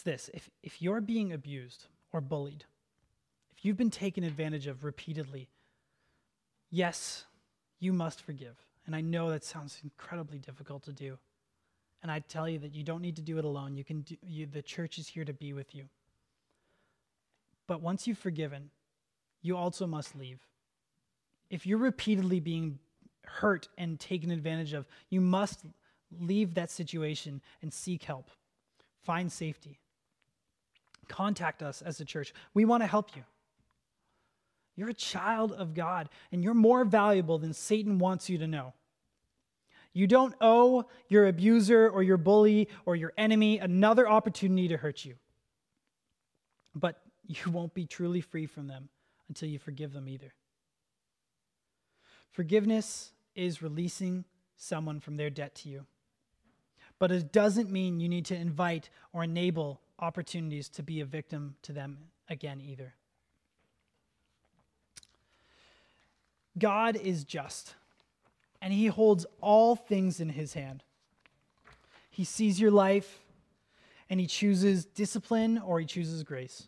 It's 0.00 0.04
this 0.04 0.30
if, 0.32 0.48
if 0.62 0.80
you're 0.80 1.02
being 1.02 1.30
abused 1.30 1.84
or 2.10 2.22
bullied, 2.22 2.64
if 3.54 3.66
you've 3.66 3.76
been 3.76 3.90
taken 3.90 4.24
advantage 4.24 4.66
of 4.66 4.82
repeatedly, 4.82 5.50
yes, 6.70 7.26
you 7.80 7.92
must 7.92 8.22
forgive. 8.22 8.56
And 8.86 8.96
I 8.96 9.02
know 9.02 9.28
that 9.28 9.44
sounds 9.44 9.78
incredibly 9.84 10.38
difficult 10.38 10.84
to 10.84 10.92
do. 10.92 11.18
And 12.02 12.10
I 12.10 12.20
tell 12.20 12.48
you 12.48 12.58
that 12.60 12.74
you 12.74 12.82
don't 12.82 13.02
need 13.02 13.16
to 13.16 13.22
do 13.22 13.36
it 13.36 13.44
alone. 13.44 13.76
You 13.76 13.84
can 13.84 14.00
do, 14.00 14.16
you, 14.26 14.46
the 14.46 14.62
church 14.62 14.96
is 14.96 15.06
here 15.06 15.26
to 15.26 15.34
be 15.34 15.52
with 15.52 15.74
you. 15.74 15.84
But 17.66 17.82
once 17.82 18.06
you've 18.06 18.16
forgiven, 18.16 18.70
you 19.42 19.54
also 19.54 19.86
must 19.86 20.16
leave. 20.16 20.40
If 21.50 21.66
you're 21.66 21.76
repeatedly 21.76 22.40
being 22.40 22.78
hurt 23.26 23.68
and 23.76 24.00
taken 24.00 24.30
advantage 24.30 24.72
of, 24.72 24.86
you 25.10 25.20
must 25.20 25.66
leave 26.18 26.54
that 26.54 26.70
situation 26.70 27.42
and 27.60 27.70
seek 27.70 28.04
help. 28.04 28.30
Find 29.02 29.30
safety. 29.30 29.79
Contact 31.10 31.60
us 31.60 31.82
as 31.82 32.00
a 32.00 32.04
church. 32.04 32.32
We 32.54 32.64
want 32.64 32.84
to 32.84 32.86
help 32.86 33.16
you. 33.16 33.24
You're 34.76 34.90
a 34.90 34.94
child 34.94 35.50
of 35.50 35.74
God, 35.74 36.08
and 36.30 36.44
you're 36.44 36.54
more 36.54 36.84
valuable 36.84 37.36
than 37.36 37.52
Satan 37.52 37.98
wants 37.98 38.30
you 38.30 38.38
to 38.38 38.46
know. 38.46 38.74
You 39.92 40.06
don't 40.06 40.36
owe 40.40 40.84
your 41.08 41.26
abuser 41.26 41.90
or 41.90 42.04
your 42.04 42.16
bully 42.16 42.68
or 42.86 42.94
your 42.94 43.12
enemy 43.18 43.58
another 43.58 44.08
opportunity 44.08 44.68
to 44.68 44.76
hurt 44.76 45.04
you. 45.04 45.16
But 46.76 47.02
you 47.26 47.50
won't 47.50 47.74
be 47.74 47.86
truly 47.86 48.20
free 48.20 48.46
from 48.46 48.68
them 48.68 48.88
until 49.28 49.48
you 49.48 49.58
forgive 49.58 49.92
them 49.92 50.08
either. 50.08 50.32
Forgiveness 52.30 53.10
is 53.34 53.62
releasing 53.62 54.24
someone 54.56 55.00
from 55.00 55.16
their 55.16 55.30
debt 55.30 55.56
to 55.56 55.68
you. 55.68 55.86
But 57.00 57.10
it 57.10 57.32
doesn't 57.32 57.68
mean 57.68 57.98
you 57.98 58.08
need 58.08 58.26
to 58.26 58.36
invite 58.36 58.90
or 59.12 59.24
enable 59.24 59.80
opportunities 60.00 60.68
to 60.70 60.82
be 60.82 61.00
a 61.00 61.04
victim 61.04 61.56
to 61.62 61.72
them 61.72 61.98
again 62.28 62.60
either. 62.60 62.94
God 66.58 66.96
is 66.96 67.24
just, 67.24 67.74
and 68.60 68.72
He 68.72 68.86
holds 68.86 69.26
all 69.40 69.76
things 69.76 70.20
in 70.20 70.30
His 70.30 70.54
hand. 70.54 70.82
He 72.10 72.24
sees 72.24 72.60
your 72.60 72.70
life, 72.70 73.20
and 74.08 74.18
He 74.18 74.26
chooses 74.26 74.84
discipline 74.84 75.58
or 75.58 75.80
He 75.80 75.86
chooses 75.86 76.22
grace. 76.22 76.66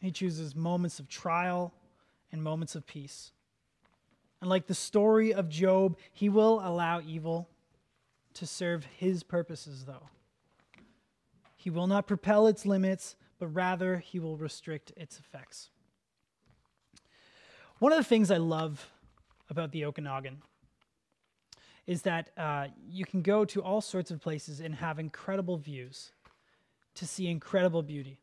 He 0.00 0.10
chooses 0.10 0.54
moments 0.54 1.00
of 1.00 1.08
trial 1.08 1.72
and 2.30 2.42
moments 2.42 2.74
of 2.74 2.86
peace. 2.86 3.32
And 4.40 4.48
like 4.48 4.66
the 4.66 4.74
story 4.74 5.34
of 5.34 5.48
Job, 5.48 5.98
He 6.12 6.28
will 6.28 6.60
allow 6.62 7.00
evil 7.00 7.48
to 8.34 8.46
serve 8.46 8.84
His 8.84 9.22
purposes, 9.22 9.84
though. 9.84 10.08
He 11.58 11.70
will 11.70 11.88
not 11.88 12.06
propel 12.06 12.46
its 12.46 12.64
limits, 12.64 13.16
but 13.40 13.48
rather 13.48 13.98
He 13.98 14.20
will 14.20 14.36
restrict 14.36 14.92
its 14.96 15.18
effects. 15.18 15.70
One 17.80 17.92
of 17.92 17.98
the 17.98 18.04
things 18.04 18.30
I 18.30 18.36
love 18.36 18.90
about 19.50 19.72
the 19.72 19.84
Okanagan 19.84 20.42
is 21.84 22.02
that 22.02 22.30
uh, 22.36 22.68
you 22.88 23.04
can 23.04 23.22
go 23.22 23.44
to 23.46 23.60
all 23.60 23.80
sorts 23.80 24.12
of 24.12 24.20
places 24.20 24.60
and 24.60 24.76
have 24.76 25.00
incredible 25.00 25.56
views 25.56 26.12
to 26.94 27.06
see 27.06 27.26
incredible 27.26 27.82
beauty. 27.82 28.20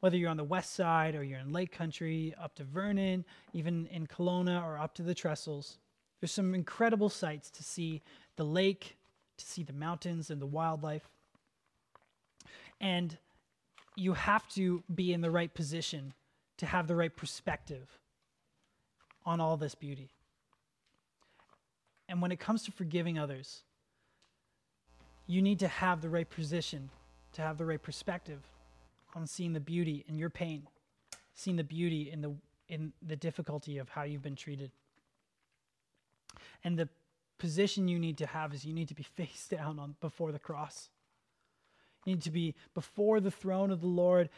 Whether 0.00 0.18
you're 0.18 0.28
on 0.28 0.36
the 0.36 0.44
west 0.44 0.74
side 0.74 1.14
or 1.14 1.22
you're 1.22 1.38
in 1.38 1.52
Lake 1.52 1.72
Country, 1.72 2.34
up 2.38 2.54
to 2.56 2.64
Vernon, 2.64 3.24
even 3.54 3.86
in 3.86 4.06
Kelowna 4.06 4.62
or 4.62 4.78
up 4.78 4.94
to 4.96 5.02
the 5.02 5.14
Trestles, 5.14 5.78
there's 6.20 6.32
some 6.32 6.54
incredible 6.54 7.08
sights 7.08 7.50
to 7.52 7.64
see 7.64 8.02
the 8.36 8.44
lake, 8.44 8.98
to 9.38 9.46
see 9.46 9.62
the 9.62 9.72
mountains 9.72 10.28
and 10.30 10.42
the 10.42 10.46
wildlife. 10.46 11.08
And 12.80 13.16
you 13.96 14.12
have 14.12 14.46
to 14.54 14.82
be 14.94 15.12
in 15.12 15.20
the 15.20 15.30
right 15.30 15.52
position 15.52 16.12
to 16.58 16.66
have 16.66 16.86
the 16.86 16.96
right 16.96 17.14
perspective 17.14 17.98
on 19.24 19.40
all 19.40 19.56
this 19.56 19.74
beauty. 19.74 20.10
And 22.08 22.22
when 22.22 22.30
it 22.30 22.38
comes 22.38 22.62
to 22.64 22.72
forgiving 22.72 23.18
others, 23.18 23.62
you 25.26 25.42
need 25.42 25.58
to 25.58 25.68
have 25.68 26.00
the 26.00 26.08
right 26.08 26.28
position, 26.28 26.90
to 27.32 27.42
have 27.42 27.58
the 27.58 27.64
right 27.64 27.82
perspective 27.82 28.42
on 29.14 29.26
seeing 29.26 29.52
the 29.52 29.60
beauty 29.60 30.04
in 30.08 30.18
your 30.18 30.30
pain, 30.30 30.68
seeing 31.34 31.56
the 31.56 31.64
beauty 31.64 32.10
in 32.10 32.20
the 32.20 32.34
in 32.68 32.92
the 33.00 33.16
difficulty 33.16 33.78
of 33.78 33.88
how 33.88 34.02
you've 34.02 34.22
been 34.22 34.36
treated. 34.36 34.72
And 36.64 36.76
the 36.76 36.88
position 37.38 37.86
you 37.86 37.98
need 37.98 38.18
to 38.18 38.26
have 38.26 38.52
is 38.52 38.64
you 38.64 38.74
need 38.74 38.88
to 38.88 38.94
be 38.94 39.02
face 39.16 39.46
down 39.48 39.78
on 39.78 39.96
before 40.00 40.32
the 40.32 40.38
cross. 40.38 40.90
You 42.06 42.14
need 42.14 42.22
to 42.22 42.30
be 42.30 42.54
before 42.72 43.20
the 43.20 43.30
throne 43.30 43.70
of 43.70 43.82
the 43.82 43.86
Lord, 43.86 44.30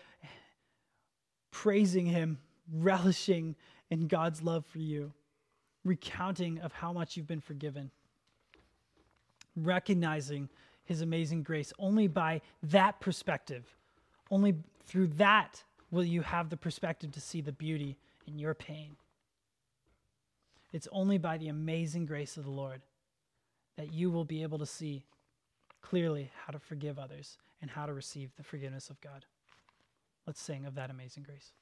praising 1.52 2.06
him, 2.06 2.38
relishing 2.72 3.54
in 3.90 4.08
God's 4.08 4.42
love 4.42 4.66
for 4.66 4.78
you 4.78 5.12
recounting 5.88 6.58
of 6.60 6.72
how 6.72 6.92
much 6.92 7.16
you've 7.16 7.26
been 7.26 7.40
forgiven, 7.40 7.90
recognizing 9.56 10.48
his 10.84 11.00
amazing 11.00 11.42
grace. 11.42 11.72
Only 11.78 12.06
by 12.06 12.40
that 12.62 13.00
perspective, 13.00 13.76
only 14.30 14.54
through 14.84 15.08
that 15.08 15.64
will 15.90 16.04
you 16.04 16.20
have 16.22 16.50
the 16.50 16.56
perspective 16.56 17.10
to 17.12 17.20
see 17.20 17.40
the 17.40 17.52
beauty 17.52 17.96
in 18.26 18.38
your 18.38 18.54
pain. 18.54 18.96
It's 20.72 20.88
only 20.92 21.18
by 21.18 21.38
the 21.38 21.48
amazing 21.48 22.04
grace 22.06 22.36
of 22.36 22.44
the 22.44 22.50
Lord 22.50 22.82
that 23.76 23.92
you 23.92 24.10
will 24.10 24.24
be 24.24 24.42
able 24.42 24.58
to 24.58 24.66
see 24.66 25.04
clearly 25.80 26.30
how 26.44 26.52
to 26.52 26.58
forgive 26.58 26.98
others 26.98 27.38
and 27.60 27.70
how 27.70 27.86
to 27.86 27.92
receive 27.92 28.34
the 28.36 28.42
forgiveness 28.42 28.90
of 28.90 29.00
God. 29.00 29.26
Let's 30.26 30.40
sing 30.40 30.66
of 30.66 30.74
that 30.74 30.90
amazing 30.90 31.22
grace. 31.22 31.52